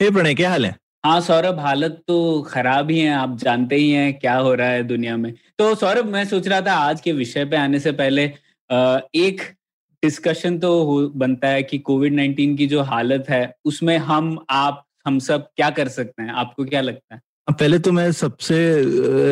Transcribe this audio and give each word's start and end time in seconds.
हे 0.00 0.10
प्रणय 0.10 0.34
क्या 0.34 0.50
हाल 0.50 0.64
है? 0.66 0.74
हाँ 1.04 1.20
सौरभ 1.20 1.58
हालत 1.60 2.02
तो 2.08 2.42
खराब 2.42 2.90
ही 2.90 2.98
है 3.00 3.12
आप 3.14 3.36
जानते 3.38 3.76
ही 3.76 3.90
हैं 3.90 4.12
क्या 4.18 4.36
हो 4.36 4.54
रहा 4.54 4.68
है 4.68 4.82
दुनिया 4.82 5.16
में। 5.16 5.32
तो 5.58 5.74
सौरभ 5.74 6.04
मैं 6.04 6.24
सोच 6.24 6.46
रहा 6.48 6.60
था 6.60 6.74
आज 6.74 7.00
के 7.00 7.12
विषय 7.12 7.44
पे 7.44 7.56
आने 7.56 7.80
से 7.80 7.92
पहले 7.92 8.24
एक 9.16 9.40
डिस्कशन 10.02 10.58
तो 10.58 11.08
बनता 11.16 11.48
है 11.48 11.62
कि 11.62 11.78
कोविड 11.78 12.14
नाइन्टीन 12.14 12.56
की 12.56 12.66
जो 12.66 12.82
हालत 12.82 13.26
है 13.28 13.42
उसमें 13.64 13.96
हम 13.98 14.38
आप 14.50 14.84
हम 15.06 15.18
सब 15.18 15.46
क्या 15.56 15.68
कर 15.70 15.88
सकते 15.88 16.22
हैं? 16.22 16.30
आपको 16.30 16.64
क्या 16.64 16.80
लगता 16.80 17.14
है? 17.14 17.20
पहले 17.50 17.78
तो 17.78 17.92
मैं 17.92 18.10
सबसे 18.12 18.56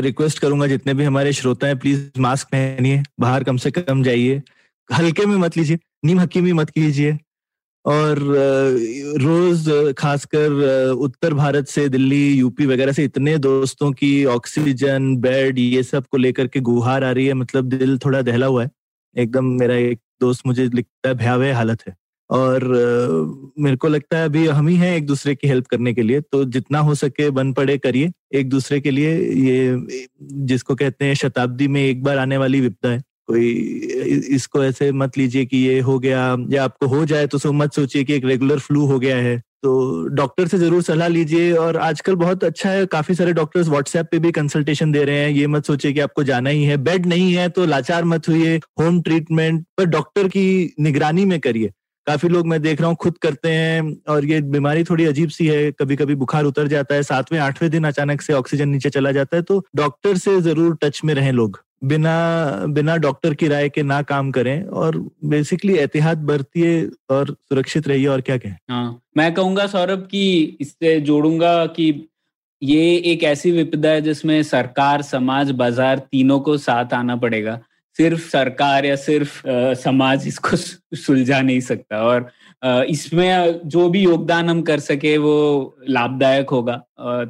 रिक्वेस्ट 0.00 0.38
करूँगा 0.38 0.66
जितने 0.66 0.94
भी 0.94 1.04
हमारे 1.04 1.32
श्रोता 1.32 1.66
हैं 1.66 1.78
प्लीज़ 1.78 2.20
मास्क 2.20 2.48
पहनिए 2.48 3.02
बाहर 3.20 3.44
कम 3.44 3.56
से 3.56 3.70
कम 3.70 4.02
जाइए। 4.02 4.42
हल्के 4.90 5.26
में 5.26 5.36
मत 5.36 5.56
लीजिए 5.56 5.78
नीम 6.04 6.20
हकीमी 6.20 6.52
मत 6.52 6.70
कीजिए। 6.70 7.18
और 7.84 8.18
रोज 9.20 9.94
खासकर 9.98 10.90
उत्तर 10.92 11.34
भारत 11.34 11.68
से 11.68 11.88
दिल्ली, 11.88 12.32
यूपी 12.32 12.66
वगैरह 12.66 12.92
से 12.92 13.04
इतने 13.04 13.36
दोस्तों 13.38 13.90
की 13.92 14.24
ऑक्सीजन, 14.24 15.16
बेड, 15.16 15.58
ये 15.58 15.82
सबको 15.82 16.16
लेकर 16.16 16.46
के 16.46 16.60
गुहार 16.60 17.04
आ 17.04 17.10
रही 17.10 17.26
है 17.26 17.34
मतलब 17.34 17.68
दिल 17.68 17.98
थोड़ा 17.98 18.22
दहला 18.22 18.46
हुआ 18.46 18.62
है। 18.62 18.70
एकदम 19.16 19.44
मेरा 19.60 19.74
एक 19.74 20.00
दोस्त 20.20 20.46
मुझे 20.46 20.66
लिखता 20.66 21.08
है, 21.08 21.14
भयावह 21.14 21.56
हालत 21.56 21.82
है। 21.88 21.96
और 22.30 22.64
मेरे 23.58 23.76
को 23.76 23.88
लगता 23.88 24.18
है 24.18 24.24
अभी 24.24 24.46
हम 24.46 24.66
ही 24.68 24.76
हैं 24.76 24.96
एक 24.96 25.06
दूसरे 25.06 25.34
की 25.34 25.48
हेल्प 25.48 25.66
करने 25.66 25.92
के 25.94 26.02
लिए 26.02 26.20
तो 26.20 26.44
जितना 26.46 26.78
हो 26.78 26.94
सके 26.94 27.28
बन 27.30 27.52
पड़े 27.52 27.76
करिए। 27.78 28.10
एक 28.34 28.48
दूसरे 28.50 28.80
के 28.80 28.90
लिए 28.90 29.16
ये, 29.18 29.86
जिसको 30.22 30.74
कहते 30.74 31.04
हैं 31.04 31.14
शताब्दी 31.14 31.68
में 31.68 31.80
एक 31.82 32.02
बार 32.02 32.18
आने 32.18 32.36
वाली 32.36 32.60
विपदा 32.60 32.90
है। 32.90 33.02
कोई 33.28 33.48
इसको 34.30 34.64
ऐसे 34.64 34.90
मत 34.94 35.18
लीजिए 35.18 35.44
कि 35.46 35.56
ये 35.58 35.80
हो 35.80 35.98
गया, 35.98 36.36
या 36.50 36.64
आपको 36.64 36.86
हो 36.88 37.04
जाए 37.06 37.26
तो 37.26 37.38
सो 37.38 37.52
मत 37.54 37.74
सोचिए 37.74 38.04
कि 38.04 38.14
एक 38.14 38.24
रेगुलर 38.24 38.58
फ्लू 38.60 38.86
हो 38.86 38.98
गया 38.98 39.16
है। 39.18 39.36
तो 39.62 40.08
डॉक्टर 40.10 40.46
से 40.48 40.58
ज़रूर 40.58 40.82
सलाह 40.82 41.08
लीजिए 41.08 41.52
और 41.54 41.76
आजकल 41.78 42.14
बहुत 42.16 42.44
अच्छा 42.44 42.70
है, 42.70 42.84
काफ़ी 42.86 43.14
सारे 43.14 43.32
डॉक्टर्स 43.32 43.68
व्हाट्सएप 43.68 44.06
पे 44.10 44.18
भी 44.18 44.30
कंसल्टेशन 44.32 44.92
दे 44.92 45.02
रहे 45.04 45.16
हैं, 45.16 45.30
ये 45.30 45.46
मत 45.46 45.66
सोचिए 45.66 45.92
कि 45.92 46.00
आपको 46.00 46.22
जाना 46.24 46.50
ही 46.50 46.64
है 46.64 46.76
बेड 46.78 47.06
नहीं 47.06 47.32
है 47.34 47.48
तो 47.48 47.64
लाचार 47.66 48.04
मत 48.06 48.28
हुई 48.28 48.56
होम 48.80 49.00
ट्रीटमेंट 49.02 49.64
पर 49.78 49.84
डॉक्टर 49.86 50.28
की 50.28 50.74
निगरानी 50.80 51.24
में 51.24 51.38
करिए। 51.40 51.72
काफ़ी 52.06 52.28
लोग 52.28 52.46
मैं 52.46 52.60
देख 52.62 52.80
रहा 52.80 52.88
हूँ 52.88 52.96
खुद 52.96 53.18
करते 53.18 53.50
हैं 53.50 53.96
और 54.08 54.24
ये 54.24 54.40
बीमारी 54.42 54.84
थोड़ी 54.84 55.04
अजीब 55.06 55.28
सी 55.30 55.46
है 55.46 55.70
कभी 55.72 55.96
कभी 55.96 56.14
बुखार 56.16 56.44
उतर 56.44 56.68
जाता 56.68 56.94
है, 56.94 57.02
सातवें, 57.02 57.38
आठवें 57.40 57.70
दिन 57.70 57.84
अचानक 57.86 58.22
से 58.22 58.32
ऑक्सीजन 58.34 58.68
नीचे 58.68 58.90
चला 58.90 59.12
जाता 59.12 59.36
है 59.36 59.42
तो 59.42 59.64
डॉक्टर 59.76 60.16
से 60.18 60.40
ज़रूर 60.42 60.76
टच 60.82 61.00
में 61.04 61.14
रहें 61.14 61.32
लोग। 61.32 61.60
बिना 61.82 62.64
बिना 62.68 62.96
डॉक्टर 62.96 63.34
की 63.34 63.48
राय 63.48 63.68
के 63.68 63.82
ना 63.82 64.00
काम 64.02 64.30
करें 64.30 64.62
और 64.62 64.96
बेसिकली 65.24 65.76
एहतियात 65.76 66.18
बरतिए 66.18 66.82
और 67.10 67.30
सुरक्षित 67.30 67.88
रहिए 67.88 68.06
और 68.06 68.20
क्या 68.20 68.36
कहें। 68.36 68.56
हाँ 68.70 69.00
मैं 69.16 69.32
कहूँगा 69.34 69.66
सौरभ 69.66 70.06
की 70.10 70.58
इससे 70.60 71.00
जोड़ूँगा 71.00 71.66
कि 71.66 72.08
ये 72.62 72.94
एक 73.06 73.22
ऐसी 73.24 73.52
विपदा 73.52 73.88
है 73.88 74.00
जिसमें 74.00 74.42
सरकार, 74.42 75.02
समाज, 75.02 75.50
बाज़ार 75.50 75.98
तीनों 75.98 76.40
को 76.40 76.56
साथ 76.56 76.94
आना 76.94 77.16
पड़ेगा। 77.16 77.58
सिर्फ़ 77.98 78.28
सरकार 78.30 78.84
या 78.86 78.96
सिर्फ़ 78.96 79.48
अ, 79.48 79.74
समाज 79.76 80.26
इसको 80.28 80.56
सुलझा 80.96 81.40
नहीं 81.40 81.60
सकता। 81.60 82.02
और 82.02 82.30
इसमें 82.88 83.60
जो 83.68 83.88
भी 83.90 84.00
योगदान 84.02 84.48
हम 84.48 84.60
कर 84.62 84.80
सके 84.80 85.16
वो 85.18 85.34
लाभदायक 85.88 86.50
होगा 86.50 86.76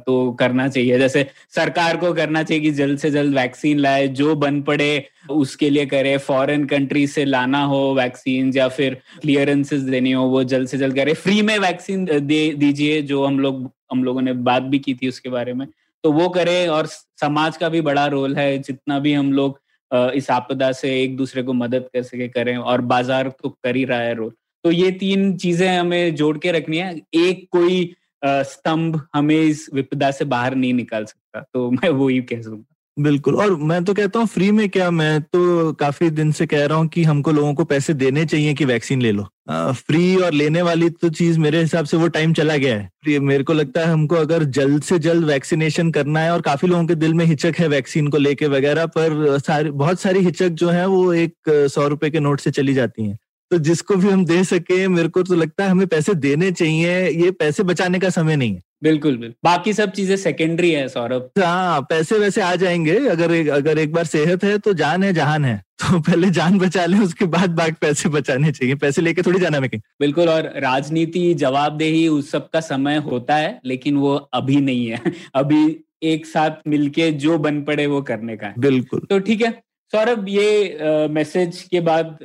तो 0.05 0.31
करना 0.39 0.67
चाहिए। 0.67 0.97
जैसे 0.99 1.25
सरकार 1.55 1.97
को 1.97 2.11
करना 2.13 2.41
चाहिए 2.43 2.63
कि 2.63 2.71
जल्द 2.71 2.99
से 2.99 3.11
जल्द 3.11 3.35
वैक्सीन 3.35 3.79
लाए 3.79 4.07
जो 4.21 4.35
बन 4.35 4.61
पड़े 4.61 4.89
उसके 5.31 5.69
लिए 5.69 5.85
करे 5.85 6.17
फॉरेन 6.19 6.65
कंट्री 6.65 7.05
से 7.07 7.25
लाना 7.25 7.63
हो 7.65 7.81
वैक्सीन 7.97 8.51
या 8.55 8.67
फिर 8.77 8.97
क्लियरेंसेस 9.21 9.81
देनी 9.83 10.11
हो 10.11 10.23
वो 10.29 10.43
जल्द 10.45 10.67
से 10.67 10.77
जल्द 10.77 10.95
करे। 10.95 11.13
फ्री 11.15 11.41
में 11.41 11.57
वैक्सीन 11.59 12.05
दे 12.05 12.41
दीजिए 12.57 13.01
जो 13.03 13.25
हम 13.25 13.39
लोग 13.39 13.69
हम 13.91 14.03
लोगों 14.03 14.21
ने 14.21 14.33
बात 14.49 14.63
भी 14.63 14.79
की 14.79 14.93
थी 14.95 15.07
उसके 15.09 15.29
बारे 15.29 15.53
में। 15.53 15.67
तो 16.03 16.11
वो 16.11 16.27
करे 16.31 16.65
और 16.69 16.85
समाज 17.21 17.57
का 17.57 17.69
भी 17.69 17.81
बड़ा 17.83 18.05
रोल 18.09 18.35
है। 18.35 18.57
जितना 18.59 18.99
भी 18.99 19.13
हम 19.13 19.33
लोग 19.33 19.59
इस 19.91 20.29
आपदा 20.31 20.71
से 20.71 20.89
एक 21.03 21.15
दूसरे 21.17 21.43
को 21.43 21.53
मदद 21.53 21.89
कर 21.93 22.03
सके 22.03 22.27
करें 22.27 22.55
और 22.57 22.81
बाज़ार 22.81 23.29
तो 23.43 23.49
कर 23.49 23.75
ही 23.75 23.85
रहा 23.85 23.99
है 23.99 24.13
रोल 24.13 24.31
तो 24.63 24.71
ये 24.71 24.91
तीन 24.91 25.35
चीज़ें 25.37 25.67
हमें 25.77 26.15
जोड़ 26.15 26.37
के 26.37 26.51
रखनी 26.51 26.77
है। 26.77 26.95
एक 27.15 27.47
कोई 27.51 27.95
स्तंभ 28.25 29.01
हमें 29.13 29.35
इस 29.35 29.69
विपदा 29.73 30.11
से 30.11 30.25
बाहर 30.25 30.55
नहीं 30.55 30.73
निकाल 30.73 31.05
सकता 31.05 31.41
तो 31.53 31.69
मैं 31.71 31.89
वो 31.89 32.07
ही 32.07 32.21
कह 32.21 32.41
सकूँगा 32.41 32.68
बिल्कुल। 32.99 33.35
और 33.35 33.55
मैं 33.57 33.83
तो 33.85 33.93
कहता 33.93 34.19
हूँ 34.19 34.27
फ्री 34.27 34.49
में 34.51 34.67
क्या 34.69 34.89
मैं 34.91 35.21
तो 35.23 35.71
काफ़ी 35.73 36.09
दिन 36.09 36.31
से 36.31 36.45
कह 36.47 36.65
रहा 36.65 36.77
हूँ 36.77 36.87
कि 36.87 37.03
हमको 37.03 37.31
लोगों 37.31 37.53
को 37.53 37.63
पैसे 37.65 37.93
देने 37.93 38.25
चाहिए 38.25 38.53
कि 38.53 38.65
वैक्सीन 38.65 39.01
ले 39.01 39.11
लो। 39.11 39.25
आ, 39.49 39.71
फ्री 39.71 40.15
और 40.15 40.33
लेने 40.33 40.61
वाली 40.61 40.89
तो 40.91 41.09
चीज़ 41.09 41.39
मेरे 41.39 41.61
हिसाब 41.61 41.85
से 41.85 41.97
वो 41.97 42.07
टाइम 42.07 42.33
चला 42.33 42.57
गया 42.57 42.75
है। 42.75 43.19
मेरे 43.19 43.43
को 43.43 43.53
लगता 43.53 43.81
है 43.81 43.87
हमको 43.87 44.15
अगर 44.15 44.43
जल्द 44.51 44.83
से 44.83 44.99
जल्द 44.99 45.25
वैक्सीनेशन 45.25 45.91
करना 45.91 46.19
है 46.19 46.31
और 46.31 46.41
काफ़ी 46.41 46.67
लोगों 46.67 46.85
के 46.85 46.95
दिल 46.95 47.13
में 47.13 47.25
हिचक 47.25 47.55
है 47.59 47.67
वैक्सीन 47.67 48.07
को 48.07 48.17
लेके 48.17 48.47
वगैरह 48.47 48.85
पर 48.97 49.37
सारी 49.39 49.69
बहुत 49.71 49.99
सारी 49.99 50.19
हिचक 50.19 50.49
जो 50.55 50.69
है 50.69 50.85
वो 50.87 51.13
एक 51.13 51.33
सौ 51.73 51.87
रुपए 51.87 52.09
के 52.09 52.19
नोट 52.19 52.39
से 52.39 52.51
चली 52.51 52.73
जाती 52.73 53.07
है। 53.07 53.17
तो 53.51 53.57
जिसको 53.59 53.95
भी 53.95 54.09
हम 54.09 54.25
दे 54.25 54.43
सके 54.43 54.87
मेरे 54.87 55.09
को 55.09 55.23
तो 55.23 55.35
लगता 55.35 55.63
है 55.63 55.69
हमें 55.69 55.87
पैसे 55.87 56.13
देने 56.15 56.51
चाहिए 56.51 57.07
ये 57.23 57.31
पैसे 57.31 57.63
बचाने 57.63 57.99
का 57.99 58.09
समय 58.09 58.35
नहीं 58.35 58.53
है। 58.53 58.61
बिल्कुल 58.83 59.17
बिल्कुल। 59.17 59.35
बाकी 59.43 59.73
सब 59.73 59.91
चीज़ें 59.91 60.17
सेकेंडरी 60.17 60.71
है 60.71 60.87
सौरभ। 60.87 61.29
हाँ 61.39 61.81
पैसे 61.81 62.19
वैसे 62.19 62.41
आ 62.41 62.55
जाएँगे। 62.55 63.07
अगर 63.07 63.31
एक, 63.31 63.47
अगर 63.47 63.77
एक 63.77 63.93
बार 63.93 64.05
सेहत 64.05 64.43
है 64.43 64.57
तो 64.57 64.73
जान 64.73 65.03
है 65.03 65.13
जहान 65.13 65.45
है। 65.45 65.63
तो 65.79 65.99
पहले 65.99 66.29
जान 66.29 66.59
बचा 66.59 66.85
ले 66.85 66.97
उसके 66.97 67.25
बाद 67.25 67.49
बाकी 67.49 67.75
पैसे 67.81 68.09
बचाने 68.09 68.51
चाहिए। 68.51 68.75
पैसे 68.75 69.01
लेके 69.01 69.21
थोड़ी 69.21 69.39
जाना 69.39 69.59
मैं 69.59 69.69
बिल्कुल 69.75 70.29
और 70.29 70.53
राजनीति 70.57 71.33
जवाबदेही 71.33 72.07
उस 72.07 72.31
सब 72.31 72.49
का 72.49 72.59
समय 72.59 72.97
होता 72.97 73.35
है 73.35 73.59
लेकिन 73.65 73.97
वो 73.97 74.15
अभी 74.15 74.55
नहीं 74.55 74.87
है। 74.87 75.01
अभी 75.35 75.79
एक 76.03 76.25
साथ 76.25 76.51
मिलके 76.67 77.11
जो 77.11 77.37
बन 77.37 77.61
पड़े 77.61 77.85
वो 77.87 78.01
करने 78.01 78.37
का 78.37 78.47
है। 78.47 78.53
बिल्कुल। 78.59 78.99
तो 78.99 79.19
ठीक 79.19 79.41
है 79.41 79.61
सौरभ 79.93 80.25
ये 80.29 81.07
मैसेज 81.11 81.61
के 81.71 81.79
बाद 81.81 82.17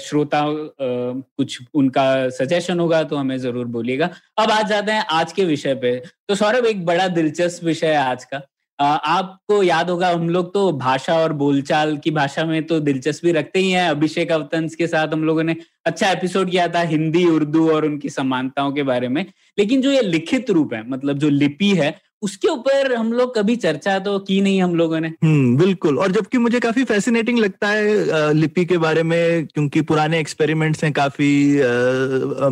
श्रोता 0.00 0.42
कुछ 0.80 1.58
उनका 1.74 2.04
सजेशन 2.30 2.80
होगा 2.80 3.02
तो 3.02 3.16
हमें 3.16 3.36
ज़रूर 3.38 3.66
बोलिएगा। 3.66 4.08
अब 4.38 4.50
आज 4.50 4.68
जाते 4.68 4.92
हैं 4.92 5.04
आज 5.10 5.32
के 5.32 5.44
विषय 5.44 5.74
पे। 5.74 5.94
तो 6.28 6.34
सौरभ 6.34 6.66
एक 6.66 6.84
बड़ा 6.86 7.06
दिलचस्प 7.10 7.64
विषय 7.64 7.86
है 7.86 7.96
आज 7.98 8.24
का। 8.24 8.36
अ, 8.78 8.84
आपको 8.84 9.62
याद 9.62 9.90
होगा 9.90 10.08
हम 10.10 10.28
लोग 10.30 10.52
तो 10.54 10.70
भाषा 10.72 11.18
और 11.18 11.32
बोलचाल 11.32 11.96
की 11.96 12.10
भाषा 12.10 12.44
में 12.44 12.62
तो 12.66 12.80
दिलचस्पी 12.80 13.32
रखते 13.32 13.58
ही 13.58 13.70
हैं। 13.70 13.88
अभिषेक 13.90 14.32
अवतंस 14.32 14.74
के 14.74 14.86
साथ 14.86 15.08
हम 15.08 15.24
लोगों 15.24 15.42
ने 15.42 15.56
अच्छा 15.86 16.10
एपिसोड 16.10 16.50
किया 16.50 16.68
था 16.68 16.80
हिंदी 16.88 17.24
उर्दू 17.26 17.70
और 17.72 17.84
उनकी 17.84 18.08
समानताओं 18.10 18.72
के 18.72 18.82
बारे 18.82 19.08
में। 19.08 19.24
लेकिन 19.58 19.82
जो 19.82 19.90
ये 19.90 20.02
लिखित 20.02 20.50
रूप 20.50 20.74
है 20.74 20.88
मतलब 20.88 21.18
जो 21.18 21.28
लिपि 21.28 21.70
है 21.74 21.94
उसके 22.22 22.48
ऊपर 22.48 22.94
हम 22.94 23.12
लोग 23.12 23.34
कभी 23.34 23.56
चर्चा 23.56 23.98
तो 23.98 24.18
की 24.18 24.40
नहीं 24.40 24.62
हम 24.62 24.74
लोगों 24.74 25.00
ने। 25.00 25.08
हम्म 25.24 25.56
बिल्कुल। 25.56 25.98
और 25.98 26.12
जबकि 26.12 26.38
मुझे 26.38 26.60
काफ़ी 26.60 26.84
फैसिनेटिंग 26.84 27.38
लगता 27.38 27.68
है 27.68 28.32
लिपि 28.34 28.64
के 28.64 28.78
बारे 28.78 29.02
में, 29.02 29.46
क्योंकि 29.46 29.80
पुराने 29.82 30.20
एक्सपेरिमेंट्स 30.20 30.84
हैं 30.84 30.92
काफ़ी 30.92 31.58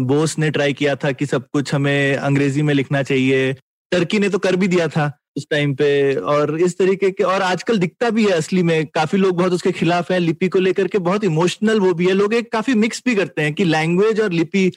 बोस 0.05 0.39
ने 0.39 0.51
ट्राई 0.51 0.73
किया 0.73 0.95
था 0.95 1.13
कि 1.13 1.27
सब 1.27 1.47
कुछ 1.53 1.75
हमें 1.75 2.17
अंग्रेज़ी 2.17 2.63
में 2.63 2.75
लिखना 2.75 3.03
चाहिए। 3.03 3.53
टर्की 3.93 4.19
ने 4.19 4.29
तो 4.29 4.39
कर 4.39 4.57
भी 4.57 4.69
दिया 4.69 4.89
था। 4.89 5.11
उस 5.37 5.47
टाइम 5.51 5.75
पे 5.75 6.15
और 6.15 6.59
इस 6.61 6.77
तरीके 6.79 7.11
के, 7.11 7.25
और 7.25 7.43
आजकल 7.43 7.79
दिखता 7.79 8.11
भी 8.11 8.25
है 8.25 8.33
असली 8.33 8.63
में, 8.63 8.87
काफ़ी 8.87 9.19
लोग 9.19 9.37
बहुत 9.37 9.53
उसके 9.53 9.73
खिलाफ 9.73 10.11
हैं, 10.13 10.19
लिपि 10.21 10.49
को 10.49 10.59
लेकर 10.59 10.89
के 10.89 10.99
बहुत 11.01 11.25
इमोशनल 11.25 11.81
वो 11.81 11.93
भी 11.95 12.07
है, 12.07 12.13
लोग 12.15 12.35
एक 12.35 12.51
काफ़ी 12.53 12.75
मिक्स 12.77 13.03
भी 13.07 13.15
करते 13.15 13.43
हैं 13.43 13.53
कि 13.55 13.65
लैंग्वेज 13.65 14.21
और 14.21 14.33
लिपि 14.33 14.71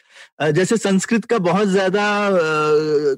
जैसे 0.43 0.77
संस्कृत 0.77 1.25
का 1.25 1.37
बहुत 1.39 1.67
ज़्यादा 1.67 2.03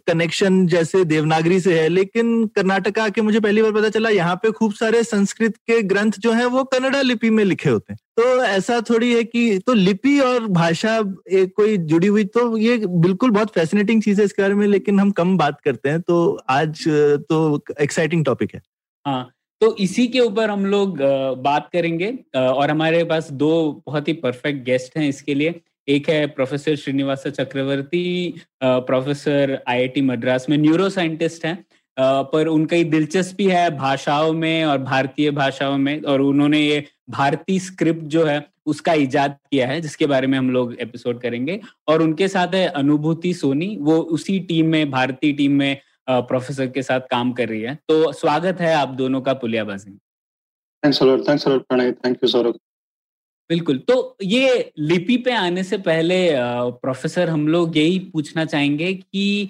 कनेक्शन 0.07 0.65
जैसे 0.67 1.03
देवनागरी 1.05 1.59
से 1.59 1.79
है, 1.79 1.87
लेकिन 1.89 2.45
कर्नाटका 2.55 3.03
आके 3.03 3.21
मुझे 3.21 3.39
पहली 3.39 3.61
बार 3.61 3.71
पता 3.73 3.89
चला, 3.89 4.09
यहाँ 4.11 4.35
पे 4.35 4.51
खूब 4.51 4.73
सारे 4.75 5.03
संस्कृत 5.05 5.57
के 5.57 5.81
ग्रंथ 5.83 6.19
जो 6.19 6.31
है, 6.31 6.45
वो 6.47 6.63
कन्नड़ा 6.65 7.01
लिपि 7.01 7.29
में 7.29 7.43
लिखे 7.45 7.69
होते 7.69 7.93
हैं। 7.93 7.99
तो 8.17 8.43
ऐसा 8.45 8.79
थोड़ी 8.89 9.13
है 9.13 9.23
कि 9.23 9.57
तो 9.59 9.73
लिपि 9.73 10.19
और 10.19 10.45
भाषा 10.49 10.95
एक 11.31 11.53
कोई 11.55 11.77
जुड़ी 11.79 12.07
हुई 12.07 12.23
तो 12.25 12.57
ये 12.57 12.77
बिल्कुल 12.87 13.31
बहुत 13.31 13.53
फैसिनेटिंग 13.53 14.01
चीज़ 14.03 14.19
है 14.19 14.25
इसके 14.25 14.41
बारे 14.41 14.53
में, 14.53 14.65
लेकिन 14.67 14.99
हम 14.99 15.11
कम 15.11 15.37
बात 15.37 15.59
करते 15.61 15.89
हैं 15.89 16.01
तो 16.01 16.17
आज 16.49 16.83
तो 17.29 17.63
एक्साइटिंग 17.81 18.25
टॉपिक 18.25 18.53
है। 18.55 18.61
हाँ 19.05 19.31
तो 19.61 19.75
इसी 19.79 20.07
के 20.07 20.19
ऊपर 20.19 20.49
हम 20.49 20.65
लोग 20.65 20.97
बात 21.43 21.69
करेंगे 21.73 22.07
और 22.37 22.71
हमारे 22.71 23.03
पास 23.03 23.31
दो 23.33 23.83
बहुत 23.87 24.07
ही 24.07 24.13
परफेक्ट 24.15 24.65
गेस्ट 24.65 24.97
हैं 24.97 25.07
इसके 25.09 25.33
लिए। 25.33 25.61
एक 25.87 26.09
है 26.09 26.25
professor 26.29 26.75
Srinivas 26.75 27.23
Chakravarti 27.27 28.33
professor 28.63 29.57
IIT 29.67 30.01
Madras 30.03 30.45
में 30.49 30.57
न्यूरो 30.57 30.89
साइंटिस्ट 30.89 31.45
हैं। 31.45 31.57
पर 31.99 32.47
उनकी 32.47 32.83
दिलचस्पी 32.83 33.45
है 33.45 33.69
भाषाओं 33.77 34.33
में 34.33 34.65
और 34.65 34.77
भारतीय 34.77 35.31
भाषाओं 35.31 35.77
में 35.77 36.01
और 36.01 36.21
उन्होंने 36.21 36.59
ये 36.59 36.83
भारतीय 37.09 37.59
स्क्रिप्ट 37.59 38.03
जो 38.07 38.25
है 38.25 38.45
उसका 38.65 38.93
इजाद 38.93 39.37
किया 39.51 39.67
है 39.67 39.79
जिसके 39.81 40.05
बारे 40.05 40.27
में 40.27 40.37
हम 40.37 40.49
लोग 40.49 40.73
एपिसोड 40.73 41.21
करेंगे। 41.21 41.59
और 41.87 42.01
उनके 42.01 42.27
साथ 42.27 42.55
है 42.55 42.67
अनुभूति 42.67 43.33
सोनी 43.33 43.75
वो 43.81 43.97
उसी 43.97 44.39
टीम 44.39 44.67
में 44.67 44.89
भारतीय 44.91 45.33
टीम 45.33 45.51
में 45.51 45.77
प्रोफेसर 46.09 46.67
के 46.67 46.81
साथ 46.83 47.01
काम 47.11 47.31
कर 47.33 47.49
रही 47.49 47.61
है। 47.61 47.75
तो 47.89 48.11
स्वागत 48.11 48.61
है 48.61 48.73
आप 48.73 48.89
दोनों 48.93 49.21
का 49.21 49.33
पुलियाबाजी 49.33 49.97
बिल्कुल। 53.49 53.77
तो 53.77 54.17
ये 54.23 54.71
लिपि 54.79 55.17
पे 55.17 55.31
आने 55.31 55.63
से 55.63 55.77
पहले 55.77 56.17
प्रोफेसर 56.81 57.29
हम 57.29 57.47
लोग 57.47 57.77
यही 57.77 57.99
पूछना 58.13 58.45
चाहेंगे 58.45 58.93
कि 58.93 59.49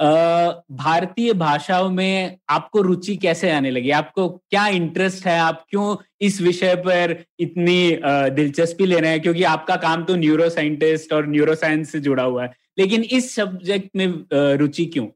भारतीय 0.00 1.32
भाषाओं 1.32 1.88
में 1.90 2.38
आपको 2.50 2.80
रुचि 2.82 3.16
कैसे 3.16 3.50
आने 3.50 3.70
लगी 3.70 3.90
आपको 3.90 4.28
क्या 4.28 4.66
इंटरेस्ट 4.80 5.26
है 5.26 5.38
आप 5.40 5.64
क्यों 5.70 5.96
इस 6.26 6.40
विषय 6.42 6.74
पर 6.86 7.16
इतनी 7.40 7.78
दिलचस्पी 8.36 8.86
ले 8.86 9.00
रहे 9.00 9.10
हैं 9.10 9.20
क्योंकि 9.22 9.42
आपका 9.54 9.76
काम 9.84 10.04
तो 10.04 10.16
न्यूरो 10.16 10.48
साइंटिस्ट 10.50 11.12
और 11.12 11.26
न्यूरो 11.28 11.54
साइंस 11.54 11.92
से 11.92 12.00
जुड़ा 12.00 12.22
हुआ 12.22 12.42
है 12.42 12.54
लेकिन 12.78 13.02
इस 13.18 13.34
सब्जेक्ट 13.34 13.90
में 13.96 14.06
रुचि 14.58 14.86
क्यों 14.96 15.08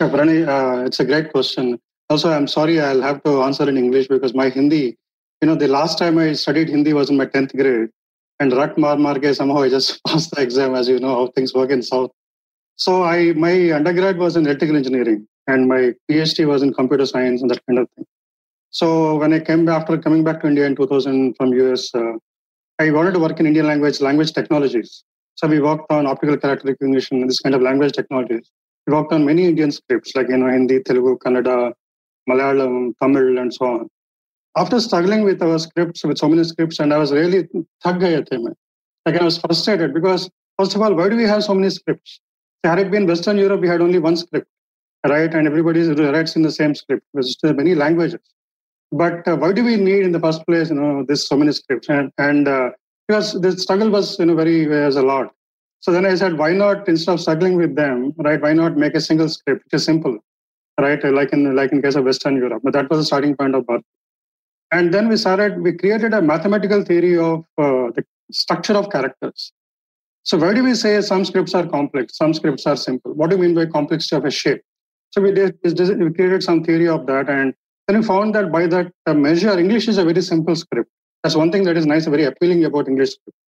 uh, 0.00 0.84
it's 0.86 1.00
a 1.00 1.04
great 1.04 1.32
question. 1.32 1.78
Also, 2.10 2.30
I'm 2.30 2.46
sorry 2.46 2.80
I'll 2.80 3.00
have 3.02 3.22
to 3.22 3.42
answer 3.42 3.68
in 3.68 3.76
English 3.76 4.08
because 4.08 4.34
my 4.34 4.50
Hindi, 4.50 4.96
you 5.42 5.48
know, 5.48 5.54
the 5.54 5.68
last 5.68 5.98
time 5.98 6.18
I 6.18 6.34
studied 6.34 6.68
Hindi 6.68 6.92
was 6.92 7.08
in 7.10 7.16
my 7.16 7.26
10th 7.26 7.56
grade. 7.56 7.88
And 8.38 8.52
Rak 8.52 8.76
Mar 8.76 8.98
Mar 8.98 9.18
ke 9.18 9.34
somehow 9.34 9.62
I 9.62 9.70
just 9.70 10.04
passed 10.06 10.34
the 10.34 10.42
exam, 10.42 10.74
as 10.74 10.88
you 10.88 10.98
know 10.98 11.14
how 11.14 11.26
things 11.28 11.54
work 11.54 11.70
in 11.70 11.82
South. 11.82 12.10
So 12.76 13.04
I 13.04 13.32
my 13.32 13.72
undergrad 13.72 14.18
was 14.18 14.36
in 14.36 14.44
electrical 14.46 14.76
engineering 14.76 15.26
and 15.46 15.66
my 15.68 15.94
PhD 16.10 16.46
was 16.46 16.62
in 16.62 16.74
computer 16.74 17.06
science 17.06 17.40
and 17.40 17.50
that 17.50 17.64
kind 17.66 17.78
of 17.78 17.88
thing. 17.96 18.06
So 18.70 19.16
when 19.16 19.32
I 19.32 19.40
came 19.40 19.66
after 19.68 19.96
coming 19.96 20.22
back 20.24 20.42
to 20.42 20.46
India 20.46 20.66
in 20.66 20.76
2000 20.76 21.34
from 21.36 21.54
US, 21.54 21.94
uh, 21.94 22.12
I 22.78 22.90
wanted 22.90 23.14
to 23.14 23.20
work 23.20 23.40
in 23.40 23.46
Indian 23.46 23.66
language, 23.66 24.02
language 24.02 24.32
technologies. 24.32 25.04
So 25.36 25.46
we 25.48 25.60
worked 25.60 25.90
on 25.90 26.06
optical 26.06 26.36
character 26.36 26.68
recognition 26.68 27.22
and 27.22 27.30
this 27.30 27.40
kind 27.40 27.54
of 27.54 27.62
language 27.62 27.92
technologies. 27.92 28.50
We 28.86 28.92
worked 28.92 29.12
on 29.12 29.24
many 29.24 29.46
Indian 29.46 29.72
scripts 29.72 30.14
like 30.14 30.28
you 30.28 30.36
know 30.36 30.50
Hindi, 30.50 30.82
Telugu, 30.82 31.18
Kannada, 31.18 31.72
Malayalam, 32.28 32.92
Tamil, 33.00 33.38
and 33.38 33.52
so 33.52 33.66
on. 33.66 33.88
After 34.56 34.80
struggling 34.80 35.24
with 35.24 35.42
our 35.42 35.58
scripts, 35.58 36.04
with 36.04 36.18
so 36.18 36.28
many 36.28 36.44
scripts, 36.44 36.78
and 36.78 36.92
I 36.92 36.98
was 36.98 37.12
really 37.12 37.48
thug 37.82 38.02
at 38.02 38.28
them. 38.28 38.44
like 39.06 39.16
I 39.16 39.24
was 39.24 39.38
frustrated 39.38 39.94
because 39.94 40.28
first 40.58 40.74
of 40.74 40.82
all, 40.82 40.94
why 40.94 41.08
do 41.08 41.16
we 41.16 41.24
have 41.24 41.44
so 41.44 41.54
many 41.54 41.70
scripts? 41.70 42.20
It 42.74 42.90
been 42.90 43.06
Western 43.06 43.38
Europe, 43.38 43.60
we 43.60 43.68
had 43.68 43.80
only 43.80 43.98
one 43.98 44.16
script, 44.16 44.48
right? 45.06 45.32
And 45.32 45.46
everybody 45.46 45.80
writes 45.88 46.36
in 46.36 46.42
the 46.42 46.50
same 46.50 46.74
script. 46.74 47.04
There's 47.14 47.36
many 47.42 47.74
languages. 47.74 48.20
But 48.92 49.26
uh, 49.26 49.36
why 49.36 49.52
do 49.52 49.64
we 49.64 49.76
need 49.76 50.02
in 50.02 50.12
the 50.12 50.20
first 50.20 50.46
place, 50.46 50.70
you 50.70 50.76
know, 50.76 51.04
this 51.06 51.28
so 51.28 51.36
many 51.36 51.52
scripts? 51.52 51.88
And, 51.88 52.12
and 52.18 52.48
uh, 52.48 52.70
because 53.06 53.40
the 53.40 53.52
struggle 53.52 53.90
was, 53.90 54.18
you 54.18 54.26
know, 54.26 54.34
very, 54.34 54.66
was 54.66 54.96
a 54.96 55.02
lot. 55.02 55.32
So 55.80 55.92
then 55.92 56.06
I 56.06 56.14
said, 56.14 56.38
why 56.38 56.52
not, 56.52 56.88
instead 56.88 57.12
of 57.12 57.20
struggling 57.20 57.56
with 57.56 57.76
them, 57.76 58.12
right, 58.18 58.40
why 58.40 58.52
not 58.52 58.76
make 58.76 58.94
a 58.94 59.00
single 59.00 59.28
script, 59.28 59.64
which 59.64 59.74
is 59.74 59.84
simple, 59.84 60.18
right? 60.80 61.02
Like 61.04 61.32
in, 61.32 61.54
like 61.54 61.72
in 61.72 61.82
case 61.82 61.94
of 61.94 62.04
Western 62.04 62.36
Europe. 62.36 62.62
But 62.64 62.72
that 62.72 62.90
was 62.90 63.00
the 63.00 63.04
starting 63.04 63.36
point 63.36 63.54
of 63.54 63.66
birth. 63.66 63.82
And 64.72 64.92
then 64.92 65.08
we 65.08 65.16
started, 65.16 65.62
we 65.62 65.72
created 65.72 66.12
a 66.14 66.22
mathematical 66.22 66.82
theory 66.82 67.16
of 67.18 67.44
uh, 67.58 67.92
the 67.94 68.04
structure 68.32 68.74
of 68.74 68.90
characters. 68.90 69.52
So 70.26 70.36
why 70.38 70.54
do 70.54 70.64
we 70.64 70.74
say 70.74 71.00
some 71.02 71.24
scripts 71.24 71.54
are 71.54 71.64
complex, 71.64 72.16
some 72.16 72.34
scripts 72.34 72.66
are 72.66 72.76
simple? 72.76 73.12
What 73.14 73.30
do 73.30 73.36
you 73.36 73.42
mean 73.42 73.54
by 73.54 73.66
complexity 73.66 74.16
of 74.16 74.24
a 74.24 74.30
shape? 74.32 74.60
So 75.10 75.20
we, 75.20 75.30
did, 75.30 75.56
we 75.62 76.12
created 76.12 76.42
some 76.42 76.64
theory 76.64 76.88
of 76.88 77.06
that, 77.06 77.30
and 77.30 77.54
then 77.86 78.00
we 78.00 78.04
found 78.04 78.34
that 78.34 78.50
by 78.50 78.66
that 78.66 78.90
measure, 79.06 79.56
English 79.56 79.86
is 79.86 79.98
a 79.98 80.04
very 80.04 80.20
simple 80.20 80.56
script. 80.56 80.90
That's 81.22 81.36
one 81.36 81.52
thing 81.52 81.62
that 81.62 81.76
is 81.76 81.86
nice, 81.86 82.06
very 82.06 82.24
appealing 82.24 82.64
about 82.64 82.88
English 82.88 83.10
script. 83.10 83.38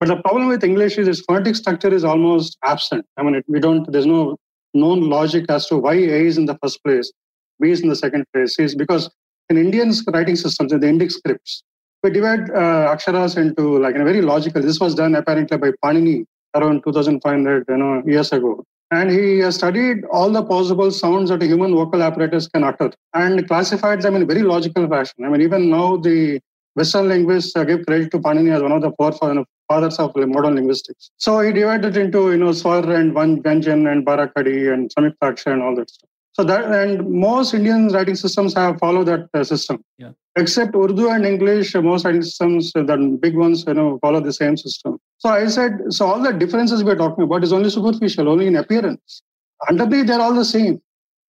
But 0.00 0.08
the 0.08 0.16
problem 0.16 0.48
with 0.48 0.64
English 0.64 0.98
is 0.98 1.06
its 1.06 1.20
phonetic 1.20 1.54
structure 1.54 1.94
is 1.94 2.02
almost 2.02 2.58
absent. 2.64 3.06
I 3.16 3.22
mean, 3.22 3.36
it, 3.36 3.44
we 3.46 3.60
don't. 3.60 3.90
There's 3.90 4.06
no 4.06 4.36
known 4.74 5.08
logic 5.08 5.46
as 5.48 5.68
to 5.68 5.76
why 5.76 5.94
A 5.94 6.26
is 6.26 6.36
in 6.36 6.46
the 6.46 6.58
first 6.60 6.82
place, 6.82 7.12
B 7.60 7.70
is 7.70 7.80
in 7.80 7.88
the 7.88 7.96
second 7.96 8.24
place. 8.34 8.58
Is 8.58 8.74
because 8.74 9.08
in 9.50 9.56
Indian 9.56 9.92
writing 10.12 10.34
systems, 10.34 10.72
in 10.72 10.80
the 10.80 10.88
Indic 10.88 11.12
scripts, 11.12 11.62
we 12.02 12.10
divide 12.10 12.50
uh, 12.50 12.92
aksharas 12.92 13.36
into 13.36 13.78
like 13.78 13.94
in 13.94 14.00
a 14.00 14.04
very 14.04 14.22
logical. 14.22 14.62
This 14.62 14.80
was 14.80 14.94
done 14.94 15.14
apparently 15.14 15.56
by 15.56 15.70
Panini 15.84 16.24
around 16.54 16.82
2,500 16.84 17.64
you 17.68 17.76
know 17.76 18.02
years 18.06 18.32
ago, 18.32 18.64
and 18.90 19.10
he 19.10 19.50
studied 19.50 20.04
all 20.12 20.30
the 20.30 20.42
possible 20.42 20.90
sounds 20.90 21.30
that 21.30 21.42
a 21.42 21.46
human 21.46 21.74
vocal 21.74 22.02
apparatus 22.02 22.48
can 22.48 22.64
utter 22.64 22.92
and 23.14 23.46
classified 23.48 24.02
them 24.02 24.16
in 24.16 24.22
a 24.22 24.26
very 24.26 24.42
logical 24.42 24.88
fashion. 24.88 25.24
I 25.24 25.28
mean, 25.28 25.42
even 25.42 25.70
now 25.70 25.96
the 25.96 26.40
Western 26.74 27.08
linguists 27.08 27.56
uh, 27.56 27.64
give 27.64 27.84
credit 27.86 28.10
to 28.12 28.18
Panini 28.20 28.54
as 28.54 28.62
one 28.62 28.72
of 28.72 28.82
the 28.82 29.44
fathers 29.68 29.98
of 29.98 30.14
modern 30.16 30.54
linguistics. 30.54 31.10
So 31.16 31.40
he 31.40 31.52
divided 31.52 31.96
it 31.96 32.00
into 32.00 32.30
you 32.30 32.38
know 32.38 32.52
Swar 32.52 32.88
and 32.90 33.12
Vyanjan 33.14 33.90
and 33.90 34.06
Barakadi 34.06 34.72
and 34.72 34.90
Samyukta 34.94 35.46
and 35.46 35.62
all 35.62 35.74
that 35.74 35.90
stuff. 35.90 36.08
So 36.38 36.44
that 36.44 36.66
and 36.66 37.10
most 37.10 37.52
Indian 37.52 37.88
writing 37.88 38.14
systems 38.14 38.54
have 38.54 38.78
followed 38.78 39.06
that 39.06 39.28
uh, 39.34 39.42
system. 39.42 39.82
Yeah. 39.98 40.10
Except 40.36 40.72
Urdu 40.72 41.08
and 41.08 41.26
English, 41.26 41.74
most 41.74 42.04
writing 42.04 42.22
systems, 42.22 42.70
uh, 42.76 42.84
the 42.84 43.18
big 43.20 43.36
ones, 43.36 43.64
you 43.66 43.74
know, 43.74 43.98
follow 44.00 44.20
the 44.20 44.32
same 44.32 44.56
system. 44.56 44.98
So 45.16 45.30
I 45.30 45.48
said, 45.48 45.72
so 45.88 46.06
all 46.06 46.22
the 46.22 46.32
differences 46.32 46.84
we're 46.84 46.94
talking 46.94 47.24
about 47.24 47.42
is 47.42 47.52
only 47.52 47.70
superficial, 47.70 48.28
only 48.28 48.46
in 48.46 48.54
appearance. 48.54 49.22
Underneath, 49.68 50.06
they're 50.06 50.20
all 50.20 50.32
the 50.32 50.44
same, 50.44 50.80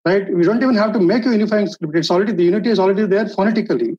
right? 0.04 0.32
We 0.32 0.44
don't 0.44 0.62
even 0.62 0.76
have 0.76 0.92
to 0.92 1.00
make 1.00 1.26
a 1.26 1.30
unifying 1.30 1.66
script. 1.66 1.96
It's 1.96 2.10
already 2.12 2.32
the 2.32 2.44
unity 2.44 2.70
is 2.70 2.78
already 2.78 3.06
there 3.06 3.28
phonetically. 3.28 3.96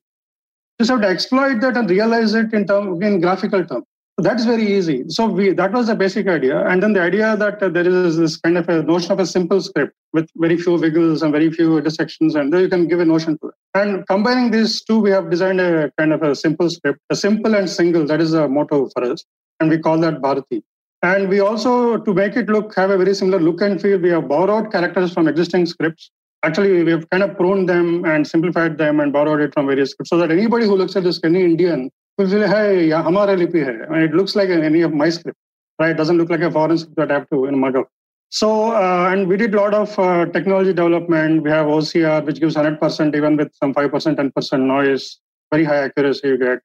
Just 0.80 0.90
have 0.90 1.02
to 1.02 1.08
exploit 1.08 1.60
that 1.60 1.76
and 1.76 1.90
realize 1.90 2.32
it 2.32 2.54
in 2.54 2.66
term 2.66 3.02
in 3.02 3.20
graphical 3.20 3.66
terms. 3.66 3.84
That's 4.18 4.44
very 4.44 4.76
easy. 4.76 5.04
So 5.08 5.26
we 5.26 5.52
that 5.54 5.72
was 5.72 5.86
the 5.86 5.94
basic 5.94 6.28
idea, 6.28 6.66
and 6.66 6.82
then 6.82 6.92
the 6.92 7.00
idea 7.00 7.34
that 7.36 7.62
uh, 7.62 7.70
there 7.70 7.88
is 7.88 8.18
this 8.18 8.36
kind 8.36 8.58
of 8.58 8.68
a 8.68 8.82
notion 8.82 9.10
of 9.12 9.18
a 9.18 9.26
simple 9.26 9.60
script 9.62 9.94
with 10.12 10.28
very 10.36 10.58
few 10.58 10.74
wiggles 10.74 11.22
and 11.22 11.32
very 11.32 11.50
few 11.50 11.78
intersections, 11.78 12.34
and 12.34 12.52
then 12.52 12.60
you 12.60 12.68
can 12.68 12.86
give 12.86 13.00
a 13.00 13.06
notion 13.06 13.38
to 13.38 13.48
it. 13.48 13.54
And 13.74 14.06
combining 14.06 14.50
these 14.50 14.82
two, 14.82 14.98
we 14.98 15.10
have 15.10 15.30
designed 15.30 15.62
a 15.62 15.90
kind 15.98 16.12
of 16.12 16.22
a 16.22 16.36
simple 16.36 16.68
script, 16.68 17.00
a 17.08 17.16
simple 17.16 17.54
and 17.54 17.68
single. 17.68 18.06
That 18.06 18.20
is 18.20 18.34
a 18.34 18.46
motto 18.48 18.90
for 18.90 19.02
us, 19.02 19.24
and 19.60 19.70
we 19.70 19.78
call 19.78 19.98
that 20.00 20.20
Bharati. 20.20 20.62
And 21.02 21.30
we 21.30 21.40
also, 21.40 21.96
to 21.96 22.14
make 22.14 22.36
it 22.36 22.48
look 22.48 22.76
have 22.76 22.90
a 22.90 22.98
very 22.98 23.14
similar 23.14 23.40
look 23.40 23.62
and 23.62 23.80
feel, 23.80 23.98
we 23.98 24.10
have 24.10 24.28
borrowed 24.28 24.70
characters 24.70 25.12
from 25.14 25.26
existing 25.26 25.64
scripts. 25.64 26.10
Actually, 26.44 26.82
we 26.82 26.90
have 26.90 27.08
kind 27.08 27.22
of 27.22 27.34
pruned 27.36 27.68
them 27.68 28.04
and 28.04 28.26
simplified 28.26 28.76
them 28.76 29.00
and 29.00 29.12
borrowed 29.12 29.40
it 29.40 29.54
from 29.54 29.66
various 29.66 29.92
scripts, 29.92 30.10
so 30.10 30.18
that 30.18 30.30
anybody 30.30 30.66
who 30.66 30.76
looks 30.76 30.96
at 30.96 31.02
this, 31.02 31.18
any 31.24 31.42
Indian 31.42 31.90
will 32.18 32.28
hey, 32.28 32.90
hai. 32.90 33.00
I 33.00 33.10
mean, 33.10 34.02
it 34.02 34.12
looks 34.14 34.36
like 34.36 34.50
any 34.50 34.82
of 34.82 34.92
my 34.92 35.08
script, 35.08 35.38
right? 35.78 35.90
It 35.90 35.96
doesn't 35.96 36.18
look 36.18 36.30
like 36.30 36.40
a 36.40 36.50
foreign 36.50 36.78
script 36.78 36.96
that 36.96 37.10
I 37.10 37.14
have 37.14 37.30
to 37.30 37.46
in 37.46 37.62
up. 37.76 37.88
So, 38.30 38.72
uh, 38.72 39.10
and 39.12 39.28
we 39.28 39.36
did 39.36 39.54
a 39.54 39.58
lot 39.58 39.74
of 39.74 39.98
uh, 39.98 40.26
technology 40.26 40.72
development. 40.72 41.42
We 41.42 41.50
have 41.50 41.66
OCR, 41.66 42.24
which 42.24 42.40
gives 42.40 42.54
100% 42.54 43.14
even 43.14 43.36
with 43.36 43.52
some 43.54 43.74
5%, 43.74 43.90
10% 43.90 44.60
noise, 44.60 45.18
very 45.52 45.64
high 45.64 45.84
accuracy 45.84 46.28
you 46.28 46.38
get, 46.38 46.60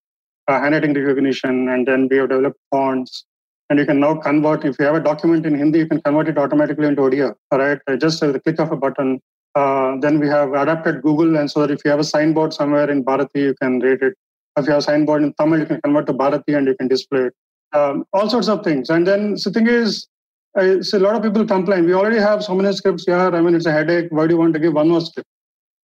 uh, 0.47 0.59
handwriting 0.61 0.93
recognition, 0.93 1.67
and 1.67 1.85
then 1.85 2.07
we 2.09 2.17
have 2.17 2.29
developed 2.29 2.59
fonts. 2.71 3.25
And 3.69 3.79
you 3.79 3.85
can 3.85 3.99
now 3.99 4.15
convert, 4.15 4.63
if 4.63 4.77
you 4.79 4.85
have 4.85 4.95
a 4.95 5.01
document 5.01 5.45
in 5.45 5.57
Hindi, 5.57 5.79
you 5.79 5.87
can 5.87 6.01
convert 6.01 6.29
it 6.29 6.37
automatically 6.37 6.87
into 6.87 7.01
Odia, 7.01 7.35
right? 7.51 7.79
Just 7.99 8.21
with 8.21 8.31
the 8.31 8.39
click 8.39 8.59
of 8.59 8.71
a 8.71 8.77
button. 8.77 9.19
Uh, 9.55 9.97
then 9.99 10.19
we 10.19 10.27
have 10.27 10.53
adapted 10.53 11.01
Google, 11.01 11.35
and 11.35 11.51
so 11.51 11.61
that 11.61 11.71
if 11.71 11.83
you 11.83 11.91
have 11.91 11.99
a 11.99 12.03
signboard 12.03 12.53
somewhere 12.53 12.89
in 12.89 13.03
Bharati, 13.03 13.41
you 13.41 13.55
can 13.61 13.79
read 13.79 14.01
it 14.01 14.13
if 14.57 14.65
you 14.65 14.73
have 14.73 14.83
signboard 14.83 15.23
in 15.23 15.33
Tamil, 15.33 15.59
you 15.59 15.65
can 15.65 15.81
convert 15.81 16.07
to 16.07 16.13
Bharati 16.13 16.53
and 16.53 16.67
you 16.67 16.75
can 16.75 16.87
display 16.87 17.25
it. 17.25 17.33
Um, 17.73 18.05
all 18.13 18.29
sorts 18.29 18.47
of 18.47 18.63
things. 18.63 18.89
And 18.89 19.05
then 19.05 19.33
the 19.33 19.51
thing 19.51 19.67
is, 19.67 20.07
uh, 20.57 20.81
so 20.81 20.97
a 20.97 20.99
lot 20.99 21.15
of 21.15 21.21
people 21.21 21.45
complain. 21.45 21.85
We 21.85 21.93
already 21.93 22.19
have 22.19 22.43
so 22.43 22.55
many 22.55 22.73
scripts 22.73 23.05
here. 23.05 23.17
I 23.17 23.41
mean, 23.41 23.55
it's 23.55 23.65
a 23.65 23.71
headache. 23.71 24.07
Why 24.09 24.25
do 24.25 24.33
you 24.33 24.39
want 24.39 24.53
to 24.55 24.59
give 24.59 24.73
one 24.73 24.89
more 24.89 25.01
script? 25.01 25.29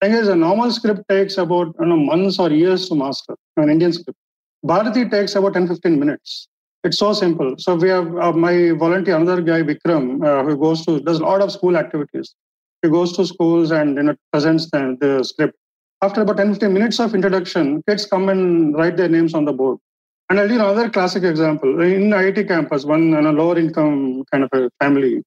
Thing 0.02 0.14
is, 0.14 0.28
a 0.28 0.36
normal 0.36 0.72
script 0.72 1.02
takes 1.10 1.38
about 1.38 1.76
you 1.80 1.86
know, 1.86 1.98
months 1.98 2.40
or 2.40 2.50
years 2.50 2.88
to 2.90 2.96
master. 2.96 3.36
An 3.58 3.70
Indian 3.70 3.94
script. 3.94 4.18
Bharati 4.64 5.10
takes 5.10 5.36
about 5.36 5.54
10, 5.54 5.68
15 5.68 6.00
minutes. 6.00 6.48
It's 6.84 6.98
so 6.98 7.14
simple. 7.14 7.56
So 7.58 7.76
we 7.76 7.90
have 7.90 8.16
uh, 8.18 8.32
my 8.32 8.72
volunteer, 8.72 9.16
another 9.16 9.42
guy, 9.42 9.62
Vikram, 9.62 10.26
uh, 10.26 10.44
who 10.44 10.58
goes 10.58 10.84
to 10.86 11.00
does 11.00 11.20
a 11.20 11.24
lot 11.24 11.42
of 11.42 11.52
school 11.52 11.78
activities. 11.78 12.34
He 12.82 12.90
goes 12.90 13.16
to 13.18 13.26
schools 13.26 13.72
and 13.72 13.98
you 13.98 14.04
know 14.04 14.16
presents 14.32 14.70
the, 14.72 14.98
the 15.00 15.24
script 15.24 15.56
after 16.02 16.22
about 16.22 16.38
10 16.38 16.50
15 16.54 16.74
minutes 16.74 17.00
of 17.00 17.16
introduction, 17.16 17.84
kids 17.88 18.06
come 18.06 18.30
and 18.30 18.76
write 18.76 18.98
their 18.98 19.10
names 19.10 19.34
on 19.34 19.46
the 19.46 19.54
board. 19.54 19.80
And 20.30 20.40
I'll 20.40 20.48
give 20.48 20.62
another 20.62 20.90
classic 20.90 21.24
example. 21.24 21.82
In 21.82 22.10
IIT 22.10 22.48
campus, 22.48 22.86
one 22.86 23.14
in 23.14 23.26
a 23.26 23.32
lower 23.32 23.58
income 23.60 24.24
kind 24.32 24.44
of 24.46 24.50
a 24.54 24.70
family, 24.80 25.24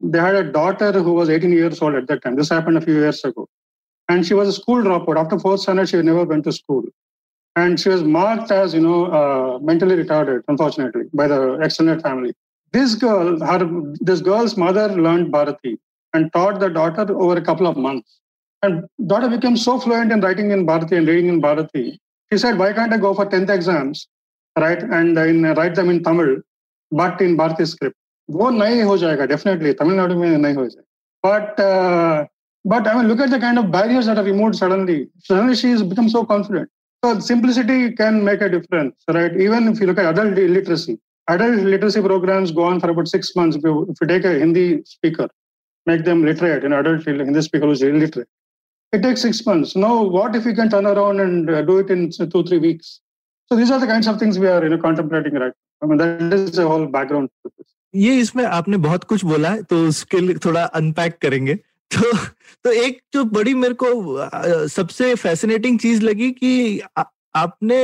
they 0.00 0.18
had 0.18 0.34
a 0.34 0.44
daughter 0.52 0.92
who 0.92 1.12
was 1.12 1.30
18 1.30 1.52
years 1.52 1.80
old 1.80 1.94
at 1.94 2.06
that 2.08 2.22
time. 2.22 2.36
This 2.36 2.50
happened 2.50 2.76
a 2.76 2.80
few 2.80 2.94
years 2.94 3.24
ago. 3.24 3.48
And 4.08 4.26
she 4.26 4.34
was 4.34 4.48
a 4.48 4.52
school 4.52 4.82
dropout. 4.82 5.16
After 5.18 5.38
fourth 5.38 5.60
standard, 5.60 5.88
she 5.88 6.02
never 6.02 6.24
went 6.24 6.44
to 6.44 6.52
school. 6.52 6.84
and 7.56 7.78
she 7.80 7.88
was 7.88 8.02
marked 8.02 8.50
as 8.50 8.74
you 8.74 8.80
know 8.80 9.06
uh, 9.06 9.58
mentally 9.60 9.96
retarded, 9.96 10.42
unfortunately, 10.48 11.04
by 11.12 11.26
the 11.28 11.54
extended 11.60 12.02
family. 12.02 12.32
This 12.72 12.94
girl, 12.94 13.38
her 13.40 13.70
this 14.00 14.20
girl's 14.20 14.56
mother 14.56 14.88
learned 14.88 15.30
Bharati 15.30 15.78
and 16.12 16.32
taught 16.32 16.58
the 16.60 16.68
daughter 16.68 17.06
over 17.16 17.36
a 17.36 17.42
couple 17.42 17.66
of 17.66 17.76
months. 17.76 18.20
And 18.63 18.85
daughter 19.07 19.29
became 19.29 19.55
so 19.55 19.79
fluent 19.79 20.11
in 20.11 20.21
writing 20.21 20.51
in 20.51 20.65
Bharati 20.65 20.97
and 20.97 21.07
reading 21.07 21.29
in 21.29 21.39
Bharati. 21.39 21.99
She 22.31 22.37
said, 22.37 22.57
"Why 22.57 22.73
can't 22.73 22.93
I 22.93 22.97
go 22.97 23.13
for 23.13 23.25
tenth 23.25 23.49
exams, 23.49 24.07
right, 24.57 24.81
and 24.81 25.17
in, 25.17 25.43
write 25.43 25.75
them 25.75 25.89
in 25.89 26.03
Tamil, 26.03 26.41
but 26.91 27.21
in 27.21 27.37
Bharati 27.37 27.65
script?" 27.65 27.95
वो 28.31 28.49
नहीं 28.49 28.81
हो 28.83 28.97
जाएगा 28.97 29.25
definitely 29.25 29.71
Tamil Nadu 29.77 30.15
में 30.15 30.37
नहीं 30.37 30.55
हो 30.55 30.65
जाएगा 30.67 30.89
but 31.25 32.27
but 32.65 32.87
I 32.87 32.95
mean, 32.95 33.07
look 33.07 33.19
at 33.21 33.29
the 33.29 33.39
kind 33.39 33.57
of 33.57 33.71
barriers 33.71 34.05
that 34.07 34.17
are 34.17 34.23
removed 34.23 34.55
suddenly. 34.55 35.09
Suddenly, 35.19 35.55
she 35.55 35.71
has 35.71 35.81
become 35.81 36.09
so 36.09 36.25
confident. 36.25 36.69
So 37.03 37.19
simplicity 37.19 37.93
can 37.93 38.23
make 38.23 38.41
a 38.41 38.49
difference, 38.49 38.95
right? 39.07 39.35
Even 39.39 39.69
if 39.69 39.79
you 39.79 39.87
look 39.87 39.97
at 39.97 40.05
adult 40.05 40.33
literacy, 40.35 40.99
adult 41.29 41.61
literacy 41.61 42.01
programs 42.01 42.51
go 42.51 42.63
on 42.63 42.81
for 42.81 42.89
about 42.89 43.07
six 43.07 43.33
months. 43.35 43.55
If 43.55 43.63
you, 43.63 43.87
if 43.89 44.01
you 44.01 44.07
take 44.07 44.25
a 44.25 44.37
Hindi 44.37 44.83
speaker, 44.83 45.29
make 45.85 46.03
them 46.03 46.25
literate, 46.25 46.65
an 46.65 46.73
adult 46.73 47.05
Hindi 47.05 47.41
speaker 47.41 47.65
who's 47.65 47.81
illiterate, 47.81 48.27
it 48.94 49.02
takes 49.02 49.22
six 49.22 49.44
months. 49.46 49.74
Now, 49.76 50.02
what 50.02 50.36
if 50.36 50.44
we 50.44 50.54
can 50.54 50.70
turn 50.70 50.86
around 50.86 51.20
and 51.20 51.50
uh, 51.50 51.62
do 51.62 51.78
it 51.78 51.90
in 51.90 52.10
two, 52.10 52.42
three 52.44 52.58
weeks? 52.58 53.00
So 53.50 53.56
these 53.56 53.70
are 53.70 53.78
the 53.78 53.86
kinds 53.86 54.06
of 54.06 54.18
things 54.18 54.38
we 54.38 54.48
are 54.48 54.62
you 54.62 54.70
know, 54.70 54.78
contemplating 54.78 55.34
right. 55.34 55.52
I 55.82 55.86
mean, 55.86 55.98
that 55.98 56.32
is 56.32 56.52
the 56.52 56.68
whole 56.68 56.86
background. 56.86 57.30
ये 57.94 58.14
इसमें 58.20 58.44
आपने 58.44 58.76
बहुत 58.84 59.04
कुछ 59.10 59.24
बोला 59.24 59.50
है 59.50 59.62
तो 59.70 59.76
उसके 59.88 60.20
लिए 60.20 60.36
थोड़ा 60.44 60.62
अनपैक 60.78 61.18
करेंगे 61.22 61.54
तो 61.90 62.12
तो 62.64 62.70
एक 62.84 63.00
जो 63.14 63.24
बड़ी 63.34 63.52
मेरे 63.54 63.74
को 63.82 64.68
सबसे 64.68 65.14
फैसिनेटिंग 65.14 65.78
चीज़ 65.80 66.02
लगी 66.04 66.30
कि 66.32 66.80
आ, 66.98 67.04
आपने 67.34 67.76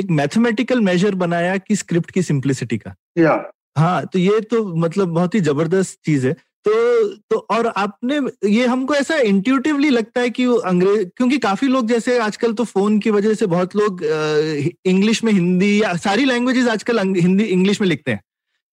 एक 0.00 0.10
मैथमेटिकल 0.20 0.80
मेजर 0.88 1.14
बनाया 1.22 1.56
कि 1.56 1.76
स्क्रिप्ट 1.76 2.10
की 2.10 2.22
सिंप्लिसिटी 2.22 2.78
का 2.78 2.94
या 3.18 3.34
हाँ 3.78 4.04
तो 4.06 4.18
ये 4.18 4.40
तो 4.50 4.64
मतलब 4.76 5.14
बहुत 5.14 5.34
ही 5.34 5.40
ज़बरदस्त 5.40 5.98
चीज़ 6.06 6.26
है 6.26 6.36
तो 6.64 7.08
तो 7.30 7.36
और 7.50 7.66
आपने, 7.68 8.18
ये 8.50 8.66
हमको 8.66 8.94
ऐसा 8.94 9.16
इंट्यूटिवली 9.18 9.88
लगता 9.90 10.20
है 10.20 10.30
कि 10.30 10.44
अंग्रेज़, 10.66 11.08
क्योंकि 11.16 11.38
काफ़ी 11.38 11.68
लोग 11.68 11.88
जैसे 11.88 12.18
आजकल 12.18 12.52
तो 12.52 12.64
फ़ोन 12.64 12.98
की 12.98 13.10
वजह 13.10 13.34
से 13.34 13.46
बहुत 13.46 13.76
लोग 13.76 14.02
इंग्लिश 14.86 15.22
में 15.24 15.32
हिंदी 15.32 15.82
या 15.82 15.92
सारी 15.98 16.24
लैंग्वेजेस 16.24 16.68
आजकल 16.68 16.98
हिंदी 17.16 17.44
इंग्लिश 17.44 17.80
में 17.80 17.88
लिखते 17.88 18.10
हैं। 18.10 18.20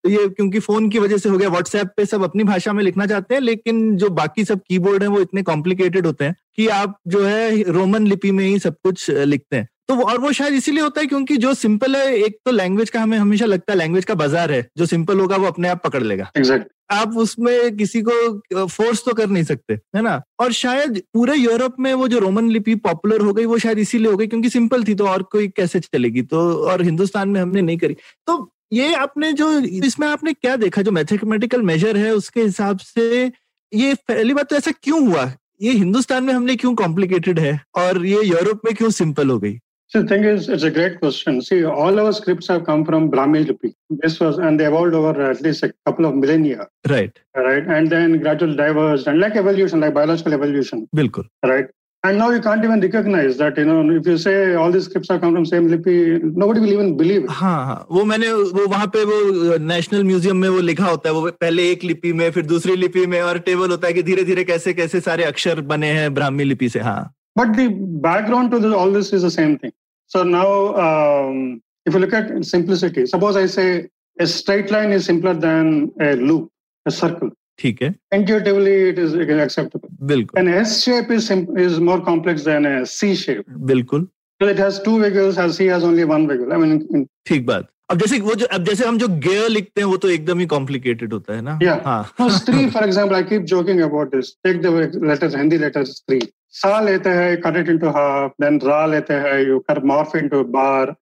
तो 0.03 0.09
ये 0.09 0.27
क्योंकि 0.29 0.59
फ़ोन 0.59 0.89
की 0.89 0.99
वजह 0.99 1.17
से 1.17 1.29
हो 1.29 1.37
गया 1.37 1.49
व्हाट्सएप 1.49 1.87
पे 1.97 2.05
सब 2.05 2.23
अपनी 2.23 2.43
भाषा 2.43 2.73
में 2.73 2.83
लिखना 2.83 3.05
चाहते 3.05 3.35
हैं, 3.35 3.41
लेकिन 3.41 3.95
जो 3.97 4.09
बाकी 4.11 4.45
सब 4.45 4.61
कीबोर्ड 4.67 5.03
है 5.03 5.09
वो 5.09 5.19
इतने 5.19 5.43
कॉम्प्लिकेटेड 5.43 6.05
होते 6.05 6.25
हैं 6.25 6.35
कि 6.55 6.67
आप 6.69 6.97
जो 7.07 7.23
है 7.25 7.61
रोमन 7.71 8.07
लिपि 8.07 8.31
में 8.31 8.45
ही 8.45 8.57
सब 8.59 8.75
कुछ 8.83 9.09
लिखते 9.09 9.57
हैं। 9.57 9.67
तो 9.91 9.95
और 10.01 10.19
वो 10.21 10.31
शायद 10.31 10.53
इसीलिए 10.53 10.83
होता 10.83 11.01
है 11.01 11.07
क्योंकि 11.07 11.35
जो 11.37 11.53
सिंपल 11.53 11.95
है 11.95 12.13
एक 12.15 12.37
तो 12.45 12.51
लैंग्वेज 12.51 12.89
का 12.89 13.01
हमें 13.01 13.17
हमेशा 13.17 13.45
लगता 13.45 13.71
है 13.73 13.77
लैंग्वेज 13.77 14.05
का 14.05 14.13
बाज़ार 14.15 14.51
है। 14.51 14.65
जो 14.77 14.85
सिंपल 14.85 15.19
होगा 15.19 15.37
वो 15.37 15.47
अपने 15.47 15.67
आप 15.69 15.81
पकड़ 15.83 16.01
लेगा। 16.03 16.29
Exactly. 16.37 16.69
आप 16.91 17.17
उसमें 17.17 17.75
किसी 17.77 18.01
को 18.01 18.67
फोर्स 18.67 19.03
तो 19.05 19.13
कर 19.13 19.27
नहीं 19.29 19.43
सकते 19.43 19.73
है 19.95 20.01
ना? 20.01 20.21
और 20.39 20.51
शायद 20.51 21.01
पूरे 21.13 21.35
यूरोप 21.35 21.75
में 21.79 21.93
वो 21.93 22.07
जो 22.07 22.19
रोमन 22.19 22.49
लिपि 22.49 22.75
पॉपुलर 22.77 23.21
हो 23.21 23.33
गई 23.33 23.45
वो 23.45 23.57
शायद 23.57 23.79
इसीलिए 23.79 24.11
हो 24.11 24.17
गई 24.17 24.27
क्योंकि 24.27 24.49
सिंपल 24.49 24.83
थी 24.83 24.95
तो 24.95 25.07
और 25.07 25.23
कोई 25.31 25.47
कैसे 25.47 25.79
चलेगी? 25.79 26.21
तो 26.21 26.53
और 26.63 26.83
हिंदुस्तान 26.83 27.29
में 27.29 27.41
हमने 27.41 27.61
नहीं 27.61 27.77
करी। 27.77 27.95
तो 28.27 28.51
ये 28.73 28.93
आपने 28.95 29.31
जो 29.33 29.51
इसमें 29.59 30.07
आपने 30.07 30.33
क्या 30.33 30.55
देखा? 30.55 30.81
जो 30.81 30.91
मैथमेटिकल 30.91 31.61
मेजर 31.63 31.97
है 31.97 32.13
उसके 32.15 32.41
हिसाब 32.41 32.79
से 32.79 33.31
ये 33.71 33.93
पहली 34.07 34.33
बात 34.33 34.49
तो 34.49 34.55
ऐसा 34.55 34.71
क्यों 34.83 35.07
हुआ? 35.07 35.31
ये 35.61 35.71
हिंदुस्तान 35.71 36.23
में 36.23 36.33
हमने 36.33 36.55
क्यों 36.55 36.73
कॉम्प्लिकेटेड 36.75 37.39
है? 37.39 37.59
और 37.75 38.05
ये 38.05 38.23
यूरोप 38.25 38.61
में 38.65 38.73
क्यों 38.75 38.89
सिंपल 38.91 39.29
हो 39.29 39.37
गई? 39.39 39.59
So 39.90 40.02
the 40.02 40.08
thing 40.08 40.24
is, 40.24 40.48
it's 40.48 40.64
a 40.64 40.70
great 40.70 40.98
question. 40.98 41.40
See, 41.40 41.64
all 41.64 42.00
our 42.00 42.12
scripts 42.12 42.48
have 42.48 42.66
come 42.66 42.84
from 42.84 43.08
Brahmi 43.08 43.46
Lipi. 43.46 43.72
This 43.88 44.18
was, 44.18 44.36
and 44.36 44.58
they 44.58 44.66
evolved 44.66 44.94
over 44.94 45.30
at 45.30 45.40
least 45.40 45.62
a 45.62 45.72
couple 45.86 46.06
of 46.06 46.16
millennia. 46.16 46.66
Right. 46.88 47.16
Right. 47.36 47.64
And 47.64 47.88
then 47.88 48.18
gradually 48.18 48.56
diverged, 48.56 49.06
and 49.06 49.20
like 49.20 49.36
evolution, 49.36 49.80
like 49.80 49.94
biological 49.94 50.34
evolution. 50.34 50.88
Bilkul. 50.94 51.26
Right. 51.44 51.66
And 52.02 52.18
now 52.18 52.30
you 52.30 52.40
can't 52.40 52.64
even 52.64 52.80
recognize 52.80 53.36
that, 53.36 53.56
you 53.56 53.64
know, 53.64 53.88
if 53.90 54.06
you 54.06 54.18
say 54.18 54.54
all 54.54 54.72
these 54.72 54.84
scripts 54.86 55.08
have 55.08 55.20
come 55.20 55.34
from 55.34 55.46
same 55.46 55.68
lipi, 55.68 56.20
nobody 56.20 56.60
will 56.60 56.72
even 56.72 56.96
believe 56.96 57.24
it. 57.24 57.30
हाँ 57.30 57.64
हाँ 57.66 57.86
वो 57.90 58.04
मैंने 58.04 58.32
वो 58.32 58.66
वहाँ 58.66 58.86
पे 58.96 59.04
वो 59.04 59.56
national 59.66 60.04
museum 60.04 60.36
में 60.36 60.48
वो 60.48 60.60
लिखा 60.60 60.86
होता 60.86 61.08
है 61.08 61.14
वो 61.14 61.30
पहले 61.40 61.70
एक 61.70 61.84
लिपि 61.84 62.12
में 62.12 62.30
फिर 62.30 62.46
दूसरी 62.46 62.76
लिपि 62.76 63.06
में 63.06 63.20
और 63.20 63.38
टेबल 63.48 63.70
होता 63.70 63.86
है 63.86 63.92
कि 63.94 64.02
धीरे 64.02 64.24
धीरे 64.24 64.44
कैसे 64.44 64.74
कैसे 64.74 65.00
सारे 65.00 65.24
अक्षर 65.24 65.60
बने 65.72 65.90
हैं 65.98 66.12
ब्राह्मी 66.14 66.44
लिपि 66.44 66.68
से 66.68 66.80
हाँ 66.80 67.12
But 67.36 67.52
the 67.54 67.68
background 67.68 68.50
to 68.52 68.58
this, 68.58 68.72
all 68.72 68.90
this 68.90 69.12
is 69.12 69.22
the 69.22 69.30
same 69.30 69.58
thing. 69.58 69.72
So 70.13 70.23
now, 70.23 70.75
um, 70.75 71.61
if 71.85 71.93
you 71.93 71.99
look 71.99 72.13
at 72.13 72.43
simplicity, 72.43 73.05
suppose 73.05 73.37
I 73.37 73.45
say 73.45 73.89
a 74.19 74.27
straight 74.27 74.69
line 74.69 74.91
is 74.91 75.05
simpler 75.05 75.33
than 75.33 75.91
a 76.01 76.15
loop, 76.15 76.49
a 76.85 76.91
circle. 76.91 77.29
ठीक 77.59 77.81
है 77.81 77.93
intuitively 78.15 78.71
it 78.89 78.99
is 78.99 79.11
acceptable 79.43 79.89
बिल्कुल 80.11 80.39
an 80.41 80.47
s 80.61 80.71
shape 80.83 81.11
is 81.15 81.27
is 81.63 81.75
more 81.89 81.97
complex 82.07 82.45
than 82.47 82.65
a 82.69 82.85
c 82.93 83.09
shape 83.23 83.51
बिल्कुल 83.71 84.07
it 84.41 84.61
has 84.63 84.79
two 84.85 84.93
wiggles 85.03 85.37
as 85.43 85.57
c 85.57 85.67
has 85.73 85.85
only 85.89 86.07
one 86.11 86.25
wiggle 86.31 86.55
i 86.55 86.59
mean 86.63 87.05
ठीक 87.27 87.45
बात 87.45 87.67
अब 87.91 87.99
जैसे 87.99 88.19
वो 88.19 88.35
जो 88.41 88.45
अब 88.57 88.63
जैसे 88.63 88.85
हम 88.85 88.97
जो 88.97 89.07
गेयर 89.27 89.49
लिखते 89.49 89.81
हैं 89.81 89.87
वो 89.87 89.97
तो 89.97 90.09
एकदम 90.09 90.39
ही 90.39 90.45
कॉम्प्लिकेटेड 90.55 91.13
होता 91.13 91.35
है 91.35 91.41
ना 91.49 91.59
हाँ 91.85 92.29
स्त्री 92.39 92.65
for 92.77 92.83
example 92.87 93.19
i 93.19 93.23
keep 93.33 93.47
joking 93.53 93.83
about 93.89 94.15
this 94.17 94.33
take 94.47 94.61
the 94.67 94.71
letters 95.11 95.37
hindi 95.43 95.61
letters 95.65 95.95
स्त्री 95.97 96.21
सा 96.51 96.79
लेते 96.79 97.09
हैं 97.09 97.41
cut 97.41 97.55
it 97.55 97.69
into 97.69 97.91
half 97.97 98.31
then 98.43 98.59
ra 98.69 98.85
लेते 98.93 99.13
हैं 99.25 99.37
you 99.47 99.61
cut 99.69 99.83
morph 99.91 100.15
into 100.15 100.43
bar 100.43 100.95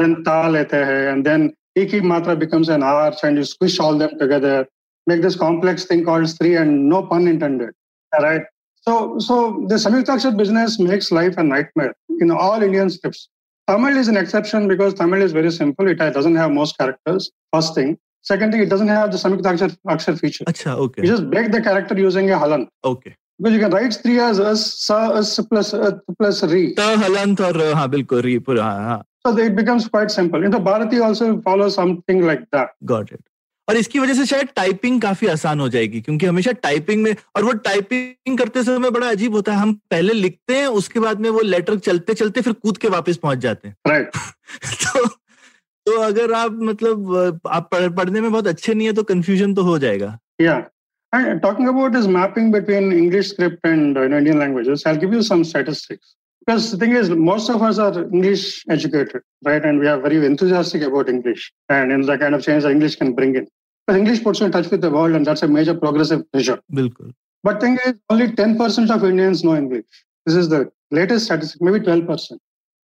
then 0.00 0.22
ta 0.28 0.48
लेते 0.48 0.84
हैं 0.90 1.02
and 1.12 1.26
then 1.26 1.50
ही 1.78 2.00
मात्रा 2.00 2.38
becomes 2.38 2.68
an 2.68 2.82
arch 2.82 3.24
and 3.24 3.36
you 3.36 3.44
squish 3.44 3.80
all 3.80 3.98
them 3.98 4.18
together 4.18 4.66
make 5.06 5.22
this 5.22 5.36
complex 5.36 5.84
thing 5.84 6.04
called 6.04 6.24
Stri 6.24 6.60
and 6.60 6.88
no 6.88 7.02
pun 7.02 7.26
intended. 7.26 7.70
All 8.16 8.24
right. 8.24 8.42
So, 8.82 9.18
so 9.18 9.64
the 9.68 9.76
Samyuktakshar 9.76 10.36
business 10.36 10.78
makes 10.78 11.12
life 11.12 11.36
a 11.38 11.42
nightmare 11.42 11.94
in 12.20 12.30
all 12.30 12.62
Indian 12.62 12.90
scripts. 12.90 13.28
Tamil 13.68 13.96
is 13.96 14.08
an 14.08 14.16
exception 14.16 14.66
because 14.66 14.94
Tamil 14.94 15.22
is 15.22 15.32
very 15.32 15.50
simple. 15.50 15.86
It 15.88 15.98
doesn't 15.98 16.34
have 16.34 16.50
most 16.50 16.76
characters. 16.78 17.30
First 17.52 17.74
thing. 17.74 17.98
Second 18.22 18.52
thing, 18.52 18.62
it 18.62 18.68
doesn't 18.68 18.88
have 18.88 19.10
the 19.10 19.18
Samyuktakshar 19.18 19.76
Akshar 19.86 20.18
feature. 20.18 20.44
Achha, 20.44 20.76
okay. 20.76 21.02
You 21.02 21.08
just 21.08 21.30
break 21.30 21.52
the 21.52 21.60
character 21.60 21.98
using 21.98 22.30
a 22.30 22.34
halant. 22.34 22.68
Okay. 22.84 23.16
Because 23.40 23.54
you 23.54 23.60
can 23.60 23.72
write 23.72 23.94
three 23.94 24.20
as 24.20 24.38
as, 24.40 24.64
sa, 24.74 25.16
as 25.16 25.40
plus 25.50 25.74
uh, 25.74 25.98
plus 26.18 26.42
re. 26.44 26.74
Ta 26.74 26.96
halant 26.96 27.40
or 27.40 27.74
हाँ 27.74 27.88
बिल्कुल 27.88 28.22
re 28.22 28.38
पूरा 28.38 28.64
हाँ. 28.64 29.02
So 29.24 29.36
it 29.38 29.56
becomes 29.56 29.88
quite 29.88 30.10
simple. 30.10 30.44
In 30.44 30.50
the 30.50 30.60
Bharati 30.60 31.00
also 31.00 31.40
follows 31.40 31.74
something 31.74 32.22
like 32.22 32.48
that. 32.52 32.74
Got 32.84 33.12
it. 33.12 33.20
और 33.68 33.76
इसकी 33.76 33.98
वजह 33.98 34.14
से 34.14 34.24
शायद 34.26 34.48
typing 34.56 35.00
काफ़ी 35.02 35.26
आसान 35.26 35.60
हो 35.60 35.68
जाएगी 35.68 36.00
क्योंकि 36.00 36.26
हमेशा 36.26 36.52
टाइपिंग 36.52 37.02
में 37.02 37.14
और 37.36 37.44
वो 37.44 37.52
टाइपिंग 37.66 38.38
करते 38.38 38.62
समय 38.62 38.90
बड़ा 38.90 39.08
अजीब 39.10 39.34
होता 39.34 39.52
है 39.52 39.58
हम 39.58 39.72
पहले 39.90 40.12
लिखते 40.12 40.56
हैं 40.56 40.66
उसके 40.80 41.00
बाद 41.00 41.20
में 41.20 41.28
वो 41.30 41.40
लेटर 41.40 41.78
चलते 41.78 42.14
चलते 42.14 42.40
फिर 42.40 42.52
कूद 42.52 42.78
के 42.78 42.88
वापस 42.88 43.16
पहुँच 43.16 43.38
जाते 43.38 43.68
हैं 43.68 43.76
right. 43.90 44.18
तो 44.84 45.06
तो 45.86 46.00
अगर 46.00 46.32
आप 46.32 46.58
मतलब 46.62 47.40
आप 47.46 47.74
पढ़ने 47.74 48.20
में 48.20 48.30
बहुत 48.30 48.46
अच्छे 48.46 48.74
नहीं 48.74 48.86
है 48.86 48.92
तो 48.92 49.02
कंफ्यूजन 49.02 49.54
तो 49.54 49.62
हो 49.62 49.78
जाएगा 49.78 50.18
yeah 50.42 50.60
and 51.12 51.42
talking 51.42 51.68
about 51.68 51.92
this 51.92 52.06
mapping 52.06 52.50
between 52.50 52.92
english 52.92 53.30
script 53.30 53.60
and 53.64 53.96
uh, 53.98 54.02
indian 54.02 54.38
languages 54.38 54.84
i'll 54.86 55.02
give 55.04 55.12
you 55.12 55.22
some 55.22 55.44
statistics 55.44 56.14
because 56.44 56.70
the 56.72 56.76
thing 56.76 56.92
is 57.00 57.10
most 57.10 57.50
of 57.50 57.62
us 57.62 57.78
are 57.78 58.02
english 58.04 58.64
educated 58.68 59.22
right 59.44 59.64
and 59.64 59.78
we 59.78 59.86
are 59.86 60.00
very 60.00 60.24
enthusiastic 60.24 60.82
about 60.82 61.08
english 61.08 61.52
and 61.68 61.92
in 61.92 62.02
the 62.02 62.16
kind 62.18 62.34
of 62.34 62.42
change 62.42 62.62
that 62.62 62.72
english 62.78 62.96
can 62.96 63.12
bring 63.14 63.34
in 63.36 63.46
but 63.86 63.96
English 63.96 64.22
puts 64.22 64.40
you 64.40 64.46
in 64.46 64.52
touch 64.52 64.70
with 64.70 64.80
the 64.80 64.90
world, 64.90 65.14
and 65.14 65.26
that's 65.26 65.42
a 65.42 65.48
major 65.48 65.74
progressive 65.74 66.22
measure. 66.32 66.60
Bilkul. 66.72 67.12
But 67.42 67.60
thing 67.60 67.78
is, 67.84 67.94
only 68.10 68.28
10% 68.28 68.94
of 68.94 69.04
Indians 69.04 69.42
know 69.42 69.56
English. 69.56 69.84
This 70.24 70.36
is 70.36 70.48
the 70.48 70.70
latest 70.92 71.24
statistic, 71.24 71.60
maybe 71.60 71.80
12%. 71.80 72.38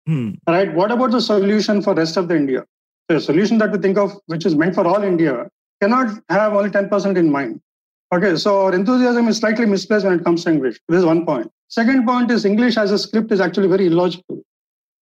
Hmm. 0.07 0.31
Right? 0.48 0.74
What 0.74 0.91
about 0.91 1.12
the 1.12 1.22
solution 1.22 1.81
for 1.81 1.93
rest 1.93 2.17
of 2.17 2.27
the 2.27 2.36
India? 2.36 2.65
The 3.10 3.19
solution 3.19 3.60
that 3.60 3.72
we 3.72 3.77
think 3.77 3.98
of, 3.98 4.17
which 4.25 4.46
is 4.46 4.55
meant 4.55 4.74
for 4.74 4.88
all 4.88 5.03
India, 5.03 5.48
cannot 5.81 6.19
have 6.29 6.53
only 6.53 6.72
10% 6.72 7.15
in 7.15 7.31
mind. 7.31 7.62
Okay, 8.14 8.38
so 8.38 8.70
enthusiasm 8.70 9.28
is 9.28 9.38
slightly 9.38 9.66
misplaced 9.66 10.06
when 10.06 10.18
it 10.18 10.24
comes 10.24 10.46
to 10.46 10.52
English. 10.52 10.80
This 10.88 11.00
is 11.00 11.06
one 11.06 11.26
point. 11.26 11.52
Second 11.68 12.06
point 12.06 12.32
is 12.32 12.46
English 12.46 12.78
as 12.78 12.92
a 12.92 12.98
script 12.98 13.34
is 13.34 13.42
actually 13.42 13.68
very 13.68 13.88
illogical. 13.88 14.42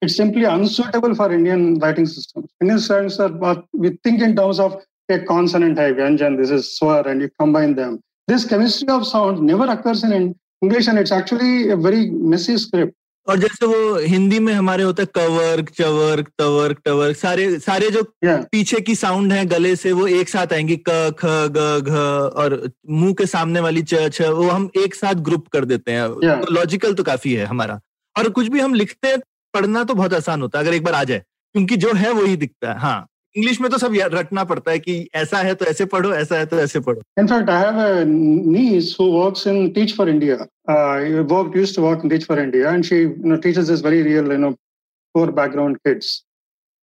It's 0.02 0.16
simply 0.16 0.46
unsuitable 0.46 1.14
for 1.14 1.32
Indian 1.32 1.78
writing 1.78 2.08
systems. 2.08 2.50
Indian 2.62 2.80
students 2.80 3.20
are, 3.20 3.64
we 3.74 3.98
think 4.04 4.22
in 4.22 4.36
terms 4.36 4.60
of 4.60 4.82
a 5.10 5.20
consonant 5.20 5.78
hai 5.78 5.92
vyanjan, 5.92 6.36
this 6.38 6.50
is 6.50 6.78
swar, 6.78 7.08
and 7.08 7.22
you 7.22 7.30
combine 7.40 7.76
them. 7.76 8.02
This 8.28 8.44
chemistry 8.44 8.90
of 8.90 9.06
sound 9.06 9.40
never 9.42 9.66
occurs 9.66 10.04
in 10.04 10.36
English, 10.64 10.88
and 10.88 10.98
it's 10.98 11.12
actually 11.12 11.70
a 11.70 11.78
very 11.78 12.10
messy 12.10 12.58
script. 12.58 12.94
और 13.28 13.38
जैसे 13.40 13.66
वो 13.66 14.00
हिंदी 14.00 14.40
में 14.40 14.54
हमारे 14.54 14.84
होता 14.84 15.04
है 15.04 15.08
कवर्क 15.16 15.70
चवर्क 15.70 16.28
तवर्क 16.38 16.82
टवर्क 16.86 17.18
सारे 17.18 17.60
सारे 17.60 17.90
जो 17.90 18.02
yeah. 18.26 18.44
पीछे 18.52 18.80
की 18.82 18.96
साउंड 18.96 19.34
है 19.34 19.46
गले 19.46 19.76
से 19.76 19.92
वो 19.92 20.08
एक 20.08 20.30
साथ 20.30 20.54
आएँगी 20.54 20.78
क 20.90 21.16
ख 21.20 21.26
ग 21.58 21.82
घ 21.82 21.96
और 22.44 22.70
मुँह 22.90 23.14
के 23.14 23.26
सामने 23.26 23.60
वाली 23.60 23.82
च 23.82 24.10
छ 24.14 24.22
वो 24.22 24.50
हम 24.50 24.70
एक 24.78 24.96
साथ 24.96 25.24
ग्रुप 25.30 25.48
कर 25.48 25.66
देते 25.66 25.92
हैं 25.92 26.08
yeah. 26.08 26.46
तो 26.46 26.54
लॉजिकल 26.54 26.94
तो 26.94 27.04
काफ़ी 27.04 27.34
है 27.34 27.46
हमारा 27.46 27.80
और 28.16 28.30
कुछ 28.30 28.48
भी 28.48 28.60
हम 28.60 28.74
लिखते 28.74 29.08
हैं 29.08 29.20
पढ़ना 29.54 29.84
तो 29.84 29.94
बहुत 29.94 30.14
आसान 30.14 30.42
होता 30.42 30.60
है 30.60 30.66
अगर 30.66 30.76
एक 30.76 30.84
बार 30.84 30.94
आ 30.94 31.04
जाए 31.04 31.24
क्योंकि 31.56 31.78
जो 31.78 31.94
है 31.94 32.12
वही 32.12 32.36
दिखता 32.38 32.74
है 32.74 32.80
हाँ 32.80 33.08
इंग्लिश 33.38 33.60
में 33.62 33.70
तो 33.72 33.78
सब 33.78 33.94
रटना 34.14 34.44
पड़ता 34.44 34.72
है 34.72 34.80
कि 34.80 35.10
ऐसा 35.16 35.38
है 35.38 35.54
तो 35.56 35.66
ऐसे 35.66 35.86
पढ़ो 35.94 36.14
ऐसा 36.14 36.38
है 36.38 36.46
तो 36.46 36.60
ऐसे 36.60 36.80
पढ़ो 36.80 37.02
have 37.18 37.78
a 37.78 38.06
niece 38.06 38.94
who 38.96 39.08
works 39.12 39.46
in 39.46 39.74
Teach 39.74 39.94
for 39.96 40.08
India. 40.08 40.48
Uh, 40.68 41.24
worked 41.34 41.56
used 41.56 41.76
to 41.76 41.82
work 41.82 42.04
in 42.04 42.10
Teach 42.10 42.26
for 42.26 42.40
India, 42.40 42.70
and 42.70 42.86
she 42.86 43.00
you 43.02 43.32
know 43.32 43.38
teaches 43.38 43.68
this 43.68 43.82
very 43.82 44.02
real 44.04 44.32
you 44.32 44.38
know 44.38 44.54
poor 45.14 45.32
background 45.32 45.82
kids, 45.86 46.24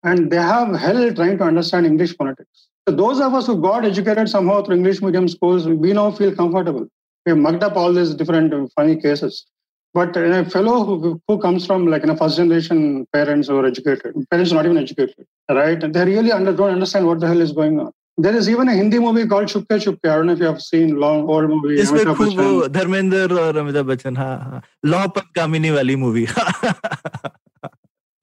and 0.02 0.30
they 0.30 0.42
have 0.50 0.75
hell 0.87 1.02
trying 1.21 1.38
to 1.38 1.45
understand 1.45 1.87
English 1.87 2.16
phonetics. 2.16 2.66
So 2.88 2.97
those 2.97 3.21
of 3.21 3.35
us 3.35 3.47
who 3.47 3.57
got 3.69 3.85
educated 3.85 4.28
somehow 4.28 4.62
through 4.62 4.76
English 4.76 5.00
medium 5.02 5.28
schools, 5.28 5.69
we 5.69 5.92
now 5.92 6.11
feel 6.11 6.35
comfortable. 6.35 6.87
We 7.26 7.30
have 7.30 7.38
mucked 7.38 7.62
up 7.62 7.76
all 7.76 7.92
these 7.92 8.14
different 8.14 8.52
uh, 8.52 8.66
funny 8.75 8.97
cases. 8.97 9.47
But 9.96 10.18
uh, 10.18 10.22
a 10.22 10.46
fellow 10.54 10.84
who, 10.86 11.22
who 11.27 11.38
comes 11.39 11.65
from 11.65 11.88
like 11.88 12.01
you 12.04 12.08
know, 12.08 12.15
first 12.18 12.36
generation 12.38 13.08
parents 13.13 13.48
who 13.48 13.58
are 13.60 13.65
educated, 13.65 14.13
parents 14.30 14.51
not 14.51 14.65
even 14.65 14.77
educated, 14.77 15.25
right? 15.50 15.80
They 15.80 16.04
really 16.06 16.34
under, 16.34 16.51
don't 16.51 16.72
understand 16.72 17.08
what 17.08 17.22
the 17.22 17.27
hell 17.27 17.39
is 17.39 17.54
going 17.54 17.80
on. 17.80 17.92
There 18.18 18.36
is 18.36 18.50
even 18.50 18.68
a 18.68 18.74
Hindi 18.74 19.00
movie 19.00 19.25
called 19.25 19.48
Chupke 19.48 19.80
Chupke. 19.86 20.10
I 20.10 20.15
don't 20.18 20.27
know 20.27 20.34
if 20.34 20.39
you 20.39 20.46
have 20.46 20.62
seen 20.62 20.98
long 21.06 21.30
old 21.30 21.50
movie. 21.50 21.77
इसमें 21.82 22.00
Amitabh 22.04 22.15
खूब 22.18 22.27
वो 22.27 22.44
Bachchan. 22.44 22.74
Dharmendra 22.74 23.39
और 23.46 23.58
अमिताभ 23.58 23.86
बच्चन 23.86 24.18
हाँ 24.18 24.38
हाँ 24.44 24.62
law 24.86 25.08
पर 25.15 25.22
कामिनी 25.36 25.72
वाली 25.72 25.96
movie 26.04 26.25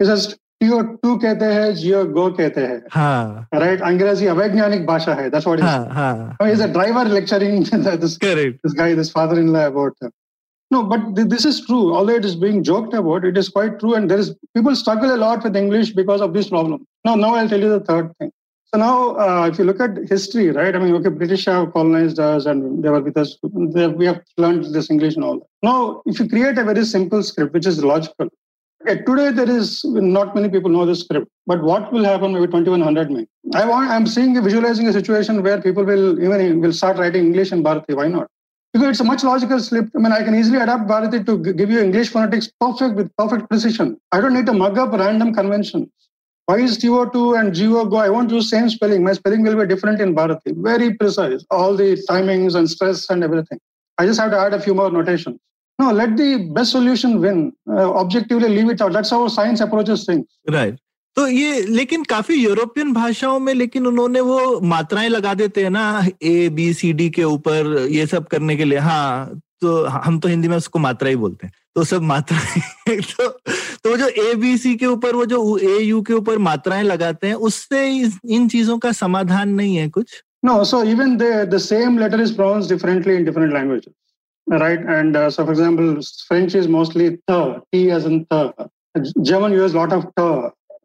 He 0.00 0.06
says 0.06 0.28
TO 0.62 0.80
to 1.02 1.16
कहते 1.18 1.44
हैं 1.44 1.74
जियो 1.74 2.04
गो 2.14 2.30
कहते 2.38 2.60
हैं 2.60 2.80
हाँ 2.92 3.48
राइट 3.54 3.80
अंग्रेजी 3.82 4.26
अवैज्ञानिक 4.32 4.86
भाषा 4.86 5.14
है 5.20 5.28
दैट्स 5.30 5.46
व्हाट 5.46 5.60
हाँ 5.60 5.86
हाँ 5.94 6.50
is 6.50 6.60
a 6.62 6.66
driver 6.72 7.08
lecturing 7.18 7.64
this 8.00 8.16
correct 8.24 8.60
this 8.66 8.74
guy, 8.80 8.94
this 8.94 9.10
father-in-law 9.18 9.66
about. 9.72 10.12
No, 10.69 10.83
but 10.83 11.15
th- 11.15 11.27
this 11.29 11.45
is 11.45 11.65
true. 11.65 11.95
Although 11.95 12.15
it 12.15 12.25
is 12.25 12.35
being 12.35 12.63
joked 12.63 12.93
about, 12.93 13.23
it 13.23 13.37
is 13.37 13.49
quite 13.49 13.79
true. 13.79 13.95
And 13.95 14.09
there 14.09 14.19
is 14.19 14.35
people 14.55 14.75
struggle 14.75 15.13
a 15.13 15.17
lot 15.17 15.43
with 15.43 15.55
English 15.55 15.91
because 15.91 16.21
of 16.21 16.33
this 16.33 16.49
problem. 16.49 16.85
Now, 17.05 17.15
now 17.15 17.35
I'll 17.35 17.47
tell 17.47 17.59
you 17.59 17.69
the 17.69 17.79
third 17.79 18.11
thing. 18.17 18.31
So 18.73 18.79
now, 18.79 19.15
uh, 19.15 19.47
if 19.47 19.57
you 19.57 19.63
look 19.63 19.79
at 19.79 19.97
history, 20.09 20.49
right? 20.51 20.75
I 20.75 20.79
mean, 20.79 20.93
okay, 20.95 21.07
British 21.07 21.45
have 21.45 21.71
colonized 21.71 22.19
us, 22.19 22.45
and 22.45 22.83
they 22.83 22.89
were 22.89 22.99
with 22.99 23.15
us. 23.15 23.37
They, 23.41 23.87
we 23.87 24.05
have 24.05 24.21
learned 24.35 24.65
this 24.73 24.89
English 24.89 25.15
and 25.15 25.23
all 25.23 25.39
that. 25.39 25.47
Now, 25.63 26.01
if 26.05 26.19
you 26.19 26.27
create 26.27 26.57
a 26.57 26.65
very 26.65 26.83
simple 26.83 27.23
script, 27.23 27.53
which 27.53 27.65
is 27.65 27.81
logical, 27.81 28.27
okay, 28.81 29.01
today 29.03 29.31
there 29.31 29.49
is 29.49 29.85
not 29.85 30.35
many 30.35 30.49
people 30.49 30.69
know 30.69 30.85
this 30.85 30.99
script. 30.99 31.29
But 31.45 31.63
what 31.63 31.93
will 31.93 32.03
happen 32.03 32.33
maybe 32.33 32.47
2100 32.47 33.09
maybe? 33.09 33.29
I 33.55 33.65
want. 33.65 33.89
I'm 33.89 34.05
seeing 34.05 34.43
visualizing 34.43 34.85
a 34.89 34.91
situation 34.91 35.41
where 35.43 35.61
people 35.61 35.85
will 35.85 36.21
even 36.21 36.59
will 36.59 36.73
start 36.73 36.97
writing 36.97 37.27
English 37.27 37.53
in 37.53 37.63
Bharati. 37.63 37.93
Why 37.93 38.09
not? 38.09 38.29
because 38.73 38.89
it's 38.89 38.99
a 38.99 39.03
much 39.03 39.23
logical 39.23 39.59
slip. 39.59 39.89
I 39.95 39.99
mean, 39.99 40.11
I 40.11 40.23
can 40.23 40.35
easily 40.35 40.59
adapt 40.59 40.87
Bharati 40.87 41.23
to 41.23 41.37
give 41.53 41.69
you 41.69 41.79
English 41.79 42.09
phonetics 42.09 42.49
perfect 42.59 42.95
with 42.95 43.15
perfect 43.17 43.49
precision. 43.49 43.99
I 44.11 44.21
don't 44.21 44.33
need 44.33 44.45
to 44.47 44.53
mug 44.53 44.77
up 44.77 44.91
random 44.91 45.33
conventions. 45.33 45.89
Why 46.45 46.59
is 46.59 46.77
TO2 46.77 47.39
and 47.39 47.55
GO 47.57 47.85
go? 47.85 47.97
I 47.97 48.09
won't 48.09 48.31
use 48.31 48.49
same 48.49 48.69
spelling. 48.69 49.03
My 49.03 49.13
spelling 49.13 49.43
will 49.43 49.57
be 49.59 49.67
different 49.67 49.99
in 49.99 50.13
Bharati. 50.13 50.53
Very 50.55 50.93
precise. 50.93 51.45
All 51.51 51.75
the 51.75 52.01
timings 52.09 52.55
and 52.55 52.69
stress 52.69 53.09
and 53.09 53.23
everything. 53.23 53.59
I 53.97 54.05
just 54.05 54.19
have 54.19 54.31
to 54.31 54.39
add 54.39 54.53
a 54.53 54.61
few 54.61 54.73
more 54.73 54.89
notations. 54.89 55.39
No, 55.79 55.91
let 55.91 56.15
the 56.15 56.49
best 56.55 56.71
solution 56.71 57.19
win. 57.19 57.53
Uh, 57.69 57.93
objectively 57.93 58.49
leave 58.49 58.69
it 58.69 58.81
out. 58.81 58.93
That's 58.93 59.09
how 59.09 59.27
science 59.27 59.59
approaches 59.59 60.05
things. 60.05 60.25
Right. 60.49 60.79
तो 61.17 61.27
ये, 61.27 61.61
लेकिन 61.61 62.03
काफ़ी 62.03 62.35
European 62.35 62.93
भाषाओं 62.93 63.39
में, 63.39 63.53
लेकिन 63.53 63.87
उन्होंने 63.87 64.19
वो 64.19 64.59
मात्राएँ 64.61 65.09
लगा 65.09 65.33
देते 65.33 65.63
हैं 65.63 65.69
ना 65.69 66.07
ए 66.23 66.49
बी 66.49 66.73
सी 66.73 66.93
डी 66.93 67.09
के 67.09 67.23
ऊपर, 67.23 67.87
ये 67.91 68.05
सब 68.07 68.27
करने 68.27 68.55
के 68.57 68.65
लिए। 68.65 68.79
हाँ 68.79 69.39
तो 69.61 69.83
हम 69.85 70.19
तो 70.19 70.27
हिंदी 70.27 70.47
में 70.47 70.57
उसको 70.57 70.79
मात्रा 70.79 71.09
ही 71.09 71.15
बोलते 71.15 71.47
हैं। 71.47 71.53
तो 71.75 71.83
सब 71.83 72.01
मात्रा 72.01 72.39
तो 72.89 73.27
तो 73.83 73.97
जो 73.97 74.07
ए 74.07 74.35
बी 74.35 74.57
सी 74.57 74.75
के 74.75 74.85
ऊपर, 74.85 75.15
वो 75.15 75.25
जो 75.25 75.57
ए 75.57 75.79
यू 75.79 76.01
के 76.01 76.13
ऊपर 76.13 76.37
मात्राएँ 76.37 76.83
लगाते 76.83 77.27
हैं, 77.27 77.33
उससे 77.33 77.87
इन 78.25 78.47
चीज़ों 78.47 78.77
का 78.77 78.91
समाधान 78.91 79.49
नहीं 79.49 79.75
है 79.75 79.89
कुछ? 79.89 80.23
No 80.45 80.63
so 80.63 80.83
even 80.83 81.17
the 81.17 81.57
same 81.57 81.97
letter 81.99 82.21
is 82.21 82.35
pronounce 82.35 82.69
differently 82.69 83.15
in 83.15 83.25
different 83.25 83.53
language 83.53 83.81
right 84.47 84.79
and 84.79 85.17
so 85.29 85.43
for 85.43 85.51
example 85.51 85.93
French 86.27 86.55
is 86.55 86.69
mostly 86.69 87.09
German 89.17 89.53
use 89.53 89.75
lot 89.75 89.93
of 89.93 90.05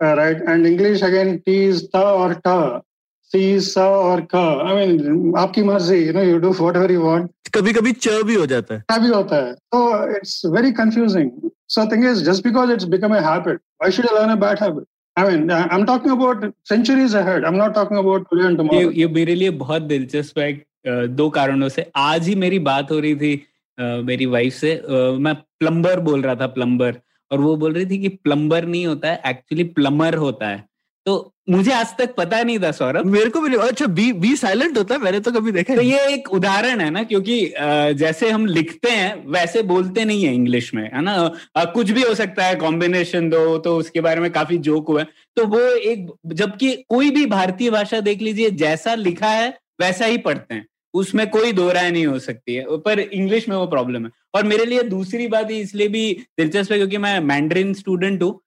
uh, 0.03 0.15
right? 0.17 0.41
And 0.47 0.67
English 0.67 1.03
again, 1.03 1.41
t 1.47 1.57
is 1.65 1.83
th 1.89 2.05
or 2.23 2.35
t, 2.47 2.57
c 3.33 3.43
is 3.55 3.73
sa 3.75 3.87
or 4.11 4.23
ka. 4.33 4.45
I 4.69 4.75
mean, 4.79 5.33
आपकी 5.45 5.63
मर्ज़ी, 5.71 5.99
you 6.07 6.13
know, 6.13 6.25
you 6.31 6.41
do 6.47 6.53
whatever 6.63 6.91
you 6.93 7.03
want. 7.09 7.31
कभी 7.55 7.73
कभी 7.73 7.93
च 7.93 8.23
भी 8.27 8.35
हो 8.35 8.47
जाता 8.47 8.75
है 8.75 9.01
भी 9.01 9.09
होता 9.09 9.37
है. 9.45 9.55
So 9.75 9.79
it's 10.19 10.35
very 10.57 10.73
confusing. 10.73 11.31
So 11.67 11.87
thing 11.93 12.03
is, 12.05 12.23
just 12.23 12.43
because 12.49 12.71
it's 12.71 12.89
become 12.97 13.13
a 13.13 13.23
habit, 13.23 13.61
why 13.79 13.91
should 13.91 14.11
I 14.11 14.15
learn 14.19 14.31
a 14.31 14.37
bad 14.37 14.59
habit? 14.59 14.89
I 15.17 15.25
mean, 15.29 15.51
I'm 15.51 15.85
talking 15.85 16.11
about 16.11 16.45
centuries 16.65 17.15
ahead. 17.15 17.45
I'm 17.45 17.57
not 17.57 17.75
talking 17.75 17.99
about 18.03 18.29
today 18.31 18.47
and 18.51 18.61
tomorrow. 18.61 18.91
ये 19.01 19.07
मेरे 19.17 19.35
लिए 19.35 19.51
बहुत 19.63 19.83
दिलचस्प 19.93 20.39
है 20.39 20.51
दो 21.17 21.29
कारणों 21.31 21.69
से 21.69 21.91
आज 21.97 22.29
ही 22.29 22.35
मेरी 22.45 22.59
बात 22.69 22.91
हो 22.91 22.99
रही 23.01 23.15
थी 23.17 23.33
मेरी 24.09 24.27
वाइफ 24.27 24.55
से 24.55 24.71
मैं 25.27 25.35
प्लम्बर 25.61 26.01
बोल 26.09 26.23
रहा 26.23 26.35
था 26.41 26.47
प्लम्बर 26.57 27.01
और 27.33 27.41
वो 27.41 27.57
बोल 27.57 27.73
रही 27.73 27.87
थी 27.87 27.99
कि 27.99 28.09
प्लम्बर 28.09 28.67
नहीं 28.67 28.87
होता 28.87 29.09
है 29.09 29.23
एक्चुअली 29.27 29.65
प्लमर 29.77 30.15
होता 30.17 30.49
है। 30.49 30.65
तो 31.07 31.33
मुझे 31.51 31.73
आज 31.73 31.95
तक 31.99 32.15
पता 32.15 32.43
नहीं 32.43 32.59
था 32.61 32.71
सौरभ। 32.73 33.07
मेरे 33.07 33.31
को 33.31 33.41
भी 33.41 33.57
अच्छा 33.59 33.87
बी 33.89 34.13
बी 34.15 34.35
साइलेंट 34.37 34.77
होता 34.79 34.95
है 34.95 35.01
मैंने 35.01 35.21
तो 35.21 35.31
कभी 35.33 35.53
देखा 35.53 35.75
तो 35.77 35.83
ये 35.83 35.99
एक 36.09 36.31
उदाहरण 36.33 36.81
है 36.81 36.91
ना 36.91 37.03
क्योंकि 37.03 37.39
जैसे 37.99 38.31
हम 38.31 38.47
लिखते 38.49 38.91
हैं 38.91 39.31
वैसे 39.33 39.63
बोलते 39.65 40.05
नहीं 40.05 40.25
है 40.25 40.35
इंग्लिश 40.35 40.73
में 40.75 40.83
है 40.85 41.03
ना? 41.03 41.17
कुछ 41.59 41.91
भी 41.91 42.03
हो 42.03 42.15
सकता 42.15 42.45
है 42.45 42.55
कॉम्बिनेशन 42.57 43.29
दो 43.31 43.59
तो 43.59 43.77
उसके 43.77 44.01
बारे 44.01 44.21
में 44.21 44.31
काफ़ी 44.33 44.59
जोक 44.61 44.89
हुआ 44.89 45.01
है। 45.01 45.07
तो 45.37 45.47
वो 45.47 45.61
एक 45.61 46.07
जबकि 46.35 46.73
कोई 46.89 47.11
भी 47.11 47.27
भारतीय 47.29 47.71
भाषा 47.71 48.01
देख 48.03 48.23
लीजिए 48.23 48.51
जैसा 48.63 48.95
लिखा 48.97 49.31
है 49.31 49.49
वैसा 49.81 50.05
ही 50.05 50.19
पढ़ते 50.21 50.55
हैं। 50.55 50.67
उसमें 50.95 51.29
कोई 51.31 51.53
दो 51.53 51.71
राय 51.73 51.91
नहीं 51.91 52.07
हो 52.07 52.19
सकती 52.21 52.55
है 52.55 52.77
पर 52.79 53.01
इंग्लिश 53.01 53.49
में 53.49 53.57
वो 53.57 53.67
प्रॉब्लम 53.67 54.05
है। 54.05 54.11
और 54.35 54.45
मेरे 54.45 54.65
लिए 54.65 54.83
दूसरी 54.83 55.27
बात 55.27 55.51
ये 55.51 55.59
इसलिए 55.59 55.89
भी 55.89 56.13
दिलचस्प 56.39 56.73
है 56.73 56.79
क्योंकि 56.79 56.99
मैं 56.99 57.21
मैंड्रिन 57.21 57.75
स्टूडेंट 57.75 58.23
हूँ 58.23 58.41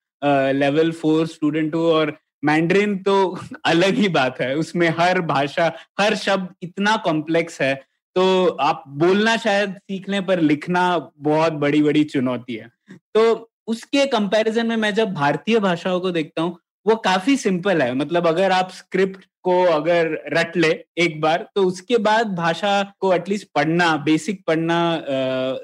लेवल 0.54 0.91
फोर 0.91 1.28
स्टूडेंट 1.28 1.76
हूँ 1.76 1.84
और 1.84 2.17
मैंड्रिन 2.43 2.98
तो 2.98 3.38
अलग 3.65 3.95
ही 3.95 4.10
बात 4.10 4.41
है। 4.41 4.56
उसमें 4.56 4.89
हर 4.89 5.21
भाषा, 5.21 5.71
हर 6.00 6.15
शब्द 6.15 6.48
इतना 6.63 6.95
कॉम्प्लेक्स 6.98 7.62
है 7.62 7.74
तो 8.15 8.45
आप 8.48 8.84
बोलना 8.88 9.38
शायद 9.38 9.74
सीख 9.74 10.10
लें, 10.10 10.26
पर 10.26 10.39
लिखना 10.39 11.12
बहुत 11.19 11.54
बड़ी 11.54 11.82
बड़ी 11.84 12.04
चुनौती 12.04 12.56
है। 12.56 12.69
तो 13.15 13.52
उसके 13.67 14.06
कंपैरिजन 14.06 14.67
में 14.67 14.76
मैं 14.76 14.93
जब 14.93 15.13
भारतीय 15.13 15.60
भाषाओं 15.60 16.00
को 16.00 16.12
देखता 16.12 16.41
हूँ, 16.41 16.58
वो 16.88 16.95
काफ़ी 16.95 17.38
सिंपल 17.38 17.82
है। 17.82 17.93
मतलब 17.93 18.28
अगर 18.28 18.52
आप 18.52 18.71
स्क्रिप्ट 18.71 19.26
को 19.46 19.64
अगर 19.66 20.08
रट 20.34 20.58
ले 20.58 20.70
एक 20.98 21.20
बार 21.22 21.48
तो 21.56 21.64
उसके 21.64 21.98
बाद 22.00 22.36
भाषा 22.36 22.82
को 23.00 23.14
एटलीस्ट 23.14 23.48
पढ़ना 23.56 23.96
बेसिक 24.06 24.44
पढ़ना 24.48 24.80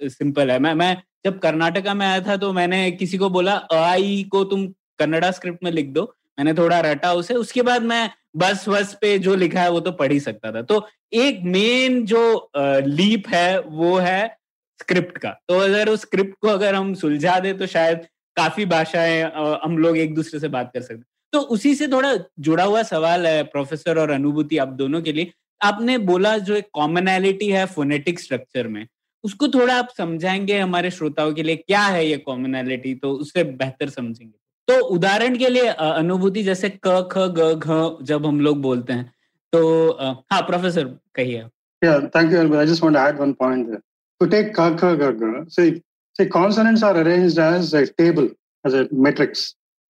सिंपल 0.10 0.52
है। 0.52 0.60
मैं 0.60 0.74
मैं 0.74 0.96
जब 1.26 1.39
कर्नाटका 1.39 1.94
में 1.94 2.06
आया 2.06 2.20
था 2.22 2.38
तो 2.38 2.52
मैंने 2.54 2.89
किसी 2.94 3.17
को 3.17 3.30
बोला, 3.30 3.56
आई 3.74 4.24
को 4.32 4.44
तुम 4.44 4.67
कन्नड़ा 5.00 5.32
स्क्रिप्ट 5.32 5.63
में 5.63 5.72
लिख 5.72 5.88
दो। 5.89 6.04
मैंने 6.39 6.54
थोड़ा 6.54 6.80
रटा 6.82 7.13
उसे। 7.13 7.34
उसके 7.36 7.62
बाद 7.62 7.84
मैं 7.84 8.10
बस 8.38 8.65
बस 8.70 8.98
पे 9.02 9.17
जो 9.20 9.36
लिखा 9.36 9.62
है, 9.62 9.70
वो 9.72 9.80
तो 9.80 9.91
पढ़ 9.91 10.12
ही 10.12 10.20
सकता 10.20 10.52
था। 10.52 10.62
तो 10.62 10.86
एक 11.13 11.41
मेन 11.46 12.04
जो 12.06 12.52
लीप 12.56 13.28
है, 13.30 13.60
वो 13.60 13.98
है 13.98 14.38
स्क्रिप्ट 14.80 15.17
का। 15.17 15.30
तो 15.48 15.60
अगर 15.60 15.89
उस 15.89 16.02
स्क्रिप्ट 16.02 16.36
को 16.41 16.48
अगर 16.48 16.76
हम 16.76 16.94
सुलझा 16.96 17.39
दे 17.39 17.54
तो 17.54 17.67
शायद 17.67 18.08
काफ़ी 18.38 18.65
भाषाएँ 18.65 19.22
हम 19.63 19.78
लोग 19.78 19.98
एक 19.98 20.13
दूसरे 20.15 20.39
से 20.39 20.48
बात 20.50 20.72
कर 20.74 20.82
सकते। 20.82 21.10
तो 21.34 21.39
उसी 21.39 21.76
से 21.76 21.88
थोड़ा 21.88 22.15
जुड़ा 22.39 22.63
हुआ 22.63 22.84
सवाल 22.84 23.28
है 23.28 23.44
प्रोफेसर 23.44 24.00
और 24.00 24.10
अनुभूति 24.10 24.58
आप 24.58 24.67
दोनों 24.67 25.02
के 25.02 25.13
लिए 25.13 25.32
आपने 25.63 25.98
बोला 25.98 26.38
जो 26.38 26.56
एक 26.56 26.67
कॉमनैलिटी 26.74 27.50
है 27.50 27.65
फोनेटिक 27.65 28.20
स्ट्रक्चर 28.20 28.67
में 28.67 28.88
उसको 29.24 29.48
थोड़ा 29.48 29.76
आप 29.76 29.89
समझाएँगे 29.98 30.60
हमारे 30.60 30.91
श्रोताओं 30.91 31.34
के 31.34 31.44
लिए 31.44 31.56
क्या 31.56 31.82
है 31.82 32.08
ये 32.08 32.17
कॉमनैलिटी 32.17 32.96
तो 32.96 33.12
उससे 33.12 33.44
बेहतर 33.44 33.89
समझेंगे 33.89 34.38
तो 34.67 34.86
उदाहरण 34.86 35.38
के 35.38 35.50
लिए 35.50 35.67
अनुभूति 35.67 36.44
जैसे 36.44 36.70
क 36.70 37.10
ख 37.12 37.17
ग 37.17 37.60
घ 37.60 37.98
जब 38.04 38.26
हम 38.26 38.41
लोग 38.41 38.62
बोलते 38.62 38.94
हैं 38.94 39.13
तो 39.54 39.91
हाँ 40.32 40.41
प्रोफेसर 40.41 40.84
कहिए 41.15 41.46
Yeah, 41.84 42.10
thank 42.13 42.32
you. 42.32 42.38
Albert. 42.38 42.60
I 42.60 42.65
just 42.65 42.84
want 42.84 42.94
to 42.94 43.00
add 43.00 43.17
one 43.17 43.34
point 43.34 43.67
there. 43.67 43.82
To 44.20 44.28
take 44.28 44.54
ka, 44.54 44.76
kha, 44.76 44.96
ga, 44.96 45.12
ga, 45.12 45.46
see, 45.48 45.82
see, 46.15 46.28
consonants 46.28 46.84
are 46.84 46.96
arranged 46.96 47.39
as 47.39 47.74
a 47.74 47.88
table. 47.88 48.30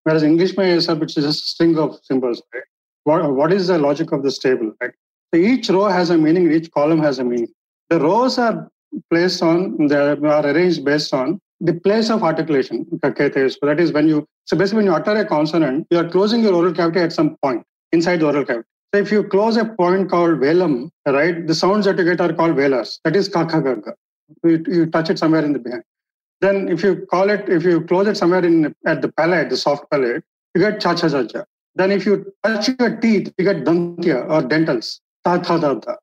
Whereas 0.03 0.23
English 0.23 0.57
may 0.57 0.71
is 0.71 0.89
it's 0.89 1.13
just 1.13 1.27
a 1.27 1.33
string 1.33 1.77
of 1.77 1.99
symbols, 2.03 2.41
right? 2.53 2.63
What, 3.03 3.33
what 3.33 3.53
is 3.53 3.67
the 3.67 3.77
logic 3.77 4.11
of 4.11 4.23
this 4.23 4.39
table, 4.39 4.73
right? 4.81 4.91
So 5.33 5.39
each 5.39 5.69
row 5.69 5.85
has 5.85 6.09
a 6.09 6.17
meaning, 6.17 6.51
each 6.51 6.71
column 6.71 6.99
has 6.99 7.19
a 7.19 7.23
meaning. 7.23 7.49
The 7.89 7.99
rows 7.99 8.37
are 8.37 8.69
placed 9.09 9.41
on, 9.41 9.87
they 9.87 9.95
are 9.95 10.45
arranged 10.45 10.83
based 10.83 11.13
on 11.13 11.39
the 11.59 11.73
place 11.73 12.09
of 12.09 12.23
articulation. 12.23 12.87
So 13.03 13.09
that 13.09 13.79
is 13.79 13.91
when 13.91 14.07
you, 14.07 14.27
so 14.45 14.57
basically 14.57 14.77
when 14.77 14.85
you 14.87 14.93
utter 14.93 15.15
a 15.15 15.25
consonant, 15.25 15.87
you 15.91 15.99
are 15.99 16.09
closing 16.09 16.41
your 16.41 16.53
oral 16.53 16.73
cavity 16.73 16.99
at 16.99 17.13
some 17.13 17.37
point 17.43 17.63
inside 17.91 18.17
the 18.17 18.25
oral 18.25 18.45
cavity. 18.45 18.67
So 18.93 18.99
if 18.99 19.11
you 19.11 19.23
close 19.23 19.55
a 19.55 19.65
point 19.65 20.09
called 20.09 20.39
velum, 20.39 20.89
right, 21.05 21.45
the 21.45 21.55
sounds 21.55 21.85
that 21.85 21.97
you 21.97 22.03
get 22.03 22.19
are 22.19 22.33
called 22.33 22.55
velars. 22.55 22.99
That 23.05 23.15
is 23.15 23.29
kakha 23.29 23.63
gaga. 23.63 23.93
You, 24.43 24.63
you 24.67 24.85
touch 24.87 25.09
it 25.09 25.19
somewhere 25.19 25.45
in 25.45 25.53
the 25.53 25.59
behind. 25.59 25.83
Then 26.41 26.67
if 26.69 26.83
you 26.83 27.05
call 27.09 27.29
it, 27.29 27.47
if 27.47 27.63
you 27.63 27.81
close 27.81 28.07
it 28.07 28.17
somewhere 28.17 28.43
in 28.43 28.75
at 28.85 29.01
the 29.01 29.11
palate, 29.11 29.49
the 29.49 29.57
soft 29.57 29.89
palate, 29.91 30.23
you 30.55 30.61
get 30.61 30.81
cha 30.81 30.95
cha 30.95 31.07
cha 31.09 31.23
cha. 31.25 31.43
Then 31.75 31.91
if 31.91 32.05
you 32.05 32.33
touch 32.43 32.69
your 32.79 32.97
teeth, 32.97 33.31
you 33.37 33.45
get 33.45 33.63
dantya 33.63 34.29
or 34.29 34.41
dentals, 34.41 34.99
ta 35.23 35.37
tha 35.37 35.59
ta 35.59 35.75
ta. 35.75 35.95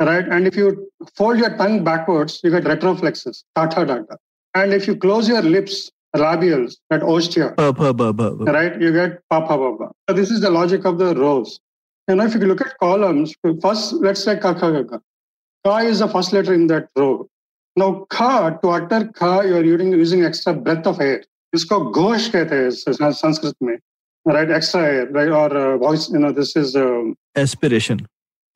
Right? 0.00 0.26
And 0.26 0.46
if 0.46 0.56
you 0.56 0.90
fold 1.14 1.38
your 1.38 1.56
tongue 1.56 1.84
backwards, 1.84 2.40
you 2.42 2.50
get 2.50 2.64
retroflexes, 2.64 3.44
ta 3.54 3.66
ta 3.66 3.84
ta 3.84 3.98
ta. 3.98 4.16
And 4.54 4.72
if 4.72 4.86
you 4.86 4.96
close 4.96 5.28
your 5.28 5.42
lips, 5.42 5.90
labials, 6.16 6.76
that 6.90 7.02
ostia, 7.02 7.50
Pa, 7.56 7.72
pa, 7.72 7.92
ba, 7.92 8.12
ba, 8.12 8.34
ba. 8.34 8.44
right? 8.50 8.80
You 8.80 8.92
get 8.92 9.20
pa 9.28 9.40
pa 9.46 9.56
pa 9.56 9.76
pa. 9.76 9.90
So 10.08 10.14
this 10.16 10.30
is 10.30 10.40
the 10.40 10.50
logic 10.50 10.84
of 10.86 10.98
the 10.98 11.14
rows. 11.14 11.60
You 12.08 12.16
know, 12.16 12.24
if 12.24 12.34
you 12.34 12.40
look 12.40 12.62
at 12.62 12.78
columns, 12.78 13.34
first 13.60 13.92
let's 13.94 14.24
say 14.24 14.38
ka 14.38 14.54
ka 14.54 14.72
ka 14.72 14.82
ka. 14.84 14.98
Ka 15.64 15.76
is 15.78 15.98
the 15.98 16.08
first 16.08 16.32
letter 16.32 16.54
in 16.54 16.66
that 16.68 16.88
row. 16.96 17.28
Now 17.77 18.05
ka 18.09 18.51
to 18.51 18.69
utter 18.69 19.07
ka, 19.07 19.41
you 19.41 19.55
are 19.57 19.63
using 19.63 19.91
using 19.93 20.23
extra 20.23 20.53
breath 20.53 20.85
of 20.85 20.99
air. 21.01 21.23
इसको 21.55 21.79
घोष 21.91 22.27
कहते 22.33 22.55
हैं 22.55 22.69
सं- 22.71 23.13
संस्कृत 23.13 23.55
में 23.63 23.77
right 24.25 24.49
extra 24.49 24.81
air 24.81 25.05
right 25.11 25.29
or 25.29 25.49
uh, 25.57 25.77
voice 25.77 26.09
you 26.09 26.19
know 26.19 26.31
this 26.31 26.55
is 26.55 26.75
um, 26.75 27.15
Aspiration. 27.35 27.99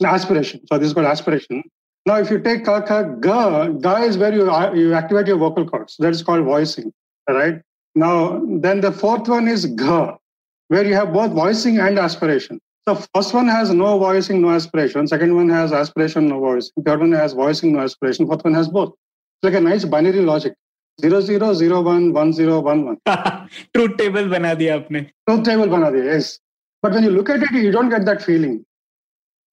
aspiration 0.04 0.62
so 0.68 0.78
this 0.78 0.88
is 0.88 0.94
called 0.94 1.06
aspiration 1.06 1.62
now 2.06 2.16
if 2.24 2.32
you 2.32 2.40
take 2.40 2.64
ka 2.66 2.82
ka 2.82 2.98
ga 3.26 3.68
ga 3.86 3.96
is 4.08 4.18
where 4.18 4.34
you 4.34 4.50
uh, 4.50 4.72
you 4.74 4.94
activate 4.94 5.28
your 5.28 5.38
vocal 5.38 5.68
cords 5.72 5.96
that 6.00 6.18
is 6.18 6.24
called 6.24 6.46
voicing 6.46 6.92
right 7.30 7.62
now 7.96 8.14
then 8.68 8.82
the 8.82 8.92
fourth 8.92 9.28
one 9.28 9.48
is 9.48 9.66
ga 9.82 10.00
where 10.70 10.86
you 10.92 10.96
have 10.96 11.12
both 11.14 11.32
voicing 11.42 11.80
and 11.88 12.00
aspiration 12.00 12.62
so 12.88 12.96
first 13.16 13.34
one 13.40 13.48
has 13.48 13.74
no 13.82 13.98
voicing 14.06 14.42
no 14.42 14.54
aspiration 14.60 15.08
second 15.16 15.36
one 15.36 15.50
has 15.50 15.74
aspiration 15.82 16.28
no 16.30 16.40
voicing 16.40 16.88
third 16.90 17.00
one 17.08 17.12
has 17.24 17.34
voicing 17.34 17.74
no 17.74 17.84
aspiration 17.90 18.26
fourth 18.34 18.44
one 18.52 18.54
has 18.62 18.70
both 18.80 18.94
it's 19.42 19.44
like 19.44 19.54
a 19.54 19.62
nice 19.62 19.86
binary 19.86 20.22
logic 20.22 20.56
zero 21.02 21.22
zero 21.22 21.54
zero 21.54 21.82
one 21.82 22.12
one 22.14 22.34
zero 22.34 22.60
one 22.60 22.84
one 22.86 22.98
truth 23.08 23.98
table 23.98 24.30
बना 24.30 24.54
दिया 24.62 24.76
आपने 24.76 25.06
truth 25.28 25.44
table 25.46 25.68
bana 25.68 25.92
diya, 25.92 26.06
yes. 26.06 26.40
But 26.84 26.94
when 26.94 27.04
you 27.04 27.10
look 27.10 27.30
at 27.30 27.42
it, 27.42 27.52
you 27.52 27.72
don't 27.72 27.90
get 27.90 28.06
that 28.06 28.22
feeling. 28.22 28.64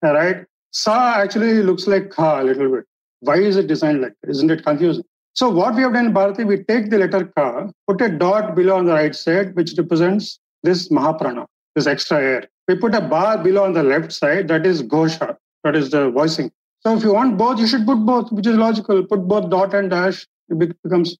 All 0.03 0.15
right? 0.15 0.45
Sa 0.73 1.15
actually 1.17 1.63
looks 1.63 1.87
like 1.87 2.11
Kha 2.11 2.41
a 2.41 2.45
little 2.45 2.71
bit. 2.71 2.85
Why 3.21 3.37
is 3.37 3.57
it 3.57 3.67
designed 3.67 4.03
like 4.03 4.15
that? 4.23 4.31
Isn't 4.31 4.51
it 4.51 4.65
confusing? 4.65 5.05
So 5.35 5.49
what 5.49 5.75
we 5.75 5.83
have 5.83 5.95
done 5.95 6.07
in 6.07 6.13
Bharati, 6.13 6.45
we 6.45 6.59
take 6.65 6.91
the 6.91 6.99
letter 6.99 7.25
Ka, 7.37 7.71
put 7.89 8.01
a 8.01 8.09
dot 8.09 8.55
below 8.55 8.77
on 8.77 8.85
the 8.85 8.93
right 8.93 9.15
side, 9.15 9.55
which 9.57 9.75
represents 9.79 10.39
this 10.63 10.89
Mahaprana, 10.91 11.47
this 11.75 11.87
extra 11.87 12.19
air. 12.21 12.45
We 12.69 12.77
put 12.77 12.95
a 12.95 13.01
bar 13.01 13.39
below 13.39 13.65
on 13.65 13.73
the 13.73 13.83
left 13.83 14.13
side, 14.13 14.49
that 14.49 14.67
is 14.67 14.83
Gosha, 14.83 15.37
that 15.65 15.75
is 15.75 15.91
the 15.91 16.11
voicing. 16.11 16.53
So 16.85 16.95
if 16.97 17.03
you 17.03 17.13
want 17.15 17.37
both, 17.39 17.59
you 17.59 17.67
should 17.67 17.87
put 17.87 18.01
both, 18.07 18.33
which 18.33 18.47
is 18.47 18.57
logical. 18.57 19.03
Put 19.13 19.27
both 19.29 19.51
dot 19.51 19.75
and 19.75 19.91
dash, 19.91 20.27
it 20.51 20.59
be- 20.59 20.73
becomes 20.89 21.15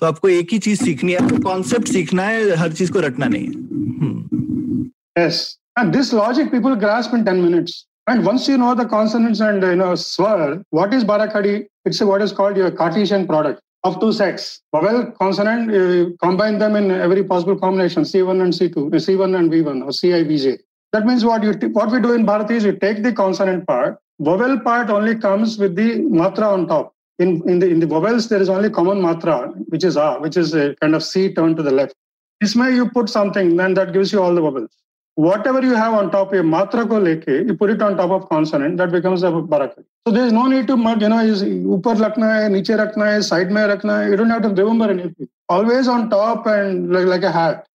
तो 0.00 0.06
आपको 0.06 0.28
एक 0.28 0.52
ही 0.52 0.58
चीज 0.64 0.80
सीखनी 0.82 1.12
है 1.12 1.18
आपको 1.24 1.38
concept 1.44 1.88
सीखना 1.92 2.22
है 2.22 2.56
हर 2.56 2.72
चीज 2.80 2.90
को 2.96 3.00
रटना 3.00 3.26
नहीं 3.28 3.46
है 3.46 3.52
हम्म, 3.52 4.90
Yes. 5.20 5.38
And 5.80 5.94
this 5.94 6.12
logic 6.18 6.50
people 6.52 6.76
grasp 6.82 7.14
in 7.16 7.24
10 7.24 7.40
minutes. 7.44 7.86
And 8.06 8.24
once 8.28 8.46
you 8.48 8.58
know 8.58 8.74
the 8.80 8.86
consonants 8.92 9.40
and 9.46 9.62
you 9.62 9.74
know 9.80 9.94
swar, 10.02 10.62
what 10.70 10.94
is 10.98 11.04
Barakadi? 11.08 11.56
It's 11.84 12.00
a, 12.00 12.06
what 12.06 12.22
is 12.22 12.32
called 12.32 12.56
your 12.56 12.70
Cartesian 12.70 13.26
product 13.26 13.60
of 13.84 13.98
two 14.00 14.12
sets. 14.12 14.46
Vowel, 14.76 15.02
consonant, 15.18 15.72
you 15.72 16.16
combine 16.22 16.58
them 16.58 16.76
in 16.76 16.90
every 16.90 17.24
possible 17.24 17.58
combination, 17.58 18.02
C1 18.04 18.42
and 18.46 18.52
C2, 18.52 18.86
uh, 18.86 19.02
C1 19.08 19.36
and 19.38 19.52
V1 19.52 19.84
or 19.84 19.92
CI, 19.92 20.22
VJ. 20.30 20.58
That 20.92 21.06
means 21.06 21.24
what 21.24 21.42
you 21.42 21.54
t- 21.54 21.66
what 21.80 21.90
we 21.90 22.00
do 22.00 22.12
in 22.14 22.24
Bharati 22.24 22.54
is 22.56 22.64
you 22.64 22.72
take 22.86 23.02
the 23.02 23.12
consonant 23.12 23.66
part. 23.66 23.98
vowel 24.27 24.59
part 24.67 24.89
only 24.89 25.15
comes 25.15 25.57
with 25.57 25.75
the 25.75 25.89
matra 26.21 26.47
on 26.55 26.67
top. 26.67 26.93
In, 27.19 27.29
in, 27.49 27.59
the, 27.59 27.67
in 27.73 27.79
the 27.79 27.87
vowels, 27.87 28.29
there 28.29 28.41
is 28.41 28.49
only 28.49 28.69
common 28.69 28.99
matra, 29.07 29.37
which 29.69 29.83
is 29.83 29.95
a, 29.95 30.15
which 30.23 30.37
is 30.37 30.53
a 30.53 30.75
kind 30.81 30.95
of 30.95 31.03
C 31.03 31.33
turned 31.33 31.57
to 31.57 31.63
the 31.63 31.71
left. 31.71 31.93
Ismail, 32.41 32.73
you 32.73 32.89
put 32.89 33.09
something, 33.09 33.55
then 33.55 33.73
that 33.75 33.93
gives 33.93 34.11
you 34.11 34.21
all 34.21 34.33
the 34.33 34.41
vowels. 34.41 34.71
Whatever 35.15 35.61
you 35.61 35.75
have 35.75 35.93
on 35.93 36.09
top, 36.11 36.33
a 36.33 36.37
matra 36.37 36.87
ko 36.89 36.99
leke, 36.99 37.47
you 37.47 37.55
put 37.55 37.69
it 37.69 37.81
on 37.81 37.95
top 37.97 38.11
of 38.11 38.27
consonant, 38.29 38.77
that 38.77 38.91
becomes 38.91 39.21
a 39.23 39.27
barakat. 39.27 39.83
So 40.07 40.13
there 40.13 40.25
is 40.25 40.33
no 40.33 40.47
need 40.47 40.67
to, 40.67 40.75
you 40.75 41.09
know, 41.09 41.19
is 41.19 41.43
upar 41.43 41.95
rakna 41.95 42.27
hai, 42.41 42.47
niche 42.47 42.69
rakna 42.69 43.05
hai, 43.13 43.19
side 43.21 43.51
mein 43.51 43.69
rakna 43.69 44.03
hai. 44.03 44.09
You 44.09 44.15
don't 44.17 44.29
have 44.31 44.41
to 44.41 44.49
remember 44.49 44.89
anything. 44.89 45.29
Always 45.49 45.87
on 45.87 46.09
top 46.09 46.47
and 46.47 46.91
like, 46.91 47.05
like 47.05 47.23
a 47.23 47.31
hat. 47.31 47.67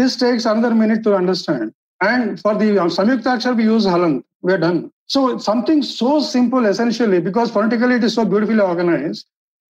This 0.00 0.16
takes 0.16 0.46
another 0.46 0.74
minute 0.74 1.02
to 1.04 1.14
understand. 1.14 1.72
And 2.00 2.40
for 2.40 2.54
the 2.54 2.78
um, 2.78 2.88
Samyukta 2.88 3.36
Akshar, 3.36 3.56
we 3.56 3.64
use 3.64 3.84
halant. 3.84 4.24
We 4.40 4.54
are 4.54 4.58
done. 4.58 4.90
So 5.08 5.38
something 5.38 5.82
so 5.82 6.20
simple, 6.20 6.66
essentially, 6.66 7.20
because 7.20 7.50
phonetically 7.50 7.96
it 7.96 8.04
is 8.04 8.14
so 8.14 8.24
beautifully 8.24 8.60
organized. 8.60 9.26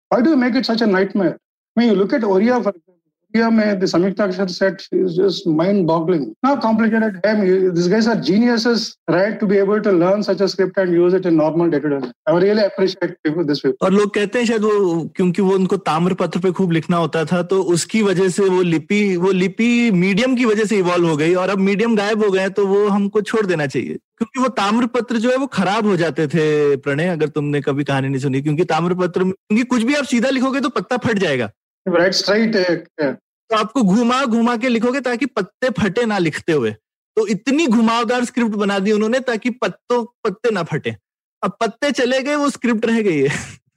Why 0.10 0.22
do 0.22 0.32
you 0.32 0.36
make 0.36 0.56
it 0.56 0.66
such 0.66 0.82
a 0.82 0.88
nightmare? 0.88 1.40
When 1.76 1.88
you 1.88 1.96
look 1.96 2.14
at 2.14 2.22
Oriya, 2.22 2.64
for 2.64 2.70
example, 2.70 2.97
Oriya 3.34 3.54
mein 3.54 3.80
the 3.80 3.86
Samyukta 3.86 4.50
set 4.50 4.88
is 4.92 5.16
just 5.16 5.46
mind-boggling. 5.46 6.34
How 6.44 6.58
complicated. 6.58 7.22
Damn, 7.22 7.46
you, 7.46 7.72
these 7.72 7.88
guys 7.88 8.08
are 8.08 8.16
geniuses, 8.16 8.98
right, 9.08 9.40
to 9.40 9.46
be 9.46 9.58
able 9.58 9.82
to 9.82 9.92
learn 9.92 10.24
such 10.24 10.42
a 10.42 10.48
script 10.48 10.78
and 10.78 10.92
use 10.94 11.14
it 11.14 11.26
in 11.26 11.36
normal 11.36 11.70
day-to-day. 11.70 12.00
life. 12.00 12.14
I 12.26 12.32
really 12.34 12.64
appreciate 12.64 13.16
people 13.24 13.44
this 13.44 13.64
way. 13.64 13.74
और 13.84 13.92
लोग 13.94 14.14
कहते 14.14 14.40
हैं 14.40 14.46
शायद 14.46 14.64
वो 14.64 15.12
क्योंकि 15.16 15.42
वो 15.42 15.54
उनको 15.56 15.78
ताम्र 15.90 16.14
पत्र 16.14 16.40
पे 16.40 16.52
खूब 16.52 16.72
लिखना 16.72 16.98
होता 16.98 17.26
था 17.26 17.42
तो 17.52 17.62
उसकी 17.76 18.02
वजह 18.02 18.30
से 18.30 18.50
वो 18.50 18.62
लिपि 18.62 19.02
वो 19.18 19.32
लिपि 19.32 19.70
मीडियम 19.92 20.36
की 20.36 20.46
वजह 20.46 20.66
से 20.66 20.78
इवॉल्व 20.78 21.08
हो 21.10 21.18
गई 21.18 21.34
और 21.44 21.50
अब 21.50 21.60
मीडियम 21.70 21.96
गायब 21.96 22.24
हो 22.24 22.32
गए 22.32 22.50
तो 22.58 22.66
वो 22.68 22.88
हमको 22.88 23.22
छोड़ 23.22 23.46
देना 23.46 23.68
चाहिए 23.68 24.00
क्योंकि 24.18 24.40
वो 24.40 24.48
ताम्र 24.62 24.86
पत्र 24.98 25.18
जो 25.18 25.32
है 25.32 25.38
वो 25.38 25.48
खराब 25.60 25.88
हो 25.88 25.96
जाते 25.98 26.28
थे 26.28 26.76
प्रणय 26.88 27.08
अगर 27.08 27.28
तुमने 27.38 27.62
कभी 27.62 27.84
कहानी 27.84 28.10
नहीं 28.10 28.22
सुनी 28.22 28.42
क्योंकि 28.42 28.64
ताम्र 28.74 28.94
पत्र 29.06 29.24
में 29.24 29.34
क्योंकि 29.34 29.64
कुछ 29.76 29.84
भी 29.84 29.96
आप 29.96 30.06
सीधा 30.16 30.30
लिखोगे 30.30 30.62
तो 30.62 30.70
पत्ता 30.80 30.98
फट 31.08 31.20
जाएगा 31.20 31.52
Right 31.88 32.14
straight. 32.14 32.56
uh, 32.56 33.14
तो 33.50 33.56
आपको 33.56 33.84
घुमा 33.84 34.26
घुमा 34.26 34.58
के 34.58 34.70
लिखोगे 34.70 35.02
ताकि 35.02 35.26
पत्ते 35.26 35.70
फटे 35.70 36.06
ना 36.06 36.18
लिखते 36.18 36.52
हुए। 36.52 36.72
तो 37.18 37.28
इतनी 37.28 37.68
घुमावदार 37.68 38.26
स्क्रिप्ट 38.26 38.56
बना 38.56 38.80
दी 38.80 38.92
उन्होंने 38.92 39.20
ताकि 39.20 39.50
पत्तों 39.50 40.04
पत्ते 40.24 40.52
ना 40.52 40.64
फटे। 40.64 40.96
अब 41.44 41.58
पत्ते 41.62 41.92
चले 41.92 42.22
गए 42.22 42.36
वो 42.36 42.50
स्क्रिप्ट 42.50 42.86
रह 42.86 43.02
गई 43.02 43.20
है। 43.20 43.30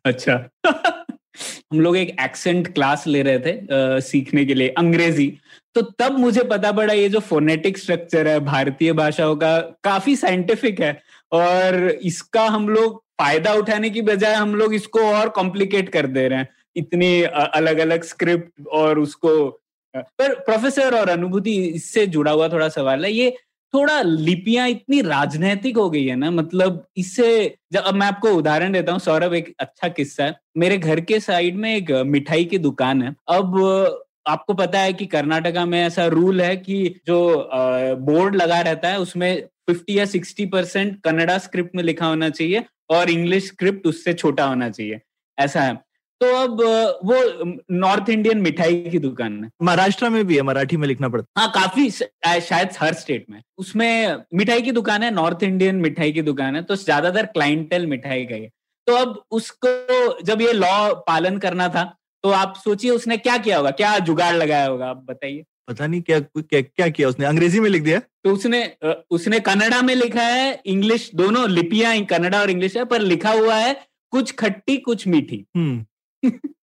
अच्छा। 0.07 0.49
हम 1.73 1.81
लोग 1.81 1.97
एक 1.97 2.17
एक्सेंट 2.21 2.75
क्लास 2.75 3.07
ले 3.07 3.23
रहे 3.23 3.39
थे 3.39 3.51
अ, 3.51 4.01
सीखने 4.01 4.45
के 4.45 4.55
लिए 4.55 4.69
अंग्रेज़ी। 4.69 5.39
तो 5.75 5.83
तब 5.83 6.19
मुझे 6.19 6.43
पता 6.43 6.73
पड़ा 6.73 6.93
ये 6.93 7.09
जो 7.09 7.21
फोनेटिक 7.21 7.79
स्ट्रक्चर 7.79 8.29
है 8.29 8.41
भारतीय 8.41 8.93
भाषाओं 8.93 9.37
का 9.37 9.59
काफ़ी 9.85 10.17
साइंटिफिक 10.17 10.81
है। 10.81 11.03
और 11.33 11.91
इसका 11.91 12.47
हम 12.47 12.69
लोग 12.69 13.03
फ़ायदा 13.21 13.53
उठाने 13.55 13.91
की 13.91 14.03
बजाय 14.03 14.35
हम 14.35 14.55
लोग 14.55 14.75
इसको 14.75 15.01
और 15.01 15.29
कॉम्प्लिकेट 15.29 15.89
कर 15.89 16.07
दे 16.07 16.29
रहे 16.29 16.39
हैं। 16.39 16.49
इतनी 16.77 17.23
अलग 17.23 17.79
अलग 17.79 18.05
स्क्रिप्ट 18.05 18.67
और 18.69 18.99
उसको 18.99 19.37
पर 19.95 20.35
प्रोफेसर 20.41 20.95
और 20.95 21.09
अनुभूति 21.09 21.55
इससे 21.67 22.07
जुड़ा 22.07 22.31
हुआ 22.31 22.49
थोड़ा 22.49 22.69
सवाल 22.69 23.05
है, 23.05 23.13
ये 23.13 23.31
थोड़ा 23.75 24.01
लिपियाँ 24.03 24.69
इतनी 24.69 25.01
राजनैतिक 25.03 25.77
हो 25.77 25.89
गई 25.91 26.05
है 26.07 26.17
ना 26.17 26.31
मतलब 26.31 26.85
इससे, 26.97 27.57
जब, 27.73 27.81
अब 27.81 27.95
मैं 27.95 28.07
आपको 28.07 28.29
उदाहरण 28.29 28.73
देता 28.73 28.93
हूँ, 28.93 29.01
सौरभ 29.01 29.35
एक 29.35 29.55
अच्छा 29.61 29.89
किस्सा 29.89 30.25
है, 30.25 30.35
मेरे 30.57 30.79
घर 30.79 31.01
के 31.01 31.21
साइड 31.21 31.57
में 31.57 31.75
एक 31.75 31.91
मिठाई 32.07 32.45
की 32.45 32.59
दुकान 32.59 33.03
है, 33.03 33.15
अब 33.29 34.01
आपको 34.29 34.55
पता 34.55 34.79
है 34.79 34.93
कि 34.93 35.07
कर्नाटका 35.07 35.65
में 35.67 35.81
ऐसा 35.83 36.07
रूल 36.09 36.41
है 36.43 36.57
कि 36.57 36.85
जो 37.07 37.49
बोर्ड 38.01 38.37
लगा 38.37 38.61
रहता 38.61 38.89
है, 38.89 38.99
उसमें 39.01 39.43
50 39.69 39.91
या 39.91 40.05
60 40.07 40.47
परसेंट 40.53 41.01
कन्नड़ा 41.05 41.39
स्क्रिप्ट 41.39 41.75
में 41.77 41.83
लिखा 41.83 42.07
होना 42.07 42.29
चाहिए 42.31 42.65
और 42.91 43.11
इंग्लिश 43.11 43.47
स्क्रिप्ट 43.47 43.87
उससे 43.87 44.13
छोटा 44.15 44.45
होना 44.45 44.69
चाहिए, 44.71 45.01
ऐसा 45.39 45.61
है। 45.61 45.79
तो 46.21 46.27
अब 46.37 46.61
वो 47.05 47.19
नॉर्थ 47.73 48.09
इंडियन 48.11 48.39
मिठाई 48.41 48.81
की 48.85 48.99
दुकान 48.99 49.43
है। 49.45 49.51
महाराष्ट्र 49.63 50.09
में 50.09 50.25
भी 50.27 50.37
है 50.37 50.43
मराठी 50.43 50.77
में 50.77 50.87
लिखना 50.89 51.09
पड़ता 51.09 51.41
हाँ। 51.41 51.51
काफ़ी 51.53 51.91
शायद 51.91 52.77
हर 52.81 52.95
स्टेट 52.95 53.27
में। 53.31 53.41
उसमें 53.59 54.17
मिठाई 54.35 54.63
की 54.63 54.73
दुकान 54.73 55.03
है 55.03 55.11
नॉर्थ 55.13 55.43
इंडियन 55.43 55.77
मिठाई 55.79 56.13
की 56.13 56.23
दुकान 56.23 56.57
है 56.57 56.63
तो 56.63 56.77
ज़्यादातर 56.79 57.27
क्लाइंटेल 57.29 57.87
मिठाई 57.87 58.25
का 58.25 58.35
ही 58.35 58.47
तो 58.87 58.97
अब 58.97 59.23
उसको 59.33 60.23
जब 60.23 60.41
ये 60.43 60.53
लॉ 60.53 60.93
पालन 61.07 61.39
करना 61.39 61.69
था 61.69 61.85
तो 62.25 62.31
आप 62.33 62.55
सोचिए 62.65 62.91
उसने 62.91 63.17
क्या 63.19 63.37
किया 63.39 63.57
होगा 63.57 63.71
क्या 63.73 63.99
जुगाड़ 64.01 64.35
लगाया 64.35 64.67
होगा 64.67 64.87
आप 64.87 65.05
बताइए। 65.09 65.45
पता 65.69 65.87
नहीं 65.87 66.01
क्या 66.03 66.19
क्या, 66.21 66.61
क्या 66.61 66.89
किया 66.89 67.09
उसने 67.09 67.27
अंग्रेज़ी 67.27 67.61
में 67.61 67.69
लिख 67.71 67.83
दिया? 67.83 67.99
तो 67.99 68.33
उसने 68.33 68.65
उसने 69.11 69.41
कन्नड़ा 69.41 69.81
में 69.83 69.95
लिखा 69.95 70.23
है 70.23 70.61
इंग्लिश 70.67 71.11
दोनों 71.15 71.49
लिपियाँ 71.51 72.01
कन्नड़ा 72.07 72.41
और 72.41 72.51
इंग्लिश 72.51 72.77
है 72.77 72.85
पर 72.87 73.01
लिखा 73.03 73.31
हुआ 73.33 73.55
है 73.57 73.73
कुछ 74.13 74.33
खट्टी 74.35 74.77
कुछ 74.79 75.07
मीठी। 75.09 75.45
हम्म। 75.57 75.85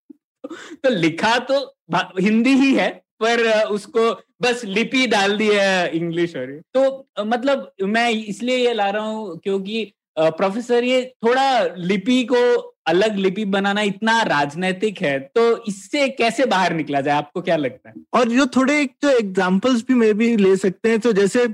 तो 0.83 0.89
लिखा 0.89 1.39
तो 1.39 1.77
हिंदी 2.19 2.53
ही 2.53 2.75
है, 2.75 2.89
पर 3.23 3.63
उसको 3.63 4.21
बस 4.41 4.61
लिपि 4.65 5.07
डाल 5.07 5.37
दी 5.37 5.47
है 5.47 5.91
इंग्लिश 5.97 6.35
और 6.35 6.61
तो 6.73 7.09
मतलब 7.19 7.71
मैं 7.83 8.09
इसलिए 8.09 8.57
ये 8.57 8.73
ला 8.73 8.89
रहा 8.89 9.03
हूँ 9.03 9.39
क्योंकि 9.39 9.93
प्रोफेसर 10.19 10.83
ये 10.83 11.13
थोड़ा 11.27 11.63
लिपि 11.77 12.23
को 12.23 12.57
अलग 12.87 13.15
लिपि 13.15 13.45
बनाना 13.45 13.81
इतना 13.81 14.21
राजनैतिक 14.21 15.01
है 15.01 15.19
तो 15.19 15.65
इससे 15.65 16.09
कैसे 16.09 16.45
बाहर 16.45 16.73
निकला 16.73 17.01
जाए? 17.01 17.17
आपको 17.17 17.41
क्या 17.41 17.55
लगता 17.55 17.89
है? 17.89 17.95
और 18.13 18.29
जो 18.29 18.45
थोड़े 18.45 18.81
एक 18.81 18.91
जो 19.01 19.09
एग्जांपल्स 19.09 19.81
भी 19.81 19.93
मे 19.93 20.13
भी 20.13 20.37
ले 20.37 20.55
सकते 20.55 20.89
हैं 20.89 20.99
तो 20.99 21.13
जैसे 21.13 21.47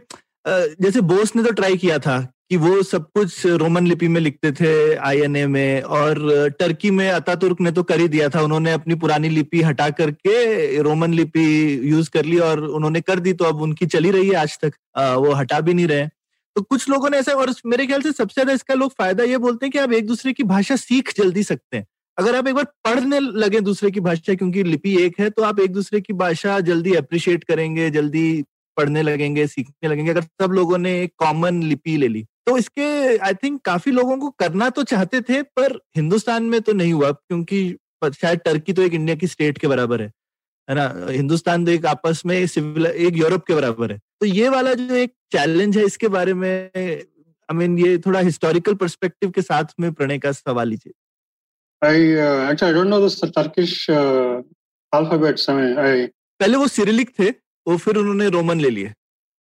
जैसे 0.48 1.02
बोस 1.02 1.36
ने 1.36 1.44
तो 1.44 1.52
ट्राई 1.52 1.78
किया 1.78 2.00
था 2.00 2.34
कि 2.54 2.58
वो 2.58 2.82
सब 2.84 3.06
कुछ 3.14 3.46
रोमन 3.60 3.88
लिपि 3.88 4.08
में 4.08 4.20
लिखते 4.22 4.52
थे, 4.52 4.96
आईएनए 4.96 5.46
में, 5.48 5.82
और 5.82 6.50
टर्की 6.60 6.90
में 6.92 7.10
अतातुर्क 7.10 7.62
ने 7.62 7.72
तो 7.72 7.84
कर 7.84 8.00
ही 8.00 8.08
दिया 8.08 8.28
था। 8.30 8.42
उन्होंने 8.42 8.72
अपनी 8.72 8.96
पुरानी 8.96 9.30
लिपि 9.30 9.62
हटा 9.62 9.90
करके 9.90 10.82
रोमन 10.82 11.14
लिपि 11.14 11.46
यूज़ 11.92 12.10
कर 12.10 12.26
ली 12.26 12.38
और 12.40 12.60
उन्होंने 12.60 13.02
कर 13.02 13.20
दी 13.20 13.34
तो 13.34 13.46
अब 13.46 13.62
उनकी 13.62 13.86
चली 13.86 14.12
रही 14.12 14.28
है 14.30 14.36
आज 14.36 14.58
तक। 14.64 14.74
वो 14.98 15.32
हटा 15.34 15.60
भी 15.60 15.74
नहीं 15.74 15.88
रहे। 15.88 16.06
तो 16.56 16.62
कुछ 16.62 16.90
लोगों 16.90 17.10
ने 17.10 17.18
ऐसा, 17.18 17.32
और 17.34 17.54
मेरे 17.66 17.88
ख्याल 17.88 18.02
से 18.02 18.12
सबसे 18.12 18.34
ज़्यादा 18.34 18.54
इसका 18.54 18.74
लोग 18.74 18.92
फ़ायदा 18.94 19.24
ये 19.24 19.38
बोलते 19.40 19.66
हैं 19.66 19.72
कि 19.72 19.80
आप 19.80 19.94
एक 19.94 20.06
दूसरे 20.08 20.34
की 20.34 20.44
भाषा 20.46 20.76
सीख 20.78 21.14
जल्दी 21.18 21.44
सकते 21.44 21.78
हैं। 21.78 21.86
अगर 22.18 22.36
आप 22.36 22.48
एक 22.48 22.56
बार 22.56 22.66
पढ़ने 22.86 23.20
लगे 23.20 23.60
दूसरे 23.62 23.92
की 23.92 24.00
भाषा, 24.02 24.34
क्योंकि 24.36 24.64
लिपि 24.66 24.96
एक 25.04 25.20
है 25.20 25.30
तो 25.30 25.44
आप 25.44 25.60
एक 25.60 25.72
दूसरे 25.74 26.02
की 26.02 26.14
भाषा 26.16 26.60
जल्दी 26.62 26.94
अप्रिशिएट 26.96 27.44
करेंगे, 27.44 27.90
जल्दी 27.92 28.44
पढ़ने 28.78 29.02
लगेंगे, 29.02 29.48
सीखने 29.48 29.90
लगेंगे। 29.90 30.12
अगर 30.12 30.22
सब 30.42 30.52
लोगों 30.52 30.78
ने 30.78 31.02
एक 31.02 31.14
कॉमन 31.18 31.62
लिपि 31.64 31.98
ले 31.98 32.08
ली 32.08 32.26
तो 32.48 32.58
इसके 32.58 33.18
आई 33.18 33.34
थिंक 33.44 33.62
काफ़ी 33.66 33.92
लोगों 33.92 34.18
को 34.18 34.30
करना 34.40 34.70
तो 34.70 34.84
चाहते 34.84 35.22
थे 35.30 35.42
पर 35.58 35.78
हिंदुस्तान 35.96 36.44
में 36.44 36.62
तो 36.62 36.74
नहीं 36.74 36.94
हुआ 36.94 37.12
क्योंकि 37.12 37.60
शायद 38.22 38.40
टर्की 38.46 38.74
तो 38.74 38.82
एक 38.82 38.94
इंडिया 38.94 39.16
की 39.16 39.28
स्टेट 39.28 39.58
के 39.58 39.68
बराबर 39.68 40.02
है 40.02 40.12
है 40.70 40.76
ना? 40.76 40.86
हिंदुस्तान 41.10 41.66
तो 41.66 41.72
एक 41.72 41.86
आपस 41.86 42.22
में 42.26 42.46
सिविल 42.48 42.86
एक 42.86 43.18
यूरोप 43.18 43.46
के 43.46 43.56
बराबर 43.56 43.92
है। 43.92 43.98
तो 44.20 44.26
ये 44.26 44.50
वाला 44.50 44.74
जो 44.74 44.96
एक 44.96 45.14
चैलेंज 45.32 45.78
है 45.78 45.86
इसके 45.86 46.08
बारे 46.08 46.34
में 46.34 46.70
आई 46.78 47.56
मीन 47.58 47.78
ये 47.80 47.98
थोड़ा 48.06 48.20
हिस्टोरिकल 48.20 48.74
पर्सपेक्टिव 48.84 49.32
के 49.32 49.42
साथ 49.42 49.74
में 49.80 49.92
प्रणय 49.94 50.20
का 50.20 50.32
सवाल 50.32 50.68
लीजिए। 50.70 50.94
I 51.82 51.96
I 52.52 52.72
know 52.72 53.00
this 53.04 53.20
Turkish 53.38 53.90
uh, 53.90 54.42
alphabets. 54.94 55.50
I 55.50 55.54
mean, 55.54 55.78
I 55.78 56.08
पहले 56.40 56.58
वो 56.58 56.68
सिरिलिक 56.68 57.10
थे 57.20 57.30
वो 57.68 57.78
फिर 57.78 57.98
उन्होंने 57.98 58.30
रोमन 58.30 58.60
ले 58.60 58.70
लिए। 58.70 58.94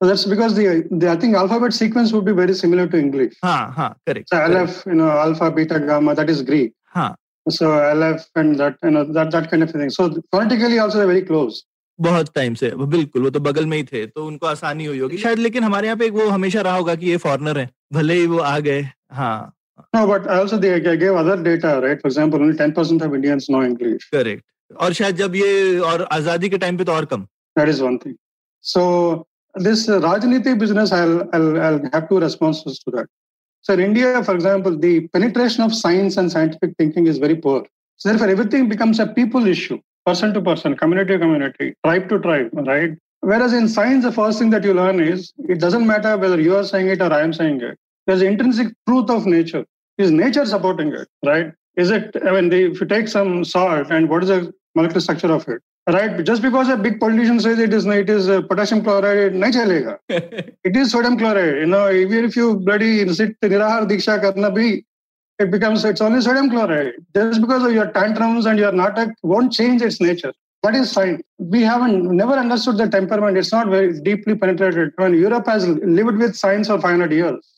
That's 0.06 0.24
because 0.24 0.54
the, 0.54 0.86
the 0.90 1.10
I 1.10 1.16
think 1.16 1.34
alphabet 1.36 1.72
sequence 1.72 2.12
would 2.12 2.24
be 2.24 2.32
very 2.32 2.54
similar 2.54 2.86
to 2.86 2.98
English. 2.98 3.34
हाँ 3.44 3.74
हाँ 3.74 3.94
correct. 4.06 4.28
So 4.28 4.40
Aleph, 4.42 4.82
you 4.86 4.94
know, 4.94 5.10
alpha, 5.10 5.50
beta, 5.50 5.80
gamma, 5.80 6.14
that 6.14 6.30
is 6.30 6.42
Greek. 6.42 6.72
हाँ. 6.94 7.14
So 7.48 7.72
Aleph 7.72 8.26
and 8.36 8.56
that, 8.56 8.76
you 8.82 8.90
know, 8.90 9.04
that 9.04 9.30
that 9.30 9.50
kind 9.50 9.62
of 9.62 9.70
thing. 9.70 9.90
So 9.90 10.10
phonetically 10.30 10.78
also 10.78 10.98
they're 10.98 11.06
very 11.06 11.22
close. 11.22 11.62
बहुत 12.00 12.32
time 12.34 12.54
से 12.54 12.70
बिल्कुल 12.76 13.22
वो 13.22 13.30
तो 13.30 13.40
बगल 13.40 13.66
में 13.66 13.76
ही 13.76 13.82
थे 13.84 14.04
तो 14.06 14.24
उनको 14.26 14.46
आसानी 14.46 14.84
हुई 14.84 14.98
होगी 14.98 15.16
शायद 15.18 15.38
लेकिन 15.38 15.64
हमारे 15.64 15.86
यहाँ 15.86 15.96
पे 15.98 16.08
वो 16.10 16.28
हमेशा 16.28 16.60
रहा 16.60 16.76
होगा 16.76 16.94
कि 16.94 17.06
ये 17.06 17.16
फॉरनर 17.24 17.58
है 17.58 17.68
भले 17.92 18.14
ही 18.20 18.26
वो 18.26 18.38
आ 18.38 18.58
गए 18.58 18.80
हाँ 19.12 19.52
No, 19.96 20.06
but 20.06 20.26
also 20.28 20.56
they 20.58 20.80
gave 20.80 21.14
other 21.14 21.36
data, 21.42 21.80
right? 21.82 22.00
For 22.00 22.08
example, 22.08 22.40
only 22.40 22.56
10% 22.56 23.02
of 23.02 23.14
Indians 23.14 23.48
know 23.48 23.62
English. 23.62 24.08
Correct. 24.10 24.42
और 24.80 24.92
शायद 24.92 25.16
जब 25.16 25.34
ये 25.36 25.78
और 25.90 26.02
आज़ादी 26.12 26.48
के 26.48 26.58
टाइम 26.58 26.76
पे 26.78 26.84
तो 26.84 26.92
और 26.92 27.04
कम. 27.04 27.26
That 27.56 27.68
is 27.68 27.82
one 27.82 27.98
thing. 27.98 28.16
So 28.64 29.26
this 29.56 29.88
uh, 29.88 30.00
Rajniti 30.00 30.58
business, 30.58 30.92
I'll, 30.92 31.28
I'll, 31.32 31.60
I'll 31.60 31.90
have 31.92 32.08
two 32.08 32.18
responses 32.18 32.78
to 32.80 32.90
that. 32.92 33.06
So 33.62 33.74
in 33.74 33.80
India, 33.80 34.22
for 34.24 34.34
example, 34.34 34.76
the 34.76 35.08
penetration 35.08 35.62
of 35.62 35.74
science 35.74 36.16
and 36.16 36.30
scientific 36.30 36.74
thinking 36.78 37.06
is 37.06 37.18
very 37.18 37.36
poor. 37.36 37.64
So 37.96 38.08
therefore, 38.08 38.28
everything 38.28 38.68
becomes 38.68 38.98
a 38.98 39.06
people 39.06 39.46
issue, 39.46 39.78
person 40.04 40.34
to 40.34 40.40
person, 40.40 40.76
community 40.76 41.12
to 41.12 41.18
community, 41.20 41.74
tribe 41.84 42.08
to 42.08 42.18
tribe, 42.18 42.50
right? 42.52 42.96
Whereas 43.20 43.52
in 43.52 43.68
science, 43.68 44.04
the 44.04 44.10
first 44.10 44.40
thing 44.40 44.50
that 44.50 44.64
you 44.64 44.74
learn 44.74 44.98
is 44.98 45.32
it 45.48 45.60
doesn't 45.60 45.86
matter 45.86 46.16
whether 46.16 46.40
you 46.40 46.56
are 46.56 46.64
saying 46.64 46.88
it 46.88 47.00
or 47.00 47.12
I 47.12 47.20
am 47.20 47.32
saying 47.32 47.60
it. 47.60 47.78
There's 48.06 48.22
intrinsic 48.22 48.74
truth 48.88 49.10
of 49.10 49.26
nature. 49.26 49.64
Is 49.98 50.10
nature 50.10 50.44
supporting 50.44 50.92
it, 50.92 51.06
right? 51.24 51.52
Is 51.76 51.90
it, 51.90 52.16
I 52.26 52.32
mean, 52.32 52.48
the, 52.48 52.72
if 52.72 52.80
you 52.80 52.86
take 52.86 53.06
some 53.06 53.44
salt 53.44 53.90
and 53.90 54.08
what 54.08 54.24
is 54.24 54.28
the 54.30 54.52
molecular 54.74 55.00
structure 55.00 55.30
of 55.30 55.46
it? 55.46 55.62
Right? 55.88 56.24
Just 56.24 56.42
because 56.42 56.68
a 56.68 56.76
big 56.76 57.00
politician 57.00 57.40
says 57.40 57.58
it 57.58 57.72
is 57.72 57.86
it 57.86 58.08
is 58.08 58.28
uh, 58.28 58.42
potassium 58.42 58.82
chloride, 58.82 59.32
nahi 59.32 59.52
chalega. 59.56 59.98
it 60.08 60.76
is 60.76 60.92
sodium 60.92 61.18
chloride. 61.18 61.56
You 61.56 61.66
know, 61.66 61.90
even 61.90 62.24
if 62.24 62.36
you 62.36 62.56
bloody 62.60 63.08
sit 63.12 63.40
nirahar 63.40 63.88
diksha 63.88 64.20
karna 64.20 64.50
bhi, 64.50 64.84
it 65.38 65.50
becomes 65.50 65.84
it's 65.84 66.00
only 66.00 66.20
sodium 66.20 66.50
chloride. 66.50 66.94
Just 67.14 67.40
because 67.40 67.64
of 67.64 67.72
your 67.72 67.90
tantrums 67.90 68.46
and 68.46 68.58
your 68.58 68.72
natak 68.72 69.12
won't 69.22 69.52
change 69.52 69.82
its 69.82 70.00
nature. 70.00 70.32
That 70.62 70.76
is 70.76 70.92
fine. 70.92 71.20
We 71.38 71.62
haven't 71.62 72.04
never 72.04 72.34
understood 72.34 72.76
the 72.76 72.88
temperament. 72.88 73.36
It's 73.36 73.50
not 73.50 73.66
very 73.66 74.00
deeply 74.00 74.36
penetrated. 74.36 74.92
when 74.96 75.14
Europe 75.14 75.46
has 75.46 75.66
lived 75.66 76.18
with 76.18 76.36
science 76.36 76.68
for 76.68 76.80
500 76.80 77.10
years. 77.10 77.48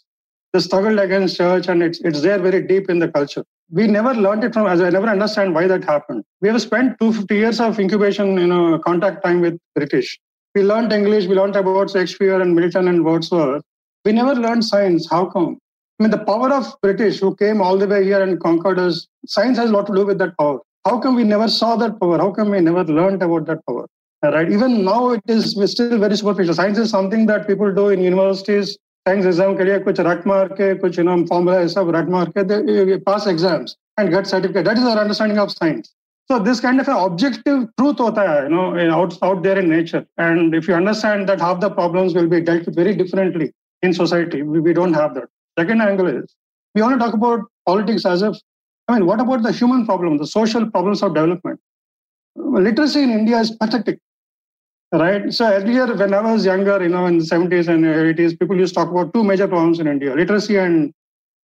They 0.54 0.60
struggled 0.60 0.98
against 0.98 1.36
church, 1.36 1.68
and 1.68 1.82
it's 1.82 2.00
it's 2.00 2.22
there 2.22 2.38
very 2.38 2.66
deep 2.66 2.88
in 2.88 3.00
the 3.00 3.08
culture 3.08 3.44
we 3.70 3.86
never 3.86 4.14
learned 4.14 4.44
it 4.44 4.52
from 4.52 4.66
as 4.66 4.80
i 4.80 4.90
never 4.90 5.08
understand 5.08 5.54
why 5.54 5.66
that 5.66 5.84
happened. 5.84 6.22
We 6.40 6.48
have 6.48 6.60
spent 6.60 6.98
250 7.00 7.34
years 7.34 7.60
of 7.60 7.78
incubation 7.80 8.36
you 8.36 8.46
know 8.46 8.78
contact 8.78 9.24
time 9.24 9.40
with 9.40 9.58
british. 9.74 10.18
We 10.54 10.62
learned 10.62 10.92
english 10.92 11.26
we 11.26 11.34
learned 11.34 11.56
about 11.56 11.90
shakespeare 11.90 12.40
and 12.40 12.54
milton 12.54 12.88
and 12.88 13.04
wordsworth. 13.04 13.62
We 14.04 14.12
never 14.12 14.34
learned 14.34 14.64
science. 14.64 15.08
How 15.10 15.24
come? 15.26 15.58
I 15.98 16.02
mean 16.04 16.10
the 16.10 16.18
power 16.18 16.52
of 16.52 16.74
british 16.82 17.20
who 17.20 17.34
came 17.36 17.62
all 17.62 17.78
the 17.78 17.88
way 17.88 18.04
here 18.04 18.22
and 18.22 18.38
conquered 18.40 18.78
us 18.78 19.06
science 19.26 19.58
has 19.58 19.70
a 19.70 19.72
lot 19.72 19.86
to 19.86 19.94
do 19.94 20.06
with 20.06 20.18
that 20.18 20.36
power. 20.36 20.60
How 20.84 20.98
come 20.98 21.14
we 21.14 21.24
never 21.24 21.48
saw 21.48 21.76
that 21.76 21.98
power? 21.98 22.18
How 22.18 22.30
come 22.30 22.50
we 22.50 22.60
never 22.60 22.84
learned 22.84 23.22
about 23.22 23.46
that 23.46 23.64
power? 23.66 23.86
Right 24.22 24.50
even 24.50 24.84
now 24.84 25.10
it 25.10 25.22
is 25.28 25.50
still 25.70 25.98
very 25.98 26.16
superficial. 26.16 26.54
Science 26.54 26.78
is 26.78 26.90
something 26.90 27.26
that 27.26 27.46
people 27.46 27.74
do 27.74 27.88
in 27.88 28.00
universities 28.00 28.78
science 29.07 29.25
exam 29.25 29.55
के 29.57 29.63
लिए 29.63 29.79
कुछ 29.85 29.99
रट 30.07 30.25
मार 30.27 30.47
के 30.57 30.73
कुछ 30.81 30.97
you 30.99 31.03
know 31.05 31.15
formula 31.29 31.59
ये 31.59 31.67
सब 31.75 31.89
रट 31.95 32.09
मार 32.15 32.31
के 32.37 32.97
pass 33.11 33.27
exams 33.27 33.75
and 33.99 34.09
get 34.15 34.25
certificate 34.33 34.65
that 34.65 34.77
is 34.77 34.83
our 34.83 35.01
understanding 35.01 35.39
of 35.39 35.49
science 35.49 35.95
So 36.29 36.37
this 36.37 36.59
kind 36.63 36.79
of 36.81 36.87
an 36.87 36.97
objective 37.03 37.61
truth 37.79 37.97
hota 37.97 38.23
hai, 38.25 38.41
you 38.43 38.49
know, 38.49 38.95
out, 38.95 39.15
out 39.27 39.39
there 39.45 39.57
in 39.59 39.67
nature. 39.67 40.01
And 40.25 40.53
if 40.57 40.67
you 40.67 40.75
understand 40.75 41.27
that 41.29 41.39
half 41.45 41.59
the 41.63 41.69
problems 41.77 42.13
will 42.17 42.27
be 42.33 42.39
dealt 42.49 42.67
with 42.67 42.75
very 42.75 42.93
differently 42.99 43.47
in 43.81 43.93
society, 43.93 44.43
we, 44.43 44.59
we 44.59 44.73
don't 44.73 44.93
have 44.93 45.15
that. 45.15 45.27
Second 45.57 45.81
angle 45.81 46.11
is 46.11 46.35
we 46.75 46.83
only 46.83 46.99
talk 46.99 47.15
about 47.15 47.47
politics 47.65 48.05
as 48.05 48.21
if, 48.21 48.37
I 48.87 48.99
mean, 48.99 49.07
what 49.07 49.19
about 49.19 49.41
the 49.41 49.51
human 49.51 49.87
problem, 49.87 50.19
the 50.19 50.27
social 50.27 50.69
problems 50.69 51.01
of 51.01 51.15
development? 51.15 51.59
Literacy 52.35 53.01
in 53.01 53.09
India 53.09 53.39
is 53.39 53.49
pathetic 53.63 53.99
right? 54.98 55.32
So 55.32 55.46
earlier, 55.46 55.94
when 55.94 56.14
I 56.14 56.20
was 56.32 56.44
younger, 56.44 56.82
you 56.82 56.88
know, 56.88 57.06
in 57.06 57.18
the 57.18 57.24
70s 57.24 57.68
and 57.68 57.84
80s, 57.84 58.38
people 58.38 58.56
used 58.56 58.74
to 58.74 58.80
talk 58.80 58.90
about 58.90 59.12
two 59.12 59.24
major 59.24 59.48
problems 59.48 59.80
in 59.80 59.86
India, 59.86 60.14
literacy 60.14 60.56
and 60.56 60.92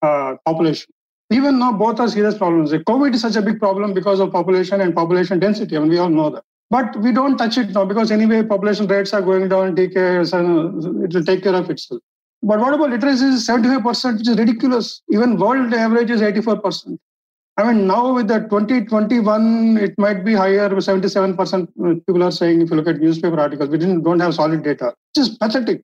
uh, 0.02 0.36
population. 0.44 0.92
Even 1.30 1.58
now, 1.58 1.72
both 1.72 2.00
are 2.00 2.08
serious 2.08 2.36
problems. 2.36 2.72
COVID 2.72 3.14
is 3.14 3.20
such 3.20 3.36
a 3.36 3.42
big 3.42 3.60
problem 3.60 3.94
because 3.94 4.18
of 4.18 4.32
population 4.32 4.80
and 4.80 4.94
population 4.94 5.38
density. 5.38 5.76
I 5.76 5.80
mean, 5.80 5.90
we 5.90 5.98
all 5.98 6.08
know 6.08 6.30
that. 6.30 6.42
But 6.70 6.96
we 7.00 7.12
don't 7.12 7.36
touch 7.36 7.58
it 7.58 7.70
now 7.70 7.84
because 7.84 8.10
anyway, 8.10 8.42
population 8.42 8.86
rates 8.86 9.12
are 9.12 9.22
going 9.22 9.48
down, 9.48 9.74
care, 9.74 10.24
so 10.24 10.68
it 11.04 11.14
will 11.14 11.24
take 11.24 11.42
care 11.42 11.54
of 11.54 11.68
itself. 11.68 12.00
But 12.42 12.60
what 12.60 12.72
about 12.72 12.90
literacy 12.90 13.26
is 13.26 13.46
75%, 13.46 14.18
which 14.18 14.28
is 14.28 14.38
ridiculous. 14.38 15.02
Even 15.10 15.36
world 15.36 15.74
average 15.74 16.10
is 16.10 16.20
84%. 16.20 16.98
I 17.60 17.72
mean, 17.72 17.86
now 17.86 18.14
with 18.14 18.28
the 18.28 18.40
2021, 18.40 19.76
it 19.76 19.98
might 19.98 20.24
be 20.24 20.34
higher. 20.34 20.68
77% 20.70 22.06
people 22.06 22.22
are 22.22 22.30
saying, 22.30 22.62
if 22.62 22.70
you 22.70 22.76
look 22.76 22.88
at 22.88 23.00
newspaper 23.00 23.38
articles, 23.38 23.68
we 23.68 23.78
didn't 23.78 24.02
don't 24.02 24.20
have 24.20 24.34
solid 24.34 24.62
data. 24.62 24.94
Which 25.14 25.26
is 25.26 25.36
pathetic. 25.36 25.82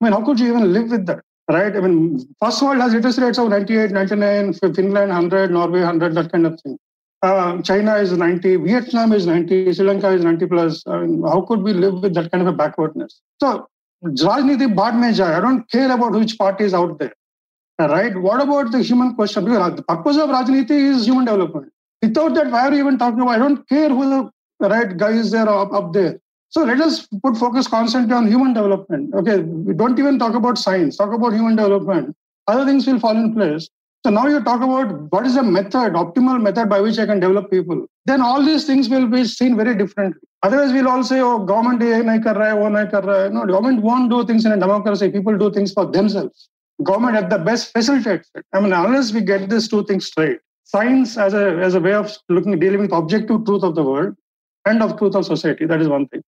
I 0.00 0.04
mean, 0.04 0.12
how 0.12 0.24
could 0.24 0.38
you 0.38 0.48
even 0.48 0.72
live 0.72 0.90
with 0.90 1.06
that? 1.06 1.20
Right? 1.48 1.74
I 1.76 1.80
mean, 1.80 2.26
first 2.42 2.62
world 2.62 2.80
has 2.80 2.92
literacy 2.92 3.22
rates 3.22 3.38
of 3.38 3.48
98, 3.48 3.90
99, 3.90 4.52
Finland 4.74 5.10
100, 5.10 5.50
Norway 5.50 5.80
100, 5.80 6.14
that 6.14 6.32
kind 6.32 6.46
of 6.46 6.60
thing. 6.60 6.78
Uh, 7.22 7.62
China 7.62 7.94
is 7.96 8.12
90, 8.12 8.56
Vietnam 8.56 9.12
is 9.12 9.26
90, 9.26 9.72
Sri 9.72 9.86
Lanka 9.86 10.10
is 10.10 10.24
90 10.24 10.46
plus. 10.46 10.82
I 10.86 11.00
mean, 11.00 11.22
how 11.22 11.40
could 11.40 11.62
we 11.62 11.72
live 11.72 12.02
with 12.02 12.14
that 12.14 12.30
kind 12.30 12.42
of 12.42 12.48
a 12.48 12.56
backwardness? 12.56 13.20
So, 13.40 13.66
Rajniti 14.04 14.74
baad 14.74 14.98
mein 15.00 15.14
jai. 15.14 15.36
I 15.36 15.40
don't 15.40 15.70
care 15.70 15.90
about 15.90 16.12
which 16.12 16.36
party 16.36 16.64
is 16.64 16.74
out 16.74 16.98
there. 16.98 17.14
Right? 17.78 18.16
What 18.16 18.40
about 18.40 18.70
the 18.70 18.82
human 18.82 19.14
question? 19.14 19.44
Because 19.44 19.76
the 19.76 19.82
purpose 19.82 20.16
of 20.16 20.30
Rajniti 20.30 20.70
is 20.70 21.06
human 21.06 21.24
development. 21.24 21.72
Without 22.02 22.34
that, 22.34 22.50
why 22.50 22.68
are 22.68 22.72
you 22.72 22.80
even 22.80 22.98
talking 22.98 23.20
about? 23.20 23.34
I 23.34 23.38
don't 23.38 23.68
care 23.68 23.88
who 23.88 24.30
the 24.60 24.68
right 24.68 24.96
guy 24.96 25.10
is 25.10 25.32
there 25.32 25.48
up, 25.48 25.72
up 25.72 25.92
there. 25.92 26.20
So 26.50 26.62
let 26.62 26.80
us 26.80 27.08
put 27.22 27.36
focus 27.36 27.66
constantly 27.66 28.14
on 28.14 28.28
human 28.28 28.54
development. 28.54 29.12
Okay, 29.14 29.40
we 29.40 29.74
don't 29.74 29.98
even 29.98 30.20
talk 30.20 30.34
about 30.34 30.56
science, 30.56 30.96
talk 30.96 31.12
about 31.12 31.32
human 31.32 31.56
development. 31.56 32.14
Other 32.46 32.64
things 32.64 32.86
will 32.86 33.00
fall 33.00 33.16
in 33.16 33.34
place. 33.34 33.68
So 34.06 34.10
now 34.10 34.28
you 34.28 34.40
talk 34.44 34.62
about 34.62 35.10
what 35.10 35.26
is 35.26 35.34
the 35.34 35.42
method, 35.42 35.94
optimal 35.94 36.40
method 36.40 36.68
by 36.68 36.80
which 36.80 36.98
I 36.98 37.06
can 37.06 37.18
develop 37.18 37.50
people. 37.50 37.86
Then 38.06 38.20
all 38.20 38.44
these 38.44 38.66
things 38.66 38.88
will 38.88 39.08
be 39.08 39.24
seen 39.24 39.56
very 39.56 39.74
differently. 39.74 40.20
Otherwise, 40.42 40.72
we'll 40.72 40.88
all 40.88 41.02
say, 41.02 41.20
oh, 41.20 41.40
government 41.40 41.80
ye 41.80 41.88
nahi 41.88 42.22
kar 42.22 42.34
raha. 42.34 43.32
No, 43.32 43.46
government 43.46 43.82
won't 43.82 44.10
do 44.10 44.24
things 44.24 44.44
in 44.44 44.52
a 44.52 44.58
democracy. 44.58 45.10
People 45.10 45.36
do 45.38 45.50
things 45.50 45.72
for 45.72 45.86
themselves 45.86 46.50
government 46.83 47.17
at 47.17 47.29
the 47.29 47.37
best 47.37 47.71
facilitates 47.71 48.29
it. 48.35 48.45
I 48.53 48.59
mean, 48.59 48.73
unless 48.73 49.13
we 49.13 49.21
get 49.21 49.49
these 49.49 49.67
two 49.67 49.83
things 49.85 50.07
straight, 50.07 50.39
science 50.63 51.17
as 51.17 51.33
a 51.33 51.45
as 51.59 51.75
a 51.75 51.79
way 51.79 51.93
of 51.93 52.15
looking 52.29 52.57
dealing 52.59 52.81
with 52.81 52.91
objective 52.93 53.45
truth 53.45 53.63
of 53.63 53.75
the 53.75 53.83
world 53.83 54.15
and 54.65 54.83
of 54.83 54.97
truth 54.97 55.15
of 55.15 55.25
society, 55.25 55.65
that 55.65 55.81
is 55.81 55.87
one 55.87 56.07
thing. 56.07 56.21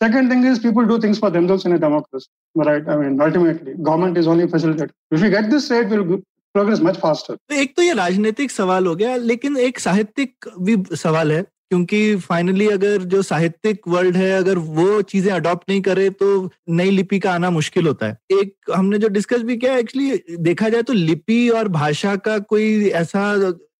Second 0.00 0.30
thing 0.30 0.44
is 0.44 0.58
people 0.60 0.86
do 0.86 1.00
things 1.00 1.18
for 1.18 1.28
themselves 1.28 1.66
in 1.66 1.72
a 1.72 1.78
democracy, 1.78 2.28
right? 2.54 2.88
I 2.88 2.96
mean, 2.96 3.20
ultimately, 3.20 3.74
government 3.82 4.16
is 4.16 4.28
only 4.28 4.46
facilitator. 4.46 4.90
If 5.10 5.20
we 5.20 5.30
get 5.30 5.50
this 5.50 5.64
straight, 5.64 5.88
we'll 5.88 6.20
progress 6.54 6.80
much 6.80 6.98
faster. 6.98 7.36
एक 7.52 7.74
तो 7.76 7.82
ये 7.82 7.94
राजनीतिक 7.94 8.50
सवाल 8.50 8.86
हो 8.86 8.94
गया 8.96 9.16
लेकिन 9.16 9.56
एक 9.68 9.78
साहित्यिक 9.78 10.48
भी 10.68 10.76
सवाल 10.96 11.32
है 11.32 11.44
क्योंकि 11.73 12.15
फाइनली 12.17 12.67
अगर 12.69 13.03
जो 13.03 13.21
साहित्यिक 13.21 13.87
वर्ल्ड 13.87 14.17
है, 14.17 14.31
अगर 14.31 14.57
वो 14.57 15.01
चीज़ें 15.03 15.31
अडॉप्ट 15.33 15.69
नहीं 15.69 15.81
करे 15.81 16.09
तो 16.11 16.27
नई 16.71 16.89
लिपि 16.91 17.19
का 17.19 17.31
आना 17.33 17.49
मुश्किल 17.49 17.87
होता 17.87 18.05
है। 18.05 18.17
एक 18.33 18.71
हमने 18.73 18.97
जो 18.97 19.07
डिस्कस 19.09 19.41
भी 19.41 19.57
किया 19.57 19.77
एक्चुअली 19.77 20.37
देखा 20.39 20.69
जाए 20.69 20.83
तो 20.83 20.93
लिपि 20.93 21.47
और 21.51 21.67
भाषा 21.71 22.15
का 22.17 22.37
कोई 22.45 22.87
ऐसा 22.91 23.21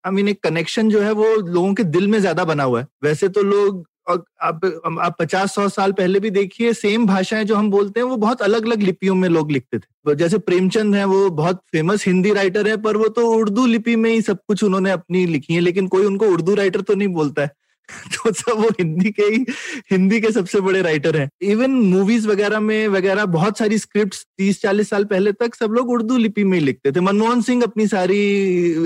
आई 0.05 0.11
मीन 0.11 0.27
एक 0.27 0.43
कनेक्शन 0.43 0.89
जो 0.89 1.01
है, 1.01 1.11
वो 1.11 1.35
लोगों 1.37 1.73
के 1.73 1.83
दिल 1.85 2.07
में 2.07 2.19
ज़्यादा 2.19 2.45
बना 2.45 2.63
हुआ 2.63 2.79
है। 2.79 2.87
वैसे 3.03 3.29
तो 3.29 3.43
लोग 3.43 3.85
आप 4.09 4.65
आप 5.01 5.15
पचास 5.19 5.53
सौ 5.55 5.67
साल 5.69 5.91
पहले 5.93 6.19
भी 6.19 6.29
देखिए 6.31 6.73
सेम 6.73 7.05
भाषाएँ 7.07 7.43
जो 7.45 7.55
हम 7.55 7.69
बोलते 7.71 7.99
हैं, 7.99 8.07
वो 8.07 8.17
बहुत 8.17 8.41
अलग 8.41 8.65
अलग 8.65 8.81
लिपियों 8.81 9.15
में 9.15 9.27
लोग 9.29 9.51
लिखते 9.51 9.79
थे। 9.79 10.15
जैसे 10.15 10.37
प्रेमचंद 10.39 10.95
है, 10.95 11.05
वो 11.05 11.29
बहुत 11.31 11.61
फ़ेमस 11.71 12.05
हिंदी 12.07 12.33
राइटर 12.33 12.67
है, 12.67 12.77
पर 12.77 12.97
वो 12.97 13.07
तो 13.09 13.27
उर्दू 13.31 13.65
लिपि 13.65 13.95
में 13.95 14.09
ही 14.09 14.21
सब 14.21 14.39
कुछ 14.47 14.63
उन्होंने 14.63 14.91
अपनी 14.91 15.25
लिखी 15.25 15.53
है, 15.53 15.59
लेकिन 15.61 15.87
कोई 15.87 16.05
उनको 16.05 16.25
उर्दू 16.27 16.55
राइटर 16.55 16.81
तो 16.81 16.95
नहीं 16.95 17.07
बोलता 17.09 17.41
है। 17.41 17.51
तो 18.13 18.31
सब 18.31 18.51
वो 18.51 18.69
हिंदी 18.69 19.09
के 19.09 19.23
ही, 19.23 19.45
हिंदी 19.91 20.21
के 20.21 20.31
सबसे 20.31 20.59
बड़े 20.59 20.81
राइटर 20.81 21.17
हैं। 21.17 21.29
इवन 21.41 21.71
मूवीज़ 21.71 22.27
वगैरह 22.27 22.59
में, 22.59 22.87
वगैरह 22.87 23.25
बहुत 23.25 23.57
सारी 23.57 23.77
स्क्रिप्ट 23.77 24.15
तीस 24.37 24.61
चालीस 24.61 24.89
साल 24.89 25.03
पहले 25.03 25.31
तक 25.31 25.55
सब 25.55 25.71
लोग 25.71 25.89
उर्दू 25.89 26.17
लिपि 26.17 26.43
में 26.43 26.59
ही 26.59 26.65
लिखते 26.65 26.91
थे। 26.91 26.99
मनमोहन 26.99 27.41
सिंह 27.41 27.63
अपनी 27.63 27.87
सारी 27.87 28.19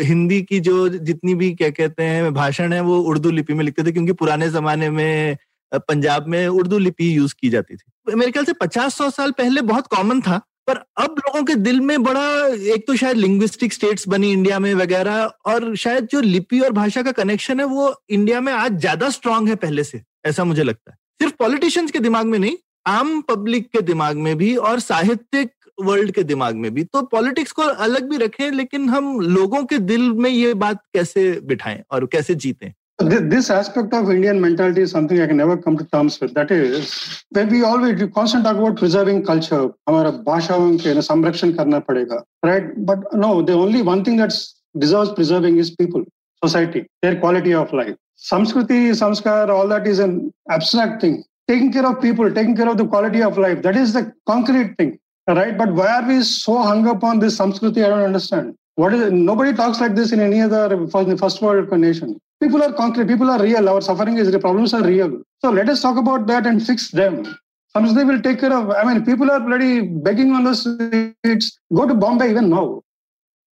हिंदी 0.04 0.42
की 0.42 0.60
जो 0.60 0.90
जितनी 0.90 1.36
भी 1.36 1.54
क्या 1.56 1.70
कहते 1.70 2.04
हैं, 2.04 2.34
भाषण 2.34 2.74
है, 2.74 2.82
वो 2.82 3.00
उर्दू 3.00 3.32
लिपि 3.32 3.54
में 3.54 3.66
लिखते 3.66 3.84
थे, 3.84 3.92
क्योंकि 3.92 4.14
पुराने 4.14 4.50
जमाने 4.50 4.90
में 4.90 5.38
पंजाब 5.76 6.28
में 6.28 6.48
उर्दू 6.48 6.78
लिपि 6.78 7.18
यूज़ 7.18 7.36
की 7.40 7.50
जाती 7.50 7.76
थी। 7.76 8.16
मेरे 8.16 8.32
ख्याल 8.32 8.46
से 8.46 8.54
पचास 8.54 8.98
सौ 8.98 9.10
साल 9.10 9.32
पहले 9.32 9.62
बहुत 9.62 9.88
कॉमन 9.88 10.22
था। 10.22 10.42
पर 10.68 10.78
अब 10.98 11.16
लोगों 11.20 11.44
के 11.44 11.56
दिल 11.56 11.80
में 11.82 12.04
बड़ा, 12.04 12.46
एक 12.48 12.88
तो 12.88 12.96
शायद 12.96 13.18
लिंग्विस्टिक 13.18 13.74
स्टेट्स 13.74 14.08
बनी 14.08 14.32
इंडिया 14.32 14.60
में 14.60 14.74
वगैरह, 14.74 15.24
और 15.46 15.76
शायद 15.76 16.08
जो 16.12 16.22
लिपि 16.22 16.60
और 16.60 16.72
भाषा 16.72 17.02
का 17.02 17.12
कनेक्शन 17.12 17.60
है, 17.60 17.66
वो 17.66 17.94
इंडिया 18.10 18.42
में 18.42 18.54
आज 18.54 18.80
ज़्यादा 18.80 19.10
स्ट्रांग 19.10 19.50
है 19.50 19.56
पहले 19.56 19.84
से, 19.84 20.02
ऐसा 20.26 20.44
मुझे 20.44 20.64
लगता 20.64 20.92
है। 20.92 20.98
सिर्फ़ 21.22 21.34
पॉलिटिशियंस 21.40 21.92
के 21.92 22.00
दिमाग 22.00 22.26
में 22.26 22.40
नहीं, 22.40 22.58
आम 22.88 23.22
पब्लिक 23.22 23.68
के 23.68 23.82
दिमाग 23.82 24.18
में 24.18 24.36
भी 24.38 24.56
और 24.56 24.80
साहित्यिक 24.80 25.52
वर्ल्ड 25.78 26.12
के 26.12 26.24
दिमाग 26.24 26.56
में 26.56 26.74
भी। 26.74 26.84
तो 26.84 27.02
पॉलिटिक्स 27.02 27.52
को 27.52 27.62
अलग 27.62 28.10
भी 28.10 28.18
रखें, 28.18 28.52
लेकिन 28.52 28.90
हम 28.90 29.20
लोगों 29.22 29.64
के 29.64 29.78
दिल 29.78 30.12
में 30.12 30.30
ये 30.30 30.54
बात 30.56 30.82
कैसे 30.94 31.32
बिठाएँ 31.44 31.84
और 31.92 32.06
कैसे 32.06 32.36
जीतें? 32.36 32.72
this 33.00 33.50
aspect 33.52 33.94
of 33.94 34.10
Indian 34.10 34.42
mentality 34.42 34.82
is 34.82 34.92
something 34.92 35.22
I 35.22 35.28
can 35.28 35.38
never 35.38 35.56
come 35.56 35.78
to 35.78 35.84
terms 35.86 36.20
with. 36.20 36.34
That 36.34 36.50
is, 36.50 37.24
when 37.30 37.50
we 37.50 37.64
always 37.64 38.02
we 38.02 38.08
constantly 38.08 38.50
talk 38.50 38.58
about 38.58 38.78
preserving 38.78 39.24
culture, 39.24 39.72
our 39.86 40.12
samrakshan 40.12 41.56
karna 41.56 41.82
padega, 41.82 42.24
right? 42.44 42.86
But 42.86 43.00
no, 43.14 43.44
the 43.44 43.54
only 43.54 43.84
one 43.84 44.04
thing 44.04 44.18
that 44.18 44.34
deserves 44.78 45.12
preserving 45.12 45.58
is 45.58 45.72
people, 45.72 46.04
society, 46.44 46.88
their 47.04 47.20
quality 47.20 47.54
of 47.54 47.72
life. 47.72 47.96
Samskriti, 48.18 48.90
samskar, 48.94 49.50
all 49.50 49.68
that 49.68 49.86
is 49.86 50.00
an 50.00 50.34
abstract 50.50 51.02
thing. 51.02 51.24
Taking 51.48 51.72
care 51.72 51.86
of 51.86 52.02
people, 52.02 52.34
taking 52.34 52.56
care 52.56 52.68
of 52.68 52.78
the 52.78 52.88
quality 52.88 53.22
of 53.22 53.38
life, 53.38 53.62
that 53.62 53.76
is 53.76 53.94
the 53.94 54.12
concrete 54.26 54.76
thing, 54.78 55.00
right? 55.28 55.56
But 55.56 55.72
why 55.72 56.02
are 56.02 56.08
we 56.08 56.24
so 56.24 56.58
hung 56.58 56.88
up 56.88 57.04
on 57.04 57.20
this 57.20 57.38
samskriti? 57.38 57.86
I 57.86 57.90
don't 57.90 58.04
understand. 58.04 58.56
What 58.74 58.94
is 58.96 59.02
it? 59.02 59.14
Nobody 59.14 59.54
talks 59.54 59.80
like 59.80 59.94
this 59.94 60.12
in 60.12 60.20
any 60.20 60.42
other 60.42 60.88
first 60.88 61.42
world 61.44 61.72
nation. 61.80 62.20
People 62.42 62.62
are 62.62 62.72
concrete, 62.74 63.08
people 63.08 63.30
are 63.32 63.42
real. 63.42 63.68
Our 63.68 63.82
suffering 63.82 64.18
is 64.18 64.32
the 64.32 64.40
problems 64.40 64.74
are 64.74 64.84
real. 64.84 65.22
So 65.40 65.50
let 65.50 65.70
us 65.70 65.82
talk 65.82 65.98
about 65.98 66.28
that 66.28 66.46
and 66.46 66.64
fix 66.66 66.92
them. 66.92 67.26
Someday 67.70 68.04
will 68.04 68.22
take 68.22 68.40
care 68.40 68.54
of. 68.54 68.70
I 68.70 68.84
mean, 68.84 69.04
people 69.04 69.32
are 69.32 69.40
bloody 69.40 69.82
begging 69.82 70.32
on 70.34 70.44
the 70.44 70.54
streets. 70.54 71.60
Go 71.74 71.88
to 71.88 71.96
Bombay 71.96 72.30
even 72.30 72.50
now. 72.50 72.84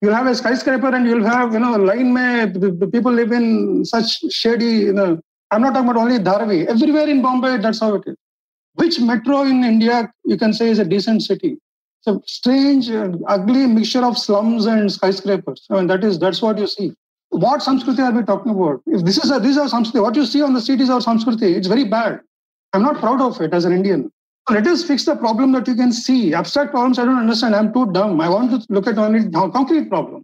You'll 0.01 0.13
have 0.13 0.27
a 0.27 0.35
skyscraper 0.35 0.93
and 0.93 1.07
you'll 1.07 1.25
have, 1.25 1.53
you 1.53 1.59
know, 1.59 1.75
line 1.77 2.13
may 2.13 2.45
people 2.91 3.11
live 3.11 3.31
in 3.31 3.85
such 3.85 4.19
shady, 4.31 4.65
you 4.65 4.93
know. 4.93 5.19
I'm 5.49 5.61
not 5.61 5.73
talking 5.73 5.89
about 5.89 6.01
only 6.01 6.19
Dharavi. 6.19 6.67
Everywhere 6.67 7.07
in 7.07 7.21
Bombay, 7.21 7.57
that's 7.57 7.79
how 7.79 7.95
it 7.95 8.03
is. 8.05 8.15
Which 8.75 8.99
metro 8.99 9.41
in 9.43 9.63
India 9.63 10.11
you 10.25 10.37
can 10.37 10.53
say 10.53 10.69
is 10.69 10.79
a 10.79 10.85
decent 10.85 11.23
city? 11.23 11.57
It's 12.05 12.07
a 12.07 12.19
strange, 12.27 12.89
ugly 13.27 13.65
mixture 13.65 14.03
of 14.05 14.17
slums 14.17 14.67
and 14.67 14.91
skyscrapers. 14.91 15.65
I 15.71 15.75
mean, 15.75 15.87
that 15.87 16.03
is 16.03 16.19
that's 16.19 16.41
what 16.41 16.59
you 16.59 16.67
see 16.67 16.93
what 17.39 17.61
Samskriti 17.61 17.99
are 17.99 18.11
we 18.11 18.23
talking 18.23 18.51
about? 18.51 18.81
If 18.87 19.03
this 19.03 19.17
is 19.17 19.31
a 19.31 19.39
this 19.39 19.51
is 19.51 19.57
our 19.57 19.67
Samskriti, 19.67 20.01
what 20.01 20.15
you 20.15 20.25
see 20.25 20.41
on 20.41 20.53
the 20.53 20.61
street 20.61 20.81
is 20.81 20.89
our 20.89 20.99
Samskriti. 20.99 21.55
It's 21.55 21.67
very 21.67 21.83
bad. 21.85 22.21
I'm 22.73 22.81
not 22.81 22.99
proud 22.99 23.21
of 23.21 23.39
it 23.41 23.53
as 23.53 23.65
an 23.65 23.73
Indian. 23.73 24.11
Let 24.49 24.67
us 24.67 24.83
fix 24.83 25.05
the 25.05 25.15
problem 25.15 25.51
that 25.53 25.67
you 25.67 25.75
can 25.75 25.91
see. 25.91 26.33
Abstract 26.33 26.71
problems, 26.71 26.99
I 26.99 27.05
don't 27.05 27.17
understand. 27.17 27.55
I'm 27.55 27.73
too 27.73 27.91
dumb. 27.91 28.21
I 28.21 28.29
want 28.29 28.51
to 28.51 28.65
look 28.69 28.87
at 28.87 28.97
only 28.97 29.29
concrete 29.31 29.89
problems, 29.89 30.23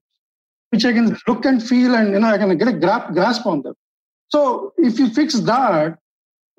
which 0.70 0.86
I 0.86 0.94
can 0.94 1.18
look 1.28 1.46
and 1.46 1.62
feel, 1.62 1.96
and 1.96 2.14
you 2.14 2.20
know, 2.20 2.28
I 2.28 2.38
can 2.38 2.56
get 2.58 2.68
a 2.68 2.74
grasp 2.74 3.46
on 3.46 3.64
them. 3.64 3.74
So 4.30 4.74
if 4.78 5.00
you 5.00 5.10
fix 5.10 5.40
that, 5.40 5.98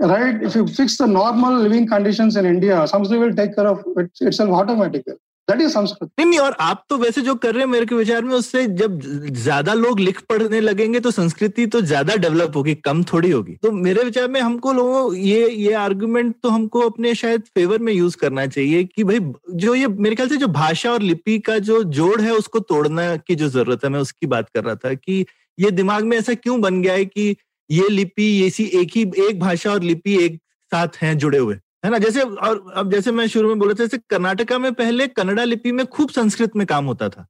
right? 0.01 0.43
If 0.43 0.55
you 0.57 0.67
fix 0.67 0.97
the 0.97 1.07
normal 1.07 1.55
living 1.55 1.87
conditions 1.87 2.37
in 2.37 2.47
India, 2.47 2.75
Sanskriti 2.75 3.21
will 3.21 3.35
take 3.35 3.55
care 3.55 3.67
of 3.67 3.85
it 3.97 4.11
itself 4.21 4.51
automatically. 4.51 5.15
That 5.53 5.61
is 5.63 5.71
Sanskrit 5.71 6.11
नहीं 6.21 6.39
और 6.39 6.57
आप 6.61 6.85
तो 6.91 6.97
वैसे 6.99 7.21
जो 7.23 7.35
कर 7.37 7.55
रहे 7.55 7.63
हैं 7.63 7.71
मेरे 7.71 7.87
के 7.87 7.95
विचार 7.95 8.25
में, 8.25 8.35
उससे 8.35 8.67
जब 8.67 9.01
ज़्यादा 9.35 9.75
लोग 9.75 10.01
लिख 10.01 10.21
पढ़ने 10.29 10.61
लगेंगे 10.61 11.01
तो 11.01 11.11
संस्कृति 11.11 11.67
तो 11.67 11.81
ज़्यादा 11.83 12.15
डेवलप 12.17 12.57
होगी, 12.57 12.75
कम 12.77 13.03
थोड़ी 13.05 13.31
होगी। 13.31 13.57
तो 13.63 13.73
मेरे 13.73 14.05
विचार 14.05 14.29
में 14.29 14.41
हमको 14.41 14.73
लोगों, 14.73 15.15
ये 15.17 15.49
ये 15.49 15.73
आर्गुमेंट 15.75 16.35
तो 16.43 16.49
हमको 16.49 16.81
अपने 16.81 17.15
शायद 17.15 17.43
फेवर 17.55 17.79
में 17.79 17.93
यूज़ 17.93 18.17
करना 18.17 18.47
चाहिए 18.47 18.85
कि 18.85 19.05
भाई, 19.05 19.21
जो 19.51 19.75
ये, 19.75 19.87
मेरे 19.89 20.17
ख्याल 20.17 20.29
से 20.29 20.37
जो 20.37 20.49
भाषा 20.49 20.93
और 20.93 21.03
लिपि 21.03 21.39
का 21.41 21.59
जो 21.61 21.83
जोड़ 21.93 22.21
है, 22.21 22.33
उसको 22.35 22.61
तोड़ना 22.61 23.17
की 23.17 23.35
जो 23.35 23.49
ज़रूरत 23.49 23.85
है, 23.85 23.91
मैं 23.91 24.01
उसकी 24.01 24.27
बात 24.27 24.49
कर 24.49 24.65
रहा 24.65 24.75
था 24.77 24.95
कि 24.95 25.25
ये 25.59 25.71
दिमाग 25.73 26.05
में 26.05 26.17
ऐसा 26.19 26.35
क्यों 26.35 26.61
बन 26.61 26.81
गया 26.83 26.93
है 26.93 27.05
कि 27.05 27.37
ये 27.71 27.89
लिपि, 27.89 28.23
ये 28.23 28.49
सी 28.51 28.65
एक 28.75 28.97
ही, 28.97 29.03
एक 29.29 29.41
भाषा 29.41 29.73
और 29.73 29.83
लिपि 29.83 30.17
एक 30.25 30.41
साथ 30.73 30.97
हैं, 31.03 31.17
जुड़े 31.19 31.39
हुए? 31.39 31.59
है 31.85 31.91
ना 31.91 31.99
जैसे 31.99 32.21
और 32.21 32.73
अब 32.77 32.91
जैसे 32.93 33.13
मैं 33.13 33.27
शुरू 33.29 33.49
में 33.49 33.59
बोला 33.59 33.73
था 33.73 33.85
जैसे 33.85 33.99
कर्नाटका 34.11 34.59
में 34.59 34.73
पहले 34.75 35.07
कन्नड़ा 35.09 35.45
लिपि 35.45 35.73
में 35.73 35.85
खूब 35.87 36.11
संस्कृत 36.11 36.57
में 36.57 36.67
काम 36.67 36.85
होता 36.85 37.09
था 37.09 37.27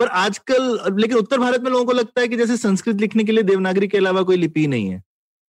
पर 0.00 0.06
आजकल 0.06 0.96
लेकिन 0.98 1.18
उत्तर 1.18 1.38
भारत 1.38 1.62
में 1.62 1.70
लोगों 1.70 1.84
को 1.84 1.92
लगता 1.92 2.20
है 2.20 2.28
कि 2.28 2.36
जैसे 2.36 2.56
संस्कृत 2.56 3.00
लिखने 3.00 3.24
के 3.24 3.32
लिए 3.32 3.42
देवनागरी 3.42 3.88
के 3.88 3.98
अलावा 3.98 4.22
कोई 4.22 4.36
लिपि 4.36 4.66
नहीं 4.66 4.88
है 4.90 5.02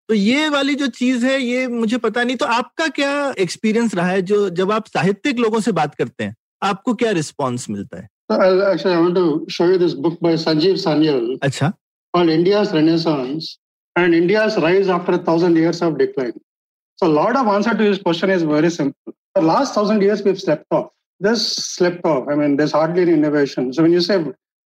तो 0.10 0.16
ये 0.16 0.48
वाली 0.50 0.76
जो 0.76 0.88
चीज़ 0.88 1.26
है 1.26 1.40
ये 1.42 1.68
मुझे 1.68 1.98
पता 2.06 2.24
नहीं 2.24 2.38
तो 2.38 2.46
आपका 2.46 2.88
क्या 3.00 3.12
एक्सपीरियंस 3.40 3.96
रहा 3.96 4.08
है 4.08 4.22
जो 4.32 4.50
जब 4.62 4.72
आप 4.72 4.88
साहित्यिक 4.88 5.40
लोगों 5.40 5.60
से 5.60 5.72
बात 5.72 5.96
करते 5.96 6.24
हैं 6.24 6.36
आपको 6.64 6.94
क्या 6.94 7.12
रिस्पॉन्स 7.12 7.70
मिलता 7.70 7.98
है 7.98 8.08
Actually, 8.32 8.94
I 8.94 9.00
want 9.00 9.16
to 9.16 9.46
show 9.50 9.66
you 9.66 9.78
this 9.78 9.94
book 9.96 10.20
by 10.20 10.32
Sanjeev 10.36 10.76
Sanyal. 10.78 11.24
अच्छा. 11.44 11.74
Called 12.14 12.30
India's 12.30 12.74
Renaissance 12.74 13.48
and 13.96 14.14
India's 14.14 14.58
Rise 14.58 14.90
After 14.90 15.14
a 15.14 15.18
Thousand 15.20 15.58
Years 15.58 15.82
of 15.82 15.98
Decline. 15.98 16.36
So 17.02 17.08
a 17.08 17.16
lot 17.16 17.38
of 17.38 17.48
answer 17.48 17.74
to 17.74 17.82
this 17.82 17.98
question 17.98 18.30
is 18.30 18.44
very 18.44 18.70
simple. 18.70 19.14
The 19.34 19.42
last 19.42 19.74
thousand 19.74 20.02
years 20.02 20.22
we've 20.22 20.40
slept 20.40 20.66
off. 20.70 20.90
Just 21.24 21.76
slept 21.76 22.04
off. 22.04 22.28
I 22.28 22.36
mean, 22.36 22.58
there's 22.58 22.74
hardly 22.74 23.04
any 23.04 23.14
innovation. 23.14 23.72
So 23.72 23.84
when 23.84 23.94
you 23.94 24.02
say, 24.02 24.22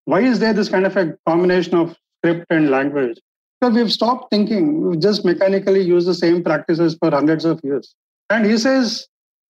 why 0.07 0.21
is 0.21 0.39
there 0.39 0.55
this 0.55 0.71
kind 0.71 0.87
of 0.87 0.97
a 0.97 1.15
combination 1.27 1.75
of 1.75 1.95
script 2.19 2.47
and 2.49 2.71
language? 2.71 3.21
Because 3.61 3.75
we've 3.75 3.93
stopped 3.93 4.31
thinking. 4.31 4.81
We've 4.81 4.99
just 4.99 5.27
mechanically 5.27 5.83
used 5.83 6.07
the 6.07 6.15
same 6.15 6.43
practices 6.43 6.97
for 6.99 7.11
hundreds 7.11 7.45
of 7.45 7.61
years. 7.63 7.95
And 8.31 8.47
he 8.47 8.57
says, 8.57 9.07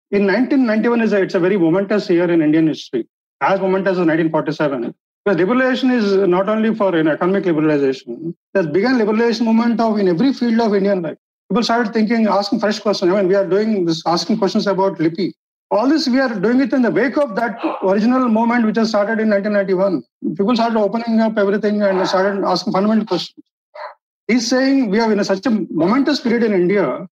in 0.10 0.26
1991 0.26 1.02
is 1.02 1.14
a, 1.14 1.22
it's 1.22 1.36
a 1.36 1.40
very 1.40 1.58
momentous 1.58 2.10
year 2.10 2.32
in 2.32 2.42
Indian 2.42 2.66
history, 2.66 3.08
as 3.42 3.60
momentous 3.60 3.92
as 3.92 4.08
1947. 4.08 4.96
Because 5.24 5.40
liberalization 5.40 5.94
is 5.94 6.14
not 6.28 6.50
only 6.50 6.74
for 6.74 6.96
an 6.96 7.08
economic 7.10 7.44
liberalization. 7.44 8.34
There's 8.56 8.66
begun 8.66 8.98
liberalization 8.98 9.46
movement 9.46 9.80
of 9.80 10.00
in 10.00 10.08
every 10.08 10.34
field 10.34 10.60
of 10.62 10.74
Indian 10.74 11.04
life 11.04 11.18
people 11.52 11.64
started 11.64 11.92
thinking, 11.92 12.28
asking 12.28 12.60
fresh 12.62 12.80
questions. 12.80 13.12
I 13.12 13.16
mean, 13.18 13.28
we 13.28 13.36
are 13.36 13.46
doing 13.46 13.86
this, 13.86 14.02
asking 14.06 14.38
questions 14.38 14.68
about 14.68 15.00
Lippi. 15.00 15.34
All 15.70 15.90
this, 15.90 16.08
we 16.08 16.20
are 16.20 16.34
doing 16.40 16.62
it 16.62 16.72
in 16.72 16.82
the 16.82 16.92
wake 16.92 17.18
of 17.18 17.36
that 17.36 17.60
original 17.84 18.30
movement 18.30 18.66
which 18.66 18.78
has 18.78 18.90
started 18.90 19.20
in 19.20 19.30
1991. 19.30 20.04
People 20.38 20.56
started 20.56 20.80
opening 20.80 21.20
up 21.20 21.38
everything 21.38 21.82
and 21.82 22.08
started 22.08 22.46
asking 22.46 22.72
fundamental 22.72 23.06
questions. 23.06 23.44
He's 24.28 24.48
saying 24.48 24.90
we 24.90 25.02
are 25.02 25.12
in 25.12 25.20
a, 25.20 25.26
such 25.26 25.46
a 25.46 25.50
momentous 25.50 26.22
period 26.22 26.44
in 26.44 26.54
India. 26.54 27.06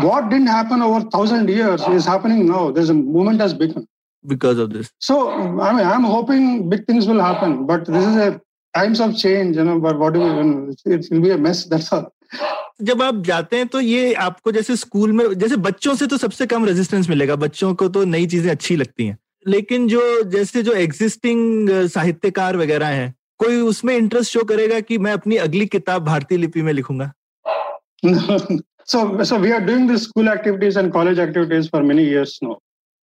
What 0.00 0.28
didn't 0.28 0.48
happen 0.48 0.82
over 0.82 1.08
thousand 1.10 1.48
years 1.48 1.82
is 1.82 2.04
happening 2.04 2.46
now. 2.46 2.72
There's 2.72 2.90
a 2.90 2.94
movement 2.94 3.40
has 3.40 3.54
begun 3.54 3.86
because 4.26 4.58
of 4.58 4.70
this. 4.70 4.90
So 4.98 5.30
I 5.60 5.72
mean, 5.72 5.86
I'm 5.86 6.02
hoping 6.02 6.68
big 6.68 6.86
things 6.86 7.06
will 7.06 7.20
happen, 7.20 7.66
but 7.66 7.86
this 7.86 8.04
is 8.04 8.16
a 8.16 8.40
times 8.74 9.00
of 9.00 9.16
change, 9.16 9.56
you 9.56 9.64
know. 9.64 9.78
But 9.78 9.98
what 9.98 10.14
do 10.14 10.20
we? 10.20 10.94
It 10.94 11.06
will 11.10 11.20
be 11.20 11.30
a 11.30 11.38
mess. 11.38 11.66
That's 11.66 11.92
all. 11.92 12.12
जब 12.82 13.02
आप 13.02 13.22
जाते 13.24 13.56
हैं 13.56 13.66
तो 13.68 13.80
ये 13.80 14.12
आपको 14.26 14.52
जैसे 14.52 14.76
school 14.76 15.12
में 15.12 15.24
जैसे 15.38 15.56
बच्चों 15.66 15.94
से 15.94 16.06
तो 16.06 16.16
सबसे 16.18 16.46
कम 16.46 16.64
रेजिस्टेंस 16.66 17.08
मिलेगा 17.08 17.36
बच्चों 17.36 17.74
को 17.74 17.88
तो 17.88 18.04
नई 18.04 18.26
चीज़ें 18.26 18.50
अच्छी 18.50 18.76
लगती 18.76 19.06
हैं 19.06 19.18
लेकिन 19.46 19.86
जो 19.88 20.00
जैसे 20.30 20.62
जो 20.62 20.72
एग्जिस्टिंग 20.72 21.70
साहित्यकार 21.90 22.56
वगैरह 22.56 22.86
हैं 22.86 23.14
कोई 23.38 23.60
उसमें 23.60 23.96
इंटरेस्ट 23.96 24.32
शो 24.32 24.44
करेगा 24.50 24.80
कि 24.80 24.98
मैं 24.98 25.12
अपनी 25.12 25.36
अगली 25.46 25.66
किताब 25.66 26.04
भारतीय 26.04 26.38
लिपि 26.38 26.62
में 26.62 26.72
लिखूँगा 26.72 27.12
so 28.84 29.00
so 29.24 29.36
we 29.38 29.50
are 29.52 29.64
doing 29.66 29.86
this 29.86 30.04
school 30.04 30.28
activities 30.30 30.76
and 30.80 30.92
college 30.92 31.18
activities 31.24 31.68
for 31.74 31.82
many 31.90 32.04
years 32.04 32.32
now 32.42 32.56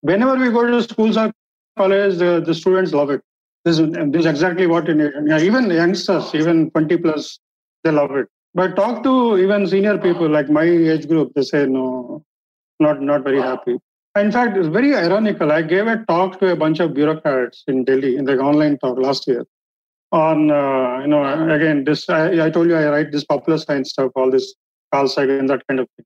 whenever 0.03 0.33
we 0.41 0.49
go 0.55 0.63
to 0.71 0.81
schools 0.83 1.19
or 1.21 1.31
college 1.77 2.17
the, 2.17 2.31
the 2.47 2.53
students 2.53 2.93
love 2.93 3.09
it 3.09 3.21
this 3.65 3.79
is, 3.79 3.87
this 4.15 4.21
is 4.21 4.25
exactly 4.25 4.67
what 4.67 4.89
in, 4.89 4.99
yeah, 5.27 5.39
even 5.39 5.71
youngsters 5.71 6.35
even 6.35 6.69
20 6.71 6.97
plus 6.97 7.39
they 7.85 7.91
love 7.91 8.13
it 8.23 8.27
But 8.53 8.75
talk 8.75 9.03
to 9.03 9.37
even 9.37 9.67
senior 9.67 9.97
people 9.97 10.27
like 10.27 10.49
my 10.49 10.63
age 10.63 11.07
group, 11.07 11.33
they 11.35 11.43
say 11.43 11.65
no, 11.65 12.23
not 12.79 13.01
not 13.01 13.23
very 13.23 13.41
happy. 13.41 13.77
In 14.17 14.31
fact, 14.31 14.57
it's 14.57 14.67
very 14.67 14.95
ironical. 14.95 15.51
I 15.51 15.61
gave 15.61 15.87
a 15.87 16.03
talk 16.07 16.39
to 16.39 16.51
a 16.51 16.55
bunch 16.55 16.79
of 16.79 16.93
bureaucrats 16.93 17.63
in 17.67 17.85
Delhi 17.85 18.17
in 18.17 18.25
the 18.25 18.37
online 18.39 18.77
talk 18.79 18.97
last 18.97 19.27
year 19.27 19.45
on, 20.11 20.49
uh, 20.49 20.99
you 21.01 21.07
know, 21.07 21.51
again, 21.51 21.83
this, 21.83 22.09
I, 22.09 22.45
I, 22.45 22.49
told 22.49 22.67
you 22.67 22.75
I 22.75 22.89
write 22.89 23.11
this 23.11 23.23
popular 23.23 23.59
science 23.59 23.91
stuff, 23.91 24.11
all 24.15 24.31
this 24.31 24.55
Carl 24.91 25.07
Sagan, 25.07 25.45
that 25.47 25.61
kind 25.67 25.79
of 25.79 25.87
thing. 25.95 26.05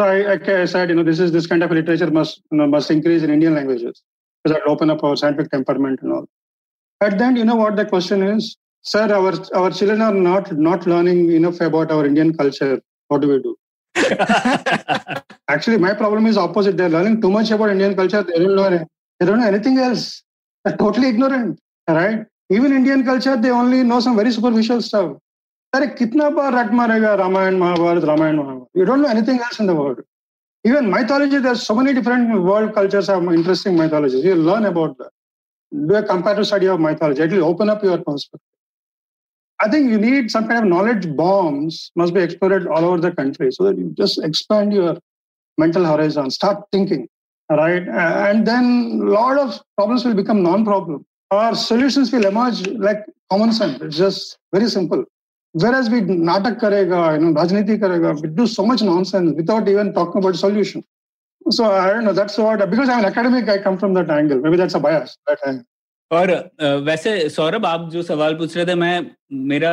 So 0.00 0.06
I, 0.06 0.60
I, 0.62 0.64
said, 0.64 0.88
you 0.88 0.94
know, 0.94 1.02
this 1.02 1.18
is 1.18 1.32
this 1.32 1.46
kind 1.46 1.62
of 1.62 1.70
literature 1.70 2.10
must, 2.10 2.42
you 2.50 2.58
know, 2.58 2.66
must 2.66 2.90
increase 2.90 3.22
in 3.22 3.30
Indian 3.30 3.54
languages 3.54 4.02
because 4.42 4.56
that 4.56 4.68
open 4.68 4.90
up 4.90 5.02
our 5.02 5.16
scientific 5.16 5.50
temperament 5.50 6.00
and 6.02 6.12
all. 6.12 6.26
At 7.00 7.18
then, 7.18 7.36
you 7.36 7.44
know 7.44 7.56
what 7.56 7.76
the 7.76 7.84
question 7.84 8.22
is? 8.22 8.56
Sir, 8.81 9.11
our, 9.13 9.33
our 9.53 9.71
children 9.71 10.01
are 10.01 10.13
not, 10.13 10.51
not 10.53 10.87
learning 10.87 11.31
enough 11.33 11.59
about 11.59 11.91
our 11.91 12.05
Indian 12.05 12.35
culture. 12.35 12.79
What 13.09 13.21
do 13.21 13.27
we 13.27 13.41
do? 13.41 13.57
Actually, 15.49 15.77
my 15.77 15.93
problem 15.93 16.25
is 16.25 16.37
opposite. 16.37 16.77
They're 16.77 16.89
learning 16.89 17.19
too 17.21 17.29
much 17.29 17.51
about 17.51 17.69
Indian 17.69 17.95
culture. 17.95 18.23
They 18.23 18.39
don't 18.39 18.55
know, 18.55 18.85
they 19.19 19.25
don't 19.25 19.39
know 19.39 19.47
anything 19.47 19.77
else. 19.77 20.23
They're 20.63 20.77
totally 20.77 21.09
ignorant, 21.09 21.59
right? 21.87 22.25
Even 22.49 22.71
Indian 22.71 23.03
culture, 23.03 23.35
they 23.35 23.49
only 23.49 23.83
know 23.83 23.99
some 23.99 24.15
very 24.15 24.31
superficial 24.31 24.81
stuff. 24.81 25.17
अरे 25.75 25.87
कितना 25.99 26.29
बार 26.35 26.53
रट 26.53 26.71
मारेगा 26.73 27.13
Ramayan 27.21 27.57
Mahabharat 27.59 28.03
Ramayan 28.09 28.35
Mahabharat 28.35 28.67
you 28.79 28.85
don't 28.85 29.01
know 29.01 29.09
anything 29.09 29.39
else 29.47 29.59
in 29.59 29.67
the 29.69 29.75
world 29.75 29.97
even 30.69 30.89
mythology 30.89 31.39
there's 31.45 31.63
so 31.69 31.75
many 31.79 31.93
different 31.97 32.31
world 32.49 32.73
cultures 32.77 33.07
have 33.07 33.27
interesting 33.33 33.75
mythologies 33.79 34.23
you 34.27 34.35
learn 34.35 34.65
about 34.69 34.97
that 34.97 35.11
do 35.89 35.95
a 35.95 36.03
comparative 36.11 36.47
study 36.47 36.69
of 36.75 36.79
mythology 36.79 37.21
it 37.25 37.31
will 37.31 37.43
open 37.43 37.73
up 37.73 37.83
your 37.83 37.97
perspective 37.97 38.50
I 39.62 39.68
think 39.70 39.90
you 39.90 39.98
need 39.98 40.30
some 40.30 40.48
kind 40.48 40.64
of 40.64 40.68
knowledge 40.68 41.04
bombs 41.16 41.92
must 41.94 42.12
be 42.12 42.20
exploded 42.20 42.66
all 42.66 42.84
over 42.84 43.00
the 43.00 43.12
country 43.12 43.52
so 43.52 43.62
that 43.64 43.78
you 43.78 43.94
just 43.96 44.22
expand 44.22 44.72
your 44.72 44.98
mental 45.56 45.84
horizon, 45.84 46.30
start 46.30 46.64
thinking, 46.72 47.08
right? 47.48 47.86
And 47.86 48.44
then 48.44 49.00
a 49.02 49.10
lot 49.10 49.38
of 49.38 49.60
problems 49.76 50.04
will 50.04 50.14
become 50.14 50.42
non-problem. 50.42 51.06
Our 51.30 51.54
solutions 51.54 52.12
will 52.12 52.26
emerge 52.26 52.66
like 52.66 53.04
common 53.30 53.52
sense. 53.52 53.80
It's 53.80 53.96
just 53.96 54.36
very 54.52 54.68
simple. 54.68 55.04
Whereas 55.52 55.88
we 55.88 56.00
natak 56.00 56.58
karega, 56.60 57.20
you 57.20 57.26
know, 57.26 57.40
rajniti 57.40 57.78
karega, 57.78 58.20
we 58.20 58.28
do 58.28 58.46
so 58.46 58.66
much 58.66 58.82
nonsense 58.82 59.32
without 59.36 59.68
even 59.68 59.92
talking 59.92 60.22
about 60.22 60.34
solution. 60.34 60.82
So 61.50 61.70
I 61.70 61.90
don't 61.90 62.04
know. 62.04 62.12
That's 62.12 62.36
what 62.36 62.68
because 62.70 62.88
I'm 62.88 63.00
an 63.00 63.04
academic, 63.04 63.48
I 63.48 63.58
come 63.58 63.78
from 63.78 63.94
that 63.94 64.10
angle. 64.10 64.40
Maybe 64.40 64.56
that's 64.56 64.74
a 64.74 64.80
bias. 64.80 65.16
That 65.26 65.38
I, 65.46 65.50
uh, 65.50 65.58
और 66.12 66.30
वैसे 66.84 67.28
सौरभ 67.30 67.66
आप 67.66 67.88
जो 67.90 68.02
सवाल 68.02 68.34
पूछ 68.34 68.56
रहे 68.56 68.66
थे 68.66 68.74
मैं 68.74 69.06
मेरा 69.48 69.72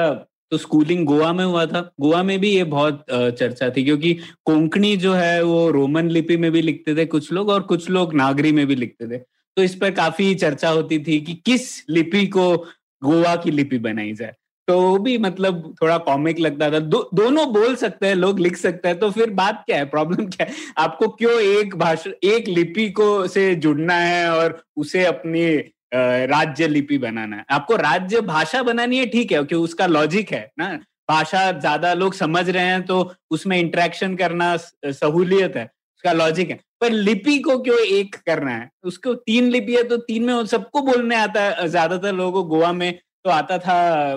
तो 0.51 0.57
स्कूलिंग 0.57 1.05
गोवा 1.05 1.31
में 1.33 1.43
हुआ 1.45 1.65
था। 1.65 1.79
गोवा 2.01 2.21
में 2.23 2.39
भी 2.39 2.49
ये 2.49 2.63
बहुत 2.65 3.05
चर्चा 3.11 3.69
थी 3.69 3.83
क्योंकि 3.83 4.13
कोंकणी 4.45 4.95
जो 4.97 5.13
है 5.13 5.41
वो 5.43 5.69
रोमन 5.71 6.09
लिपि 6.09 6.37
में 6.37 6.51
भी 6.51 6.61
लिखते 6.61 6.95
थे 6.95 7.05
कुछ 7.05 7.31
लोग 7.33 7.49
और 7.49 7.61
कुछ 7.63 7.89
लोग 7.89 8.13
नागरी 8.13 8.51
में 8.51 8.65
भी 8.67 8.75
लिखते 8.75 9.07
थे। 9.07 9.17
तो 9.17 9.63
इस 9.63 9.75
पर 9.75 9.91
काफ़ी 9.91 10.33
चर्चा 10.35 10.69
होती 10.69 10.99
थी 10.99 11.19
कि 11.21 11.33
किस 11.45 11.83
लिपि 11.89 12.25
को 12.27 12.55
गोवा 13.01 13.35
की 13.35 13.51
लिपि 13.51 13.77
बनाई 13.79 14.13
जाए। 14.13 14.33
तो 14.67 14.79
वो 14.81 14.97
भी 14.97 15.17
मतलब 15.17 15.73
थोड़ा 15.81 15.97
कॉमिक 15.99 16.39
लगता 16.39 16.71
था। 16.71 16.79
दो, 16.79 17.09
दोनों 17.13 17.45
बोल 17.53 17.75
सकते 17.75 18.07
हैं 18.07 18.15
लोग 18.15 18.39
लिख 18.39 18.57
सकते 18.57 18.87
हैं 18.87 18.99
तो 18.99 19.09
फिर 19.11 19.29
बात 19.31 19.63
क्या 19.65 19.77
है? 19.77 19.85
प्रॉब्लम 19.85 20.25
क्या 20.27 20.45
है? 20.45 20.53
आपको 20.77 21.07
क्यों 21.09 21.39
एक 21.41 21.75
भाषा 21.75 22.11
एक 22.23 22.47
लिपि 22.47 22.89
को 22.91 23.27
से 23.27 23.53
जुड़ना 23.57 23.95
है 23.95 24.29
और 24.31 24.61
उसे 24.77 25.03
अपनी 25.05 25.45
राज्य 25.91 26.67
लिपि 26.67 26.97
बनाना 26.97 27.35
है। 27.35 27.45
आपको 27.51 27.75
राज्य 27.77 28.21
भाषा 28.23 28.61
बनानी 28.63 28.97
है, 28.97 29.05
ठीक 29.07 29.31
है, 29.31 29.37
क्योंकि 29.37 29.55
उसका 29.57 29.85
लॉजिक 29.87 30.31
है, 30.31 30.49
ना? 30.59 30.79
भाषा 31.09 31.51
ज़्यादा 31.51 31.93
लोग 31.93 32.13
समझ 32.13 32.49
रहे 32.49 32.63
हैं 32.63 32.81
तो 32.85 33.11
उसमें 33.31 33.57
इंटरेक्शन 33.57 34.15
करना 34.15 34.55
सहूलियत 34.57 35.55
है, 35.55 35.63
उसका 35.65 36.11
लॉजिक 36.13 36.49
है। 36.49 36.59
पर 36.81 36.91
लिपि 36.91 37.37
को 37.39 37.57
क्यों 37.59 37.77
एक 37.79 38.15
करना 38.17 38.51
है? 38.51 38.69
उसको 38.83 39.13
तीन 39.15 39.49
लिपि 39.49 39.75
है 39.75 39.83
तो 39.83 39.97
तीन 39.99 40.23
में 40.25 40.45
सबको 40.47 40.81
बोलने 40.83 41.15
आता 41.17 41.43
है। 41.43 41.67
ज़्यादातर 41.67 42.13
लोगों 42.15 42.47
गोवा 42.49 42.71
में 42.73 42.91
तो 43.25 43.29
आता 43.29 43.57
था, 43.57 44.15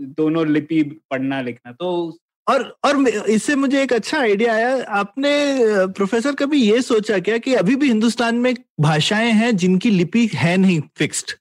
दोनों 0.00 0.46
लिपि 0.46 0.82
पढ़ना 1.10 1.40
लिखना 1.40 1.72
तो 1.72 2.18
और 2.46 2.62
और 2.84 3.08
इससे 3.08 3.54
मुझे 3.54 3.82
एक 3.82 3.92
अच्छा 3.92 4.18
आइडिया 4.20 4.54
आया। 4.54 4.74
आपने 4.92 5.30
प्रोफेसर 5.96 6.34
कभी 6.34 6.58
ये 6.58 6.80
सोचा 6.82 7.18
क्या 7.18 7.38
कि 7.38 7.54
अभी 7.54 7.76
भी 7.76 7.88
हिंदुस्तान 7.88 8.34
में 8.36 8.54
भाषाएँ 8.80 9.30
हैं 9.32 9.56
जिनकी 9.56 9.90
लिपि 9.90 10.28
है 10.34 10.56
नहीं 10.56 10.80
फिक्स्ड 10.98 11.32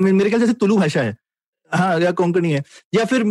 मेरे 0.00 0.30
ख्याल 0.30 0.40
जैसे 0.40 0.52
तुलु 0.54 0.76
भाषा 0.76 1.02
है। 1.02 1.16
हाँ 1.72 1.98
या 2.00 2.10
कोंकणी 2.12 2.52
है। 2.52 2.62
या 2.94 3.04
फिर 3.04 3.24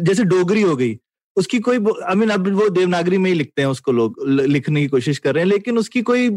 जैसे 0.00 0.24
डोगरी 0.24 0.62
हो 0.62 0.76
गई। 0.76 0.98
उसकी 1.36 1.58
कोई 1.60 1.78
आई 2.04 2.14
मीन 2.14 2.30
अब 2.30 2.48
वो 2.54 2.68
देवनागरी 2.70 3.18
में 3.18 3.30
ही 3.30 3.36
लिखते 3.36 3.62
हैं 3.62 3.68
उसको 3.68 3.92
लोग 3.92 4.16
लिखने 4.28 4.80
की 4.80 4.88
कोशिश 4.88 5.18
कर 5.18 5.34
रहे 5.34 5.44
हैं, 5.44 5.50
लेकिन 5.50 5.78
उसकी 5.78 6.02
कोई 6.02 6.28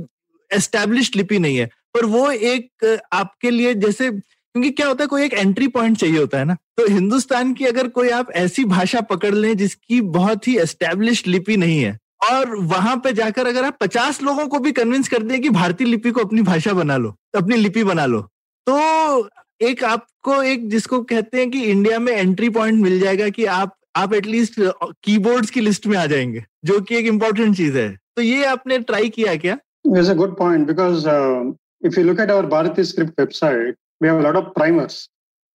एस्टेब्लिश 0.51 1.15
लिपि 1.15 1.39
नहीं 1.39 1.57
है। 1.57 1.65
पर 1.93 2.05
वो 2.05 2.29
एक 2.31 2.99
आपके 3.13 3.49
लिए, 3.51 3.73
जैसे 3.75 4.09
क्योंकि 4.55 4.69
क्या 4.71 4.87
होता 4.87 5.03
है 5.03 5.07
कोई 5.07 5.23
एक 5.23 5.33
एंट्री 5.33 5.67
पॉइंट 5.67 5.97
चाहिए 5.97 6.19
होता 6.19 6.37
है 6.37 6.45
ना? 6.45 6.53
तो 6.53 6.87
हिंदुस्तान 6.87 7.53
की 7.53 7.65
अगर 7.65 7.87
कोई 7.87 8.09
आप 8.09 8.31
ऐसी 8.31 8.65
भाषा 8.65 9.01
पकड़ 9.01 9.33
लें 9.35 9.57
जिसकी 9.57 10.01
बहुत 10.01 10.47
ही 10.47 10.57
एस्टेब्लिश 10.57 11.27
लिपि 11.27 11.57
नहीं 11.57 11.79
है 11.79 11.99
और 12.31 12.55
वहाँ 12.55 12.97
पे 12.97 13.13
जाकर 13.13 13.47
अगर 13.47 13.63
आप 13.63 13.77
पचास 13.81 14.23
लोगों 14.23 14.47
को 14.47 14.59
भी 14.59 14.71
कन्विंस 14.71 15.09
कर 15.09 15.23
दें 15.23 15.41
कि 15.41 15.49
भारतीय 15.49 15.87
लिपि 15.87 16.11
को 16.11 16.19
अपनी 16.19 16.41
भाषा 16.41 16.73
बना 16.73 16.97
लो 16.97 17.15
अपनी 17.37 17.55
लिपि 17.55 17.83
बना 17.83 18.05
लो 18.05 18.21
तो 18.69 19.29
एक 19.61 19.83
आपको 19.83 20.43
एक 20.43 20.69
जिसको 20.69 21.01
कहते 21.01 21.37
हैं 21.37 21.51
कि 21.51 21.61
इंडिया 21.61 21.99
में 21.99 22.13
एंट्री 22.13 22.49
पॉइंट 22.49 22.83
मिल 22.83 22.99
जाएगा 22.99 23.29
कि 23.29 23.45
आप 23.45 23.77
आप 23.95 24.13
एटलीस्ट 24.13 24.55
कीबोर्ड्स 25.03 25.49
की 25.49 25.61
लिस्ट 25.61 25.87
में 25.87 25.97
आ 25.97 26.05
जाएँगे 26.05 26.45
जो 26.65 26.79
कि 26.79 26.95
एक 26.95 27.05
इम्पोर्टेंट 27.05 27.57
चीज़ 27.57 27.77
है। 27.77 27.97
तो 28.15 28.21
ये 28.21 28.45
आपने 28.45 28.79
ट्राई 28.79 29.09
किया 29.09 29.35
क्या? 29.35 29.57
Point 29.87 30.65
because 30.65 31.05
uh, 31.05 31.53
if 31.85 31.97
you 31.97 32.05
look 32.09 32.19
at 32.19 32.29
our 32.29 32.43
Bharati 32.49 32.83
script 32.83 33.13
website, 33.19 33.73
we 34.00 34.08
have 34.08 34.18
a 34.18 34.22
lot 34.22 34.36
of 34.36 34.54
primers. 34.54 35.08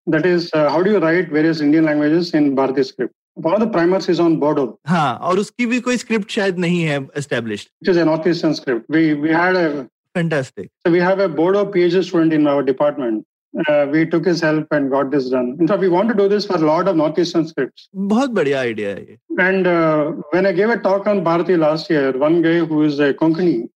That 0.08 0.26
is, 0.26 0.50
uh, 0.54 0.70
how 0.70 0.82
do 0.84 0.92
you 0.92 1.00
write 1.00 1.30
various 1.30 1.62
Indian 1.62 1.86
languages 1.86 2.34
in 2.34 2.54
Bharati 2.56 2.84
script? 2.84 3.14
One 3.36 3.54
of 3.54 3.60
the 3.60 3.68
primers 3.68 4.08
is 4.08 4.20
on 4.20 4.40
Bodo. 4.40 4.66
हाँ 4.88 5.18
और 5.30 5.40
उसकी 5.40 5.66
भी 5.66 5.80
कोई 5.88 5.98
script 5.98 6.30
शायद 6.32 6.60
नहीं 6.66 6.82
है 6.84 7.00
established. 7.22 7.70
Which 7.80 7.90
is 7.94 7.98
a 7.98 8.06
northeastern 8.06 8.54
script. 8.60 8.86
We 8.90 9.14
we 9.14 9.32
had 9.38 9.56
a 9.62 9.88
fantastic. 10.14 10.70
So 10.86 10.92
we 10.92 11.00
have 11.00 11.20
a 11.20 11.28
Bodo 11.40 11.66
PhD 11.72 12.04
student 12.10 12.34
in 12.34 12.48
our 12.48 12.64
department. 12.64 13.26
Uh, 13.70 13.88
we 13.92 14.06
took 14.06 14.26
his 14.26 14.42
help 14.42 14.72
and 14.78 14.90
got 14.92 15.12
this 15.12 15.28
done. 15.34 15.52
In 15.60 15.68
fact, 15.68 15.82
we 15.82 15.90
want 15.90 16.10
to 16.10 16.16
do 16.22 16.28
this 16.30 16.46
for 16.46 16.56
a 16.56 16.66
lot 16.70 16.90
of 16.90 16.98
northeastern 17.02 17.46
scripts. 17.52 17.90
बहुत 18.14 18.30
बढ़िया 18.40 18.62
idea 18.72 18.96
है 18.96 19.06
ये. 19.10 19.18
And 19.50 19.68
uh, 19.68 20.12
when 20.32 20.46
I 20.46 20.52
gave 20.52 20.70
a 20.70 20.78
talk 20.88 21.08
on 21.08 21.24
Bharati 21.24 21.58
last 21.58 21.90
year, 21.90 22.12
one 22.18 22.42
guy 22.42 22.58
who 22.60 22.84
is 22.84 23.00
a 23.00 23.14
Konkani, 23.14 23.70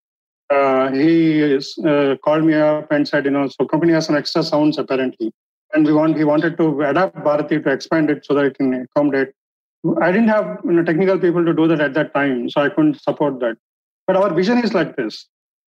uh, 0.51 0.91
he 0.91 1.57
uh, 1.87 2.17
called 2.25 2.45
me 2.45 2.55
up 2.55 2.91
and 2.91 3.09
said, 3.09 3.25
you 3.25 3.31
know, 3.31 3.49
so 3.49 3.67
company 3.67 3.93
has 3.93 4.07
some 4.07 4.17
extra 4.17 4.43
sounds 4.43 4.79
apparently, 4.79 5.33
and 5.73 5.87
we 5.87 5.93
want 5.93 6.17
he 6.17 6.25
wanted 6.25 6.57
to 6.59 6.83
adapt 6.83 7.23
Bharati 7.25 7.61
to 7.61 7.71
expand 7.71 8.11
it 8.11 8.25
so 8.27 8.35
that 8.35 8.45
it 8.47 8.59
can 8.59 8.75
accommodate. 8.75 9.33
I 10.01 10.13
didn't 10.13 10.29
have 10.29 10.61
you 10.65 10.73
know, 10.73 10.85
technical 10.85 11.19
people 11.19 11.45
to 11.45 11.53
do 11.55 11.67
that 11.69 11.81
at 11.81 11.95
that 11.95 12.15
time, 12.15 12.51
so 12.51 12.61
I 12.61 12.69
couldn't 12.69 13.01
support 13.03 13.41
that. 13.41 13.57
But 14.07 14.17
our 14.17 14.33
vision 14.35 14.59
is 14.59 14.75
like 14.75 14.97
this: 14.97 15.27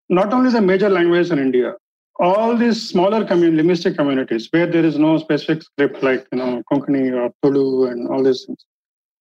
not 0.09 0.33
only 0.33 0.51
the 0.51 0.61
major 0.61 0.89
languages 0.89 1.31
in 1.31 1.39
India, 1.39 1.75
all 2.19 2.57
these 2.57 2.89
smaller 2.89 3.25
commun- 3.25 3.57
linguistic 3.57 3.97
communities 3.97 4.49
where 4.51 4.67
there 4.67 4.85
is 4.85 4.99
no 4.99 5.19
specific 5.19 5.63
script 5.63 6.03
like 6.03 6.27
you 6.33 6.39
know 6.39 6.63
Konkani 6.73 7.13
or 7.15 7.33
Tulu 7.43 7.87
and 7.91 8.09
all 8.09 8.23
these 8.25 8.45
things, 8.45 8.65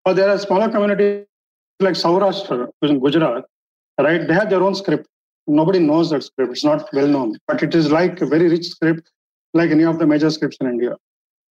or 0.06 0.16
there 0.16 0.30
are 0.30 0.40
smaller 0.40 0.70
communities 0.70 1.26
like 1.80 1.94
Saurashtra, 1.94 2.68
which 2.80 2.90
is 2.90 2.92
in 2.92 3.00
Gujarat, 3.00 3.46
right? 4.00 4.28
They 4.28 4.34
have 4.34 4.50
their 4.50 4.64
own 4.64 4.74
script 4.76 5.08
nobody 5.48 5.80
knows 5.80 6.10
that 6.10 6.24
script. 6.24 6.52
It's 6.52 6.64
not 6.64 6.92
well 6.94 7.08
known, 7.08 7.38
but 7.48 7.62
it 7.64 7.76
is 7.76 7.92
like 7.92 8.22
a 8.22 8.26
very 8.26 8.50
rich 8.50 8.68
script, 8.68 9.10
like 9.54 9.72
any 9.72 9.84
of 9.84 10.00
the 10.00 10.08
major 10.08 10.30
scripts 10.30 10.58
in 10.62 10.68
India. 10.68 10.96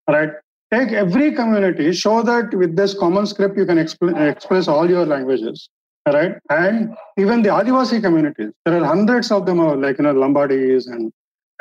Right? 0.09 0.31
Take 0.73 0.93
every 0.93 1.33
community, 1.33 1.93
show 1.93 2.23
that 2.23 2.55
with 2.55 2.77
this 2.77 2.95
common 2.95 3.27
script 3.27 3.57
you 3.59 3.67
can 3.67 3.77
exp- 3.77 4.31
express 4.31 4.69
all 4.69 4.89
your 4.89 5.05
languages. 5.05 5.69
Right? 6.07 6.37
And 6.51 6.95
even 7.17 7.43
the 7.43 7.51
Adivasi 7.51 8.03
communities, 8.03 8.53
there 8.65 8.83
are 8.83 8.85
hundreds 8.85 9.31
of 9.31 9.47
them, 9.47 9.61
are 9.61 9.77
like 9.77 9.99
you 9.99 10.05
know 10.05 10.15
Lambadis 10.15 10.87
and 10.87 11.13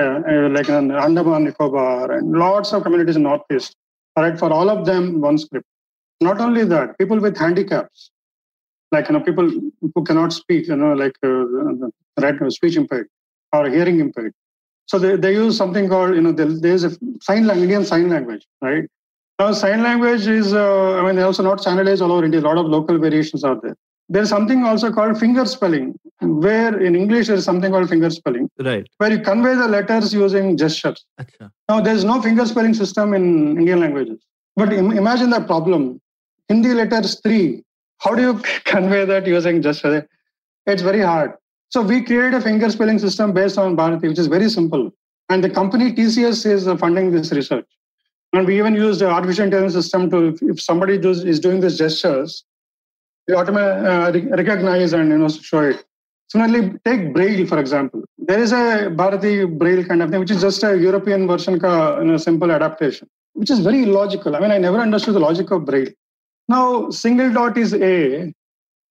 uh, 0.01 0.21
uh, 0.27 0.49
like 0.49 0.67
know, 0.67 0.97
Andaman 0.97 1.43
Nicobar 1.43 2.11
and 2.11 2.31
lots 2.31 2.73
of 2.73 2.83
communities 2.83 3.17
in 3.17 3.23
Northeast. 3.23 3.75
Right? 4.17 4.37
For 4.37 4.51
all 4.51 4.69
of 4.69 4.85
them, 4.85 5.21
one 5.21 5.37
script. 5.37 5.67
Not 6.21 6.39
only 6.39 6.63
that, 6.65 6.97
people 6.97 7.19
with 7.19 7.37
handicaps, 7.37 8.11
like 8.91 9.07
you 9.07 9.13
know 9.13 9.21
people 9.21 9.49
who 9.95 10.03
cannot 10.03 10.33
speak 10.33 10.67
you 10.67 10.75
know 10.75 10.93
like 10.93 11.15
uh, 11.23 11.89
right 12.23 12.51
speech 12.51 12.77
impaired 12.83 13.07
or 13.53 13.69
hearing 13.69 13.99
impaired 13.99 14.33
so 14.91 14.99
they, 14.99 15.15
they 15.15 15.33
use 15.33 15.55
something 15.57 15.87
called 15.87 16.15
you 16.15 16.21
know 16.21 16.31
there's 16.31 16.83
a 16.83 16.91
sign 17.21 17.45
language 17.47 17.63
indian 17.69 17.85
sign 17.85 18.09
language 18.09 18.45
right? 18.61 18.89
Now 19.39 19.51
sign 19.53 19.81
language 19.81 20.27
is 20.27 20.53
uh, 20.53 20.97
i 20.97 21.05
mean 21.05 21.15
they're 21.15 21.29
also 21.31 21.43
not 21.43 21.61
standardized 21.61 22.01
all 22.01 22.11
over 22.11 22.25
india. 22.25 22.41
A 22.41 22.47
lot 22.49 22.57
of 22.57 22.65
local 22.65 22.97
variations 23.05 23.43
are 23.43 23.57
there. 23.61 23.75
There's 24.09 24.29
something 24.29 24.65
also 24.71 24.91
called 24.97 25.17
finger 25.17 25.45
spelling 25.45 25.95
where 26.19 26.73
in 26.87 26.95
english 26.95 27.27
there's 27.27 27.45
something 27.45 27.71
called 27.71 27.89
finger 27.93 28.09
spelling 28.09 28.49
right. 28.59 28.85
where 28.97 29.11
you 29.13 29.21
convey 29.29 29.55
the 29.55 29.67
letters 29.67 30.13
using 30.13 30.57
gestures. 30.57 31.05
Achha. 31.21 31.49
now 31.69 31.79
there's 31.87 32.03
no 32.11 32.21
finger 32.21 32.45
spelling 32.45 32.75
system 32.83 33.13
in 33.13 33.25
indian 33.57 33.79
languages. 33.79 34.19
But 34.55 34.73
Im- 34.73 34.91
imagine 34.91 35.29
the 35.29 35.41
problem. 35.41 36.01
Hindi 36.49 36.73
letters 36.73 37.19
three. 37.21 37.63
How 37.99 38.13
do 38.15 38.21
you 38.21 38.33
convey 38.75 39.05
that 39.05 39.25
using 39.25 39.61
just 39.61 39.85
It's 39.85 40.81
very 40.81 41.01
hard. 41.01 41.31
So 41.71 41.81
we 41.81 42.03
created 42.03 42.33
a 42.33 42.41
finger 42.41 42.69
spelling 42.69 42.99
system 42.99 43.31
based 43.31 43.57
on 43.57 43.77
Bharati, 43.77 44.09
which 44.09 44.19
is 44.19 44.27
very 44.27 44.49
simple. 44.49 44.91
And 45.29 45.41
the 45.41 45.49
company 45.49 45.93
TCS 45.93 46.45
is 46.45 46.79
funding 46.79 47.11
this 47.11 47.31
research. 47.31 47.65
And 48.33 48.45
we 48.45 48.57
even 48.57 48.75
used 48.75 48.99
the 48.99 49.09
artificial 49.09 49.45
intelligence 49.45 49.73
system 49.73 50.09
to, 50.11 50.37
if 50.41 50.61
somebody 50.61 50.97
does, 50.97 51.23
is 51.23 51.39
doing 51.39 51.61
these 51.61 51.77
gestures, 51.77 52.43
we 53.27 53.35
automatically 53.35 54.31
uh, 54.31 54.35
recognize 54.35 54.91
and 54.91 55.09
you 55.09 55.17
know 55.17 55.29
show 55.29 55.61
it. 55.61 55.85
Similarly, 56.29 56.73
take 56.85 57.13
Braille, 57.13 57.45
for 57.45 57.59
example. 57.59 58.03
There 58.17 58.39
is 58.39 58.51
a 58.51 58.89
Bharati 58.89 59.45
Braille 59.45 59.85
kind 59.85 60.01
of 60.01 60.09
thing, 60.09 60.19
which 60.19 60.31
is 60.31 60.41
just 60.41 60.63
a 60.63 60.77
European 60.77 61.27
version 61.27 61.59
ka, 61.59 61.99
you 61.99 62.05
know, 62.05 62.17
simple 62.17 62.51
adaptation, 62.51 63.07
which 63.33 63.49
is 63.49 63.59
very 63.59 63.83
illogical. 63.83 64.35
I 64.35 64.39
mean, 64.39 64.51
I 64.51 64.57
never 64.57 64.79
understood 64.79 65.15
the 65.15 65.19
logic 65.19 65.51
of 65.51 65.65
Braille. 65.65 65.91
Now, 66.47 66.89
single 66.89 67.31
dot 67.33 67.57
is 67.57 67.73
A, 67.73 68.33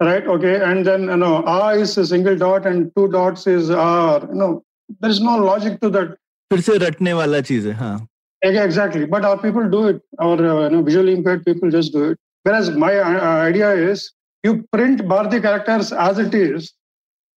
right? 0.01 0.25
Okay, 0.25 0.61
and 0.61 0.85
then 0.85 1.03
you 1.03 1.17
know, 1.17 1.43
A 1.45 1.71
is 1.71 1.97
a 1.97 2.05
single 2.05 2.35
dot 2.37 2.65
and 2.65 2.91
two 2.95 3.07
dots 3.09 3.47
is 3.47 3.69
R. 3.69 4.21
You 4.29 4.35
know, 4.35 4.63
there 4.99 5.09
is 5.09 5.21
no 5.21 5.37
logic 5.37 5.79
to 5.81 5.89
that. 5.91 6.17
फिर 6.53 6.61
से 6.61 6.77
रटने 6.77 7.13
वाला 7.13 7.39
चीज 7.41 7.65
है 7.67 7.73
हाँ 7.75 8.07
exactly 8.45 9.05
but 9.05 9.25
our 9.25 9.37
people 9.43 9.67
do 9.69 9.87
it 9.87 10.01
our 10.21 10.33
uh, 10.33 10.63
you 10.63 10.69
know, 10.69 10.81
visually 10.83 11.13
impaired 11.13 11.43
people 11.43 11.71
just 11.71 11.91
do 11.91 12.03
it 12.09 12.19
whereas 12.43 12.69
my 12.69 12.91
uh, 12.95 13.37
idea 13.45 13.71
is 13.71 14.03
you 14.43 14.63
print 14.71 15.07
Bharati 15.07 15.39
characters 15.41 15.91
as 15.91 16.19
it 16.19 16.35
is 16.35 16.71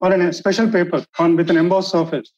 on 0.01 0.21
a 0.21 0.34
special 0.34 0.69
paper 0.71 1.05
on 1.19 1.36
with 1.36 1.49
an 1.49 1.57
embossed 1.57 1.91
surface. 1.91 2.32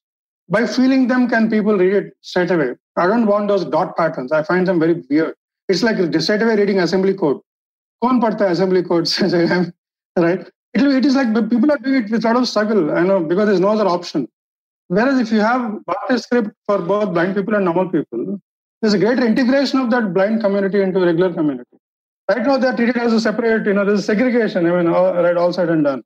By 0.49 0.65
feeling 0.65 1.07
them, 1.07 1.27
can 1.29 1.49
people 1.49 1.77
read 1.77 1.93
it 1.93 2.13
straight 2.21 2.51
away? 2.51 2.71
I 2.97 3.07
don't 3.07 3.25
want 3.25 3.47
those 3.47 3.65
dot 3.65 3.97
patterns. 3.97 4.31
I 4.31 4.43
find 4.43 4.67
them 4.67 4.79
very 4.79 5.03
weird. 5.09 5.35
It's 5.67 5.83
like 5.83 5.97
straight 6.21 6.41
away 6.41 6.55
reading 6.55 6.79
assembly 6.79 7.13
code. 7.13 7.41
Kaun 8.01 8.21
padta 8.21 8.49
assembly 8.49 8.83
code? 8.83 9.07
right? 10.16 10.40
It, 10.74 10.82
it 10.82 11.04
is 11.04 11.14
like 11.14 11.32
people 11.50 11.70
are 11.70 11.78
doing 11.78 12.04
it 12.04 12.10
with 12.10 12.24
a 12.24 12.28
lot 12.28 12.36
of 12.36 12.48
struggle, 12.48 12.96
I 12.96 13.02
know, 13.02 13.20
because 13.20 13.46
there's 13.46 13.60
no 13.60 13.68
other 13.68 13.86
option. 13.86 14.28
Whereas 14.88 15.18
if 15.18 15.32
you 15.32 15.40
have 15.40 15.84
Bharati 15.86 16.18
script 16.18 16.50
for 16.66 16.78
both 16.78 17.12
blind 17.12 17.34
people 17.34 17.54
and 17.54 17.64
normal 17.64 17.88
people, 17.88 18.40
there's 18.80 18.94
a 18.94 18.98
greater 18.98 19.24
integration 19.24 19.80
of 19.80 19.90
that 19.90 20.12
blind 20.12 20.40
community 20.40 20.82
into 20.82 21.00
regular 21.00 21.32
community. 21.32 21.78
Right 22.28 22.44
now, 22.44 22.56
they're 22.56 22.74
treated 22.74 22.96
as 22.96 23.12
a 23.12 23.20
separate, 23.20 23.66
you 23.66 23.74
know, 23.74 23.84
there's 23.84 24.04
segregation, 24.04 24.66
I 24.66 24.76
mean, 24.76 24.88
all, 24.88 25.14
right, 25.14 25.36
all 25.36 25.52
said 25.52 25.68
and 25.68 25.84
done. 25.84 26.02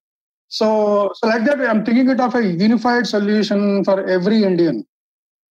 So, 0.48 1.10
so 1.14 1.26
like 1.26 1.44
that, 1.44 1.60
I'm 1.60 1.84
thinking 1.84 2.08
it 2.10 2.20
of 2.20 2.34
a 2.34 2.44
unified 2.44 3.06
solution 3.06 3.84
for 3.84 4.06
every 4.06 4.44
Indian, 4.44 4.86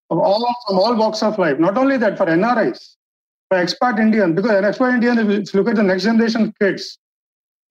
of 0.09 0.19
all 0.19 0.45
from 0.67 0.79
all 0.79 0.95
walks 0.95 1.21
of 1.21 1.37
life. 1.37 1.59
Not 1.59 1.77
only 1.77 1.97
that, 1.97 2.17
for 2.17 2.25
NRIs, 2.25 2.95
for 3.49 3.57
expat 3.57 3.99
Indian, 3.99 4.33
because 4.33 4.51
an 4.51 4.63
expat 4.63 4.93
Indian, 4.93 5.19
if 5.31 5.53
you 5.53 5.59
look 5.59 5.69
at 5.69 5.75
the 5.75 5.83
next 5.83 6.03
generation 6.03 6.53
kids, 6.59 6.97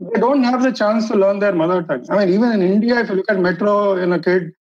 they 0.01 0.20
don't 0.20 0.42
have 0.42 0.62
the 0.62 0.72
chance 0.72 1.09
to 1.09 1.16
learn 1.16 1.38
their 1.38 1.55
mother 1.55 1.82
tongue. 1.82 2.05
I 2.11 2.18
mean, 2.18 2.34
even 2.34 2.53
in 2.53 2.62
India, 2.62 3.01
if 3.01 3.09
you 3.09 3.16
look 3.16 3.30
at 3.30 3.38
metro, 3.38 3.97
in 3.97 4.12
a 4.12 4.18
kid, 4.20 4.53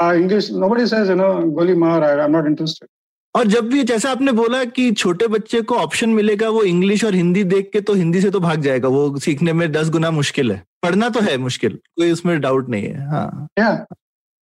uh, 0.00 0.14
English, 0.14 0.50
nobody 0.50 0.86
says, 0.86 1.08
you 1.08 1.14
know, 1.14 1.42
Goli 1.42 1.76
Mar, 1.76 2.02
I, 2.04 2.22
I'm 2.22 2.32
not 2.32 2.46
interested. 2.46 2.88
और 3.34 3.46
जब 3.46 3.68
भी 3.70 3.82
जैसा 3.88 4.10
आपने 4.10 4.32
बोला 4.32 4.64
कि 4.76 4.90
छोटे 4.92 5.26
बच्चे 5.28 5.60
को 5.62 5.74
ऑप्शन 5.78 6.10
मिलेगा 6.10 6.48
वो 6.50 6.62
इंग्लिश 6.70 7.04
और 7.04 7.14
हिंदी 7.14 7.44
देख 7.52 7.68
के 7.72 7.80
तो 7.80 7.94
हिंदी 7.94 8.20
से 8.20 8.30
तो 8.30 8.40
भाग 8.40 8.62
जाएगा 8.62 8.88
वो 8.88 9.18
सीखने 9.26 9.52
में 9.52 9.70
दस 9.72 9.90
गुना 9.96 10.10
मुश्किल 10.10 10.50
है 10.52 10.62
पढ़ना 10.82 11.08
तो 11.16 11.20
है 11.26 11.36
मुश्किल 11.38 11.78
कोई 11.98 12.10
उसमें 12.12 12.40
डाउट 12.40 12.68
नहीं 12.68 12.88
है 12.88 13.06
हाँ 13.10 13.86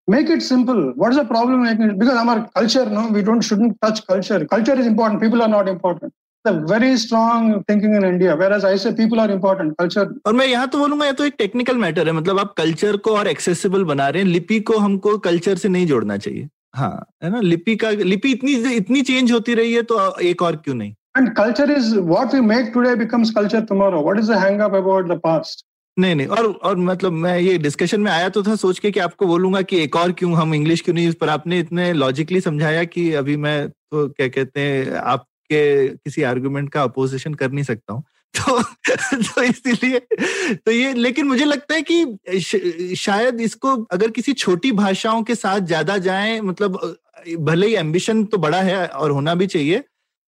make 0.07 0.29
it 0.29 0.41
simple 0.41 0.77
what 0.95 1.11
is 1.11 1.17
the 1.17 1.25
problem 1.25 1.65
because 1.99 2.17
our 2.19 2.37
culture 2.57 2.85
no 2.89 3.01
we 3.15 3.21
don't 3.29 3.41
shouldn't 3.41 3.73
touch 3.85 3.99
culture 4.11 4.45
culture 4.45 4.75
is 4.83 4.87
important 4.87 5.19
people 5.19 5.41
are 5.41 5.49
not 5.53 5.71
important 5.71 6.13
the 6.47 6.53
very 6.71 6.91
strong 7.03 7.47
thinking 7.69 7.95
in 7.99 8.09
india 8.09 8.35
whereas 8.41 8.65
i 8.65 8.75
say 8.83 8.95
people 8.97 9.23
are 9.23 9.29
important 9.33 9.75
culture. 9.81 10.05
और 10.25 10.33
मैं 10.33 10.45
यहाँ 10.47 10.67
तो 10.67 10.79
बोलूँगा 10.79 11.05
ये 11.05 11.13
तो 11.13 11.25
एक 11.25 11.35
technical 11.37 11.77
matter 11.77 12.07
है। 12.07 12.13
मतलब 12.13 12.39
आप 12.39 12.53
कल्चर 12.57 12.97
को 12.97 13.15
और 13.17 13.27
एक्सेसिबल 13.27 13.83
बना 13.85 14.07
रहे 14.09 14.23
हैं। 14.23 14.29
लिपि 14.29 14.59
को 14.59 14.77
हमको 14.79 15.17
कल्चर 15.27 15.55
से 15.57 15.69
नहीं 15.69 15.87
जोड़ना 15.87 16.17
चाहिए। 16.17 16.47
हाँ 16.75 17.05
है 17.23 17.29
ना? 17.31 17.39
लिपि 17.41 17.75
का 17.75 17.89
लिपि 17.91 18.31
इतनी 18.31 18.53
इतनी 18.75 19.01
चेंज 19.01 19.31
होती 19.31 19.53
रही 19.53 19.73
है 19.73 19.81
तो 19.83 20.19
एक 20.19 20.41
और 20.41 20.55
क्यों 20.55 20.75
नहीं? 20.75 20.93
And 21.17 21.33
culture 21.35 21.71
is 21.71 21.95
what 21.95 22.33
we 22.33 22.41
make 22.41 22.71
today 22.73 22.95
becomes 22.95 23.31
culture 23.35 23.61
tomorrow 23.65 24.01
what 24.03 24.19
is 24.19 24.31
the 24.31 24.37
hang 24.37 24.59
up 24.61 24.75
about 24.75 25.07
the 25.11 25.19
past 25.23 25.65
नहीं 25.97 26.15
नहीं 26.15 26.27
और 26.27 26.47
और 26.63 26.75
मतलब 26.77 27.11
मैं 27.11 27.37
ये 27.39 27.57
डिस्कशन 27.57 28.01
में 28.01 28.11
आया 28.11 28.27
तो 28.29 28.43
था 28.43 28.55
सोच 28.55 28.79
के 28.79 28.91
कि 28.91 28.99
आपको 28.99 29.25
बोलूँगा 29.25 29.61
कि 29.61 29.77
एक 29.83 29.95
और 29.95 30.11
क्यों? 30.11 30.33
हम 30.33 30.53
इंग्लिश 30.53 30.81
क्यों 30.81 30.95
नहीं? 30.95 31.11
पर 31.11 31.29
आपने 31.29 31.59
इतने 31.59 31.91
लॉजिकली 31.93 32.41
समझाया 32.41 32.83
कि 32.83 33.11
अभी 33.13 33.37
मैं 33.37 33.69
तो 33.69 34.07
क्या 34.09 34.27
कहते 34.27 34.59
हैं 34.59 34.93
आपके 35.49 35.87
किसी 35.89 36.23
आर्गुमेंट 36.23 36.69
का 36.69 36.83
अपोजिशन 36.83 37.33
कर 37.33 37.51
नहीं 37.51 37.63
सकता 37.65 37.93
हूँ। 37.93 38.03
तो 38.37 38.61
तो 38.61 39.41
इसीलिए 39.43 39.99
तो 40.55 40.71
ये, 40.71 40.93
लेकिन 40.93 41.27
मुझे 41.27 41.45
लगता 41.45 41.75
है 41.75 41.81
कि 41.83 42.95
शायद 42.95 43.39
इसको 43.41 43.75
अगर 43.91 44.11
किसी 44.11 44.33
छोटी 44.35 44.71
भाषाओं 44.73 45.23
के 45.23 45.35
साथ 45.35 45.59
ज़्यादा 45.61 45.97
जाए 45.99 46.39
मतलब 46.41 46.79
भले 47.39 47.67
ही 47.67 47.75
एम्बिशन 47.75 48.23
तो 48.25 48.37
बड़ा 48.37 48.61
है 48.61 48.85
और 48.87 49.11
होना 49.11 49.35
भी 49.35 49.47
चाहिए, 49.47 49.83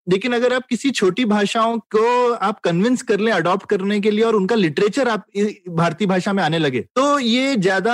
लेकिन 0.07 0.33
अगर 0.33 0.53
आप 0.53 0.65
किसी 0.69 0.91
छोटी 0.91 1.25
भाषाओं 1.25 1.77
को 1.95 2.31
आप 2.33 2.59
कन्विंस 2.61 3.01
कर 3.01 3.19
लें 3.19 3.31
अडॉप्ट 3.31 3.65
करने 3.69 3.99
के 3.99 4.11
लिए 4.11 4.23
और 4.25 4.35
उनका 4.35 4.55
लिटरेचर 4.55 5.07
आप 5.07 5.25
भारतीय 5.71 6.07
भाषा 6.07 6.33
में 6.33 6.43
आने 6.43 6.59
लगे 6.59 6.81
तो 6.95 7.17
ये 7.19 7.55
ज़्यादा 7.57 7.93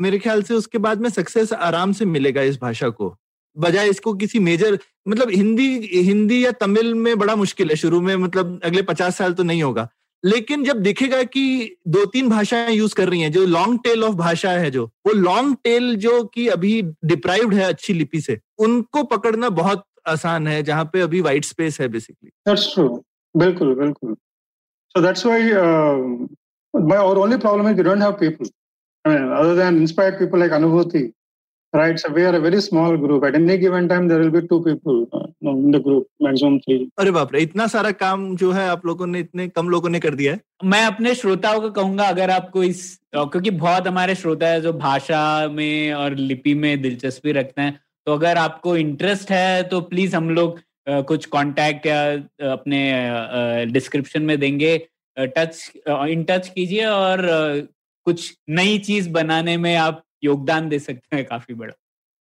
मेरे 0.00 0.18
ख्याल 0.18 0.42
से 0.42 0.54
उसके 0.54 0.78
बाद 0.80 1.00
में 1.00 1.10
सक्सेस 1.10 1.52
आराम 1.52 1.92
से 1.92 2.04
मिलेगा 2.06 2.42
इस 2.44 2.58
भाषा 2.60 2.88
को। 2.90 3.16
बजाय 3.56 3.88
इसको 3.88 4.14
किसी 4.14 4.38
मेजर 4.38 4.78
मतलब 5.08 5.30
हिंदी 5.30 5.66
हिंदी 5.94 6.44
या 6.44 6.50
तमिल 6.60 6.94
में 6.94 7.18
बड़ा 7.18 7.36
मुश्किल 7.36 7.70
है 7.70 7.76
शुरू 7.76 8.00
में 8.00 8.14
मतलब 8.16 8.60
अगले 8.64 8.82
पचास 8.82 9.18
साल 9.18 9.32
तो 9.32 9.42
नहीं 9.42 9.62
होगा। 9.62 9.88
लेकिन 10.24 10.64
जब 10.64 10.82
दिखेगा 10.82 11.22
कि 11.22 11.76
दो 11.88 12.04
तीन 12.06 12.28
भाषाएँ 12.28 12.74
यूज़ 12.74 12.94
कर 12.94 13.08
रही 13.08 13.20
हैं, 13.20 13.32
जो 13.32 13.46
लॉन्ग 13.46 13.80
टेल 13.84 14.04
ऑफ़ 14.04 14.14
भाषा 14.16 14.50
है 14.50 14.70
जो, 14.70 14.84
वो 15.06 15.12
लॉन्ग 15.12 15.56
टेल 15.64 15.94
जो 15.96 16.22
कि 16.24 16.48
अभी 16.48 16.82
डिप्राइव्ड 17.04 17.54
है 17.54 17.64
अच्छी 17.64 17.92
लिपि 17.92 18.20
से, 18.20 18.38
उनको 18.58 19.02
पकड़ना 19.02 19.48
बहुत 19.48 19.84
आसान 20.08 20.46
है, 20.46 20.62
जहाँ 20.62 20.84
पे 20.92 21.00
अभी 21.00 21.20
वाइट 21.20 21.44
स्पेस 21.44 21.80
है 21.80 21.88
बेसिकली 21.88 22.30
दैट्स 22.48 22.74
ट्रू 22.74 22.88
बिल्कुल 23.34 23.74
बिल्कुल। 23.74 24.14
So 24.94 25.02
that's 25.02 25.26
why 25.26 25.50
my, 26.74 26.96
our 26.96 27.18
only 27.18 27.36
problem 27.38 27.66
is 27.66 27.76
we 27.76 27.82
don't 27.82 28.00
have 28.00 28.18
people. 28.18 28.46
I 29.04 29.10
mean, 29.10 29.24
other 29.30 29.54
than 29.54 29.76
inspired 29.76 30.18
people 30.18 30.38
like 30.38 30.52
anubhuti 30.52 31.12
right 31.72 31.98
so 31.98 32.08
we 32.12 32.22
are 32.22 32.34
a 32.36 32.40
very 32.40 32.60
small 32.60 32.96
group. 32.96 33.24
At 33.24 33.34
any 33.34 33.56
given 33.58 33.88
time 33.88 34.08
there 34.08 34.18
will 34.20 34.30
be 34.30 34.46
two 34.46 34.62
people 34.62 35.06
uh, 35.12 35.26
in 35.40 35.70
the 35.70 35.80
group 35.80 36.06
maximum 36.20 36.58
three. 36.64 36.88
अरे 36.98 37.10
बाप 37.10 37.32
रे 37.34 37.40
इतना 37.42 37.66
सारा 37.66 37.90
काम 38.02 38.34
जो 38.36 38.50
है 38.52 38.68
आप 38.68 38.86
लोगों 38.86 39.06
ने 39.06 39.20
इतने 39.20 39.48
कम 39.48 39.68
लोगों 39.68 39.88
ने 39.88 40.00
कर 40.00 40.14
दिया 40.14 40.32
है? 40.32 40.40
मैं 40.64 40.84
अपने 40.84 41.14
श्रोताओं 41.14 41.60
को 41.60 41.70
कहूँगा 41.70 42.08
अगर 42.08 42.30
आपको 42.30 42.62
इस 42.64 43.00
क्योंकि 43.14 43.50
बहुत 43.50 43.86
हमारे 43.88 44.14
श्रोता 44.14 44.48
है 44.48 44.60
जो 44.60 44.72
भाषा 44.72 45.48
में 45.48 45.92
और 45.92 46.14
लिपि 46.14 46.54
में 46.54 46.82
दिलचस्पी 46.82 47.32
रखते 47.32 47.62
हैं 47.62 47.80
तो 48.06 48.12
अगर 48.12 48.36
आपको 48.36 48.76
इंटरेस्ट 48.76 49.30
है 49.30 49.62
तो 49.62 49.80
प्लीज़ 49.80 50.16
हम 50.16 50.30
लोग 50.30 50.60
कुछ 50.88 51.26
कांटेक्ट 51.32 51.86
या 51.86 52.12
अपने 52.52 53.66
डिस्क्रिप्शन 53.72 54.22
में 54.22 54.38
देंगे। 54.40 54.78
टच 55.18 55.72
इन 55.88 56.24
टच 56.24 56.48
कीजिए 56.48 56.86
और 56.86 57.26
कुछ 58.04 58.32
नई 58.48 58.78
चीज़ 58.78 59.10
बनाने 59.10 59.56
में 59.56 59.74
आप 59.76 60.02
योगदान 60.23 60.69
दे 60.69 60.79
सकते 60.79 61.15
हैं 61.15 61.25
काफी 61.25 61.53
बड़ा 61.53 61.73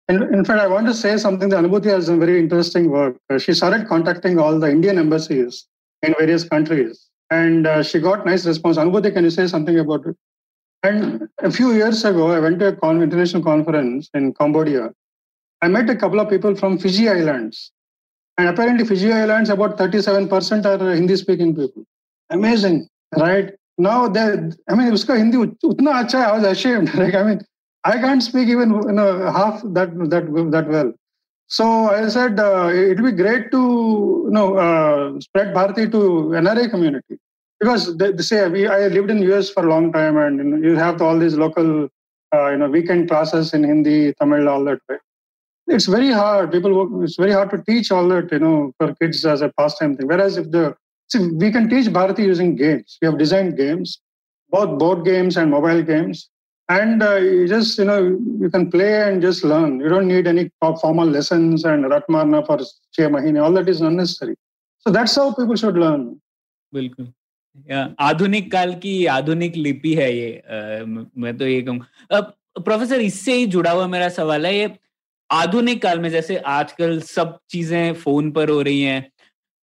In, 0.08 0.22
in 0.32 0.44
fact, 0.44 0.60
I 0.60 0.68
want 0.68 0.86
to 0.86 0.94
say 0.94 1.16
something. 1.16 1.48
The 1.48 1.56
Anubhuti 1.56 1.86
has 1.86 2.06
some 2.06 2.20
very 2.20 2.38
interesting 2.38 2.90
work. 2.90 3.16
Uh, 3.28 3.38
she 3.38 3.52
started 3.52 3.88
contacting 3.88 4.38
all 4.38 4.60
the 4.60 4.70
Indian 4.70 4.98
embassies 4.98 5.66
in 6.02 6.14
various 6.18 6.44
countries, 6.44 7.08
and 7.30 7.66
uh, 7.66 7.82
she 7.82 7.98
got 7.98 8.24
nice 8.24 8.46
response. 8.46 8.76
Anubhuti, 8.76 9.12
can 9.12 9.24
you 9.24 9.30
say 9.30 9.48
something 9.48 9.80
about 9.80 10.06
it? 10.06 10.16
And 10.84 11.28
a 11.38 11.50
few 11.50 11.72
years 11.72 12.04
ago, 12.04 12.30
I 12.30 12.38
went 12.38 12.60
to 12.60 12.68
a 12.68 12.76
con- 12.76 13.02
international 13.02 13.42
conference 13.42 14.08
in 14.14 14.32
Cambodia. 14.34 14.92
I 15.60 15.66
met 15.66 15.90
a 15.90 15.96
couple 15.96 16.20
of 16.20 16.30
people 16.30 16.54
from 16.54 16.78
Fiji 16.78 17.08
Islands, 17.08 17.72
and 18.38 18.48
apparently, 18.48 18.86
Fiji 18.86 19.12
Islands 19.12 19.50
about 19.50 19.76
37% 19.76 20.66
are 20.66 20.94
Hindi-speaking 20.94 21.56
people. 21.56 21.84
Amazing, 22.30 22.88
right? 23.16 23.52
Now, 23.78 24.06
I 24.06 24.74
mean, 24.74 24.92
uska 24.92 25.16
Hindi 25.16 25.38
utna 25.38 26.04
acha 26.04 26.26
I 26.26 26.32
was 26.38 26.44
ashamed. 26.44 26.94
Like, 26.94 27.14
I 27.14 27.22
mean, 27.22 27.40
I 27.83 27.97
can't 27.97 28.21
speak 28.21 28.47
even 28.47 28.69
you 28.69 28.91
know 28.91 29.31
half 29.31 29.61
that 29.63 29.97
that 30.09 30.25
that 30.51 30.67
well. 30.67 30.93
So 31.47 31.65
I 31.89 32.07
said 32.09 32.39
uh, 32.39 32.69
it'd 32.71 33.03
be 33.03 33.11
great 33.11 33.51
to 33.51 33.61
you 34.25 34.31
know 34.31 34.55
uh, 34.55 35.19
spread 35.19 35.53
Bharati 35.53 35.89
to 35.89 36.01
NRA 36.43 36.69
community 36.69 37.17
because 37.59 37.97
they, 37.97 38.11
they, 38.11 38.23
say 38.23 38.47
we 38.49 38.67
I 38.67 38.87
lived 38.87 39.09
in 39.09 39.21
US 39.33 39.49
for 39.49 39.65
a 39.65 39.69
long 39.69 39.91
time 39.91 40.17
and 40.17 40.37
you, 40.37 40.43
know, 40.43 40.69
you 40.69 40.75
have 40.75 41.01
all 41.01 41.17
these 41.17 41.35
local 41.35 41.89
uh, 42.33 42.49
you 42.51 42.57
know 42.57 42.69
weekend 42.69 43.09
classes 43.09 43.53
in 43.53 43.63
Hindi, 43.63 44.13
Tamil, 44.13 44.47
all 44.47 44.63
that. 44.65 44.79
It's 45.67 45.87
very 45.87 46.11
hard. 46.11 46.51
People 46.51 47.03
it's 47.03 47.17
very 47.17 47.31
hard 47.31 47.49
to 47.49 47.63
teach 47.67 47.91
all 47.91 48.07
that 48.09 48.31
you 48.31 48.39
know 48.39 48.73
for 48.77 48.93
kids 48.95 49.25
as 49.25 49.41
a 49.41 49.51
pastime 49.57 49.97
thing. 49.97 50.07
Whereas 50.07 50.37
if 50.37 50.51
the 50.51 50.75
see, 51.07 51.29
we 51.29 51.51
can 51.51 51.67
teach 51.67 51.91
Bharati 51.91 52.23
using 52.23 52.55
games. 52.55 52.99
We 53.01 53.07
have 53.07 53.17
designed 53.17 53.57
games, 53.57 53.99
both 54.51 54.77
board 54.77 55.03
games 55.03 55.35
and 55.35 55.49
mobile 55.49 55.81
games 55.81 56.29
and 56.69 57.03
uh, 57.03 57.15
you 57.15 57.47
just 57.47 57.77
you 57.77 57.85
know 57.85 57.99
you 58.39 58.49
can 58.49 58.69
play 58.71 58.91
and 59.01 59.21
just 59.21 59.43
learn 59.43 59.79
you 59.79 59.89
don't 59.89 60.07
need 60.07 60.27
any 60.27 60.49
formal 60.81 61.07
lessons 61.07 61.65
and 61.65 61.85
ratmarna 61.85 62.45
for 62.49 62.57
छह 62.97 63.09
mahine 63.15 63.39
all 63.45 63.53
that 63.53 63.69
is 63.69 63.81
unnecessary 63.81 64.35
so 64.85 64.93
that's 64.97 65.15
how 65.15 65.31
people 65.33 65.63
should 65.63 65.79
learn 65.85 66.03
बिल्कुल 66.73 67.11
आधुनिक 67.99 68.51
काल 68.51 68.73
की 68.83 68.93
आधुनिक 69.13 69.55
लिपि 69.55 69.93
है 69.95 70.11
ये 70.15 70.29
आ, 70.37 70.85
मैं 70.85 71.37
तो 71.37 71.47
ये 71.47 71.61
कहूँ 71.61 72.61
प्रोफेसर 72.65 73.01
इससे 73.01 73.33
ही 73.35 73.45
जुड़ा 73.55 73.71
हुआ 73.71 73.87
मेरा 73.87 74.07
सवाल 74.09 74.45
है 74.45 74.55
ये 74.55 74.69
आधुनिक 75.29 75.81
काल 75.81 75.99
में 75.99 76.09
जैसे 76.09 76.37
आजकल 76.53 76.99
सब 77.01 77.37
चीज़ें 77.49 77.93
फ़ोन 78.03 78.31
पर 78.31 78.49
हो 78.49 78.61
रही 78.61 78.81
हैं 78.81 79.01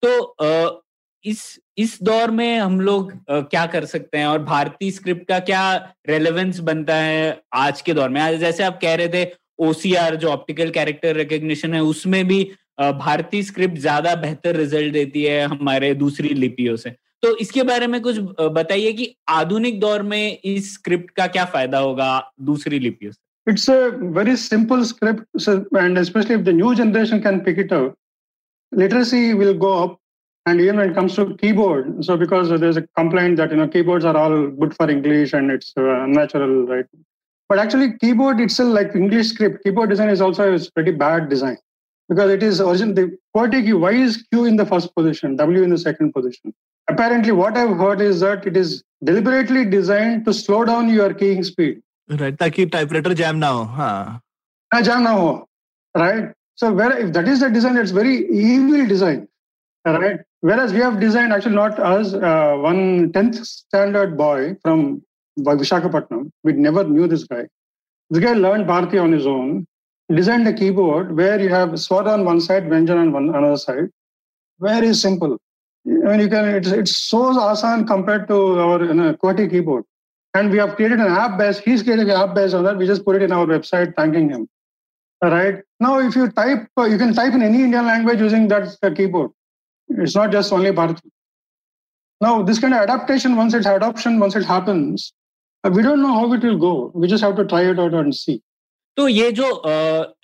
तो 0.02 0.22
आ, 0.42 0.80
इस 1.24 1.40
इस 1.78 1.98
दौर 2.02 2.30
में 2.30 2.58
हम 2.58 2.80
लोग 2.80 3.12
क्या 3.30 3.64
कर 3.72 3.84
सकते 3.84 4.18
हैं? 4.18 4.26
और 4.26 4.42
भारतीय 4.44 4.90
स्क्रिप्ट 4.90 5.26
का 5.28 5.38
क्या 5.40 5.94
रेलेवेंस 6.08 6.58
बनता 6.68 6.94
है 6.94 7.40
आज 7.54 7.80
के 7.80 7.94
दौर 7.94 8.08
में? 8.08 8.20
आज 8.20 8.38
जैसे 8.40 8.62
आप 8.64 8.78
कह 8.82 8.94
रहे 8.94 9.08
थे 9.08 9.26
ओसीआर 9.66 10.16
जो 10.16 10.28
ऑप्टिकल 10.28 10.70
कैरेक्टर 10.70 11.16
रिकग्निशन 11.16 11.74
है 11.74 11.82
उसमें 11.82 12.26
भी 12.28 12.42
भारतीय 12.80 13.42
स्क्रिप्ट 13.42 13.78
ज़्यादा 13.78 14.14
बेहतर 14.16 14.56
रिज़ल्ट 14.56 14.92
देती 14.92 15.22
है 15.22 15.44
हमारे 15.46 15.94
दूसरी 15.94 16.28
लिपियों 16.34 16.76
से। 16.76 16.90
तो 17.22 17.36
इसके 17.36 17.62
बारे 17.62 17.86
में 17.86 18.00
कुछ 18.02 18.18
बताइए 18.58 18.92
कि 18.92 19.14
आधुनिक 19.28 19.80
दौर 19.80 20.02
में 20.02 20.38
इस 20.44 20.72
स्क्रिप्ट 20.74 21.10
का 21.16 21.26
क्या 21.26 21.44
फ़ायदा 21.54 21.78
होगा 21.78 22.10
दूसरी 22.50 22.78
लिपियों 22.78 23.12
से? 23.12 23.26
A 23.46 23.76
very 24.14 24.36
simple 24.36 24.84
script, 24.84 25.22
so, 25.38 25.52
and 25.80 25.98
especially 25.98 26.34
if 26.34 26.44
the 26.44 26.52
new 26.52 26.74
generation 26.74 27.22
can 27.22 27.40
pick 27.40 27.58
it 27.58 27.72
up, 27.72 27.94
literacy 28.72 29.32
will 29.32 29.54
go 29.54 29.70
up. 29.84 29.94
And 30.47 30.59
even 30.59 30.77
when 30.77 30.89
it 30.89 30.93
comes 30.93 31.15
to 31.15 31.37
keyboard, 31.37 32.03
so 32.03 32.17
because 32.17 32.49
there's 32.59 32.75
a 32.75 32.85
complaint 32.97 33.37
that 33.37 33.51
you 33.51 33.57
know 33.57 33.67
keyboards 33.67 34.03
are 34.03 34.15
all 34.15 34.47
good 34.47 34.75
for 34.75 34.89
English 34.89 35.31
and 35.33 35.49
it's 35.49 35.71
uh, 35.77 36.03
unnatural, 36.03 36.65
right? 36.65 36.85
But 37.47 37.59
actually, 37.59 37.97
keyboard 37.97 38.41
itself, 38.41 38.73
like 38.73 38.95
English 38.95 39.27
script, 39.27 39.63
keyboard 39.63 39.89
design 39.89 40.09
is 40.09 40.21
also 40.21 40.53
a 40.53 40.59
pretty 40.71 40.91
bad 40.91 41.29
design 41.29 41.57
because 42.09 42.29
it 42.29 42.43
is 42.43 42.59
origin 42.59 42.93
the 42.93 43.17
QWERTY 43.35 43.63
key. 43.65 43.73
Why 43.73 43.91
is 43.91 44.25
Q 44.31 44.45
in 44.45 44.57
the 44.57 44.65
first 44.65 44.93
position, 44.95 45.37
W 45.37 45.63
in 45.63 45.69
the 45.69 45.77
second 45.77 46.11
position? 46.11 46.53
Apparently, 46.89 47.31
what 47.31 47.55
I've 47.55 47.77
heard 47.77 48.01
is 48.01 48.19
that 48.19 48.45
it 48.45 48.57
is 48.57 48.83
deliberately 49.03 49.63
designed 49.63 50.25
to 50.25 50.33
slow 50.33 50.65
down 50.65 50.89
your 50.89 51.13
keying 51.13 51.43
speed. 51.43 51.81
Right, 52.09 52.37
ताकि 52.37 52.69
typewriter 52.71 53.13
jam 53.13 53.39
ना 53.39 53.47
हो. 53.47 53.63
हाँ. 53.75 54.21
ना 54.73 54.81
jam 54.81 55.03
ना 55.03 55.09
हो. 55.09 55.47
Right. 55.95 56.33
So 56.55 56.73
where 56.73 56.97
if 56.97 57.13
that 57.13 57.27
is 57.27 57.39
the 57.39 57.49
design, 57.49 57.77
it's 57.77 57.91
very 57.91 58.27
evil 58.29 58.85
design. 58.85 59.27
Right. 59.85 60.19
Whereas 60.40 60.72
we 60.72 60.78
have 60.78 61.00
designed 61.00 61.32
actually 61.32 61.56
not 61.56 61.78
us, 61.78 62.14
uh, 62.14 62.56
one 62.56 63.12
10th 63.12 63.44
standard 63.44 64.16
boy 64.16 64.56
from 64.62 65.02
Vishakhapatnam. 65.38 66.30
We 66.44 66.52
never 66.52 66.84
knew 66.84 67.08
this 67.08 67.24
guy. 67.24 67.48
This 68.10 68.22
guy 68.22 68.34
learned 68.34 68.66
Bharati 68.66 68.98
on 68.98 69.12
his 69.12 69.26
own, 69.26 69.66
designed 70.14 70.46
a 70.46 70.52
keyboard 70.52 71.16
where 71.16 71.40
you 71.40 71.48
have 71.48 71.78
Swar 71.78 72.08
on 72.08 72.24
one 72.24 72.40
side, 72.40 72.64
Vyanjan 72.64 72.98
on 72.98 73.12
one 73.12 73.28
another 73.30 73.56
side. 73.56 73.90
Very 74.60 74.94
simple. 74.94 75.38
I 75.86 75.90
mean, 75.90 76.20
you 76.20 76.28
can. 76.28 76.44
It's, 76.46 76.68
it's 76.68 76.96
so 76.96 77.40
asan 77.40 77.86
compared 77.86 78.28
to 78.28 78.60
our 78.60 78.84
you 78.84 78.94
know, 78.94 79.14
QWERTY 79.14 79.50
keyboard. 79.50 79.84
And 80.34 80.50
we 80.50 80.58
have 80.58 80.76
created 80.76 81.00
an 81.00 81.06
app 81.06 81.38
based, 81.38 81.60
He's 81.60 81.82
created 81.82 82.08
an 82.08 82.16
app 82.16 82.34
based 82.34 82.54
on 82.54 82.64
that. 82.64 82.76
We 82.76 82.86
just 82.86 83.04
put 83.04 83.16
it 83.16 83.22
in 83.22 83.32
our 83.32 83.46
website, 83.46 83.94
thanking 83.96 84.28
him. 84.28 84.48
All 85.22 85.30
right. 85.30 85.62
Now, 85.80 85.98
if 85.98 86.14
you 86.14 86.30
type, 86.30 86.68
you 86.78 86.98
can 86.98 87.12
type 87.12 87.32
in 87.32 87.42
any 87.42 87.62
Indian 87.62 87.86
language 87.86 88.20
using 88.20 88.46
that 88.48 88.76
keyboard. 88.94 89.30
it's 89.90 90.14
not 90.14 90.32
just 90.32 90.52
only 90.52 90.70
bharati. 90.70 91.08
Now 92.20 92.42
this 92.42 92.58
kind 92.58 92.74
of 92.74 92.80
adaptation 92.80 93.36
once 93.36 93.54
it's 93.54 93.66
adoption 93.66 94.18
once 94.20 94.36
it 94.36 94.44
happens 94.44 95.12
uh, 95.64 95.70
we 95.70 95.82
don't 95.82 96.02
know 96.02 96.14
how 96.14 96.32
it 96.32 96.42
will 96.42 96.58
go. 96.58 96.90
We 96.94 97.08
just 97.08 97.24
have 97.24 97.36
to 97.36 97.44
try 97.44 97.62
it 97.70 97.78
out 97.78 97.94
and 97.94 98.14
see. 98.14 98.40
तो 98.96 99.06
ये 99.08 99.30
जो 99.32 99.46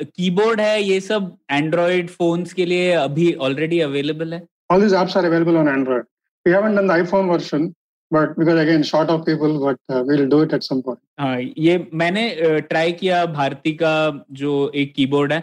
keyboard 0.03 0.61
है 0.61 0.83
ये 0.83 1.01
सब 1.01 1.37
Android 1.53 2.09
phones 2.11 2.53
के 2.53 2.65
लिए 2.67 2.91
अभी 2.93 3.33
already 3.49 3.79
available 3.81 4.33
है? 4.35 4.43
All 4.73 4.83
this 4.83 4.93
apps 5.01 5.17
are 5.17 5.25
available 5.25 5.57
on 5.57 5.69
Android 5.69 6.05
we 6.47 6.53
haven't 6.53 6.77
done 6.79 6.89
the 6.89 6.91
iPhone 6.91 7.27
version 7.29 7.67
but 8.11 8.39
because 8.39 8.59
again 8.59 8.83
short 8.91 9.11
of 9.11 9.21
people 9.27 9.57
but 9.67 9.79
we 9.93 10.17
will 10.17 10.29
do 10.31 10.43
it 10.45 10.55
at 10.55 10.63
some 10.63 10.81
point 10.81 11.01
हाँ 11.21 11.41
ये 11.41 11.77
मैंने 12.03 12.29
try 12.71 12.93
किया 12.93 13.25
भारती 13.39 13.73
का 13.83 13.95
जो 14.43 14.71
एक 14.75 14.95
कीबोर्ड 14.95 15.33
है। 15.33 15.43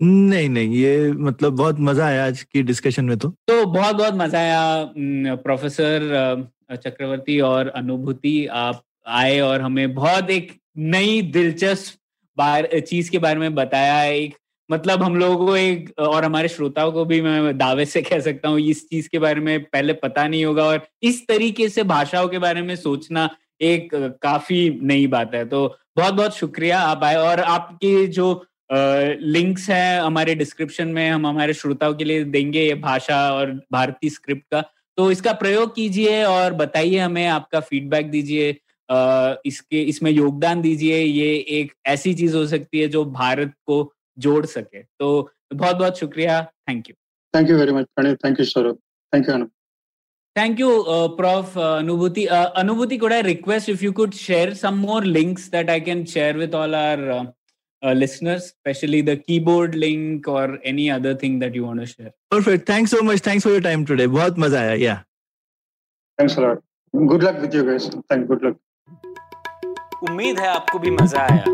नहीं 0.00 0.48
नहीं, 0.48 0.74
ये 0.74 1.12
मतलब 1.12 1.56
बहुत 1.56 1.80
मज़ा 1.80 2.06
आया 2.06 2.24
आज 2.26 2.42
की 2.42 2.62
डिस्कशन 2.62 3.04
में 3.04 3.16
तो। 3.18 3.28
तो 3.48 3.64
बहुत 3.66 3.96
बहुत 3.96 4.14
मज़ा 4.14 4.38
आया 4.38 5.36
प्रोफेसर 5.36 6.50
चक्रवर्ती 6.74 7.38
और 7.40 7.68
अनुभूति, 7.68 8.46
आप 8.46 8.82
आए 9.06 9.38
और 9.40 9.60
हमें 9.60 9.94
बहुत 9.94 10.30
एक 10.30 10.52
नई 10.78 11.20
दिलचस्प 11.22 11.98
बार, 12.36 12.68
चीज़ 12.80 13.10
के 13.10 13.18
बारे 13.18 13.40
में 13.40 13.54
बताया, 13.54 14.02
एक 14.04 14.34
मतलब 14.70 15.02
हम 15.02 15.16
लोगों 15.16 15.46
को 15.46 15.56
एक, 15.56 15.90
और 15.98 16.24
हमारे 16.24 16.48
श्रोताओं 16.48 16.92
को 16.92 17.04
भी 17.04 17.20
मैं 17.22 17.56
दावे 17.58 17.84
से 17.86 18.02
कह 18.02 18.20
सकता 18.20 18.48
हूँ, 18.48 18.60
इस 18.60 18.88
चीज़ 18.88 19.08
के 19.08 19.18
बारे 19.18 19.40
में 19.40 19.64
पहले 19.64 19.92
पता 19.94 20.26
नहीं 20.28 20.44
होगा 20.44 20.64
और 20.64 20.86
इस 21.02 21.26
तरीके 21.28 21.68
से 21.68 21.82
भाषाओं 21.84 22.28
के 22.28 22.38
बारे 22.38 22.62
में 22.62 22.74
सोचना 22.76 23.28
एक 23.62 23.94
काफ़ी 24.22 24.68
नई 24.82 25.06
बात 25.06 25.34
है। 25.34 25.44
तो 25.44 25.66
बहुत 25.96 26.14
बहुत 26.14 26.36
शुक्रिया, 26.36 26.80
आप 26.80 27.04
आए 27.04 27.16
और 27.16 27.40
आपके 27.40 28.06
जो 28.08 28.34
लिंक्स 28.72 29.68
हैं 29.70 30.00
हमारे 30.00 30.34
डिस्क्रिप्शन 30.34 30.88
में 30.88 31.08
हम 31.10 31.26
हमारे 31.26 31.54
श्रोताओं 31.54 31.94
के 31.94 32.04
लिए 32.04 32.24
देंगे 32.24 32.62
ये 32.64 32.74
भाषा 32.74 33.18
और 33.32 33.52
भारतीय 33.72 34.10
स्क्रिप्ट 34.10 34.44
का। 34.52 34.60
तो 34.96 35.10
इसका 35.10 35.32
प्रयोग 35.32 35.74
कीजिए 35.74 36.22
और 36.24 36.52
बताइए 36.54 36.98
हमें 36.98 37.26
आपका 37.26 37.60
फीडबैक 37.60 38.10
दीजिए। 38.10 38.50
इसके 39.46 39.82
इसमें 39.88 40.10
योगदान 40.10 40.60
दीजिए। 40.62 40.98
ये 40.98 41.34
एक 41.60 41.72
ऐसी 41.86 42.14
चीज़ 42.14 42.36
हो 42.36 42.46
सकती 42.46 42.80
है 42.80 42.88
जो 42.88 43.04
भारत 43.04 43.52
को 43.66 43.92
जोड़ 44.18 44.44
सके। 44.46 44.82
तो 44.82 45.30
बहुत 45.54 45.76
बहुत 45.76 45.98
शुक्रिया 45.98 46.42
thank 46.68 46.88
you 46.88 46.94
thank 47.34 47.50
you 47.50 47.56
very 47.58 47.72
much 47.72 47.86
thank 48.24 48.40
you 48.40 48.46
Saurabh 48.46 48.78
thank 49.12 49.28
you 49.28 49.46
Thank 50.36 50.58
you, 50.58 50.68
uh, 50.92 51.08
Prof. 51.16 51.56
Uh, 51.56 51.80
Anubhuti. 51.80 52.22
Uh, 52.28 52.50
Anubhuti, 52.60 52.96
could 53.00 53.12
I 53.12 53.20
request 53.20 53.68
if 53.68 53.82
you 53.84 53.92
could 53.92 54.14
share 54.20 54.54
some 54.60 54.78
more 54.78 55.02
links 55.16 55.44
that 55.50 55.68
I 55.74 55.76
can 55.88 56.00
share 56.12 56.32
with 56.34 56.56
all 56.60 56.74
our 56.74 57.10
uh, 57.16 57.24
uh, 57.84 57.92
listeners, 57.92 58.44
especially 58.44 59.00
the 59.02 59.16
keyboard 59.16 59.74
link 59.74 60.26
or 60.26 60.58
any 60.64 60.90
other 60.90 61.14
thing 61.14 61.38
that 61.40 61.54
you 61.54 61.64
want 61.64 61.80
to 61.80 61.86
share? 61.86 62.12
Perfect. 62.30 62.66
Thanks 62.66 62.90
so 62.90 63.02
much. 63.02 63.20
Thanks 63.20 63.44
for 63.44 63.50
your 63.50 63.60
time 63.60 63.84
today. 63.84 64.06
बहुत 64.06 64.38
मज़ा 64.38 64.60
आया. 64.60 64.76
Yeah. 64.78 65.02
Thanks 66.18 66.36
a 66.36 66.40
lot. 66.40 66.62
Good 66.94 67.22
luck 67.22 67.40
with 67.40 67.54
you 67.54 67.64
guys. 67.70 67.90
Thank. 68.08 68.28
Good 68.28 68.48
luck. 68.48 68.60
उम्मीद 70.08 70.38
है 70.38 70.48
आपको 70.48 70.78
भी 70.78 70.90
मज़ा 70.90 71.20
आया 71.20 71.44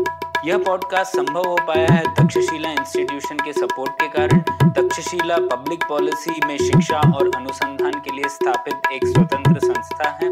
यह 0.45 0.57
पॉडकास्ट 0.65 1.15
संभव 1.15 1.47
हो 1.47 1.55
पाया 1.67 1.91
है 1.93 2.03
तक्षशिला 2.15 2.71
इंस्टीट्यूशन 2.71 3.37
के 3.45 3.53
सपोर्ट 3.53 3.91
के 4.01 4.07
कारण 4.15 4.39
तक्षशिला 4.77 5.37
पब्लिक 5.51 5.83
पॉलिसी 5.89 6.39
में 6.47 6.57
शिक्षा 6.57 6.99
और 7.17 7.31
अनुसंधान 7.35 7.99
के 8.07 8.15
लिए 8.15 8.29
स्थापित 8.37 8.91
एक 8.93 9.05
स्वतंत्र 9.07 9.59
संस्था 9.67 10.09
है 10.21 10.31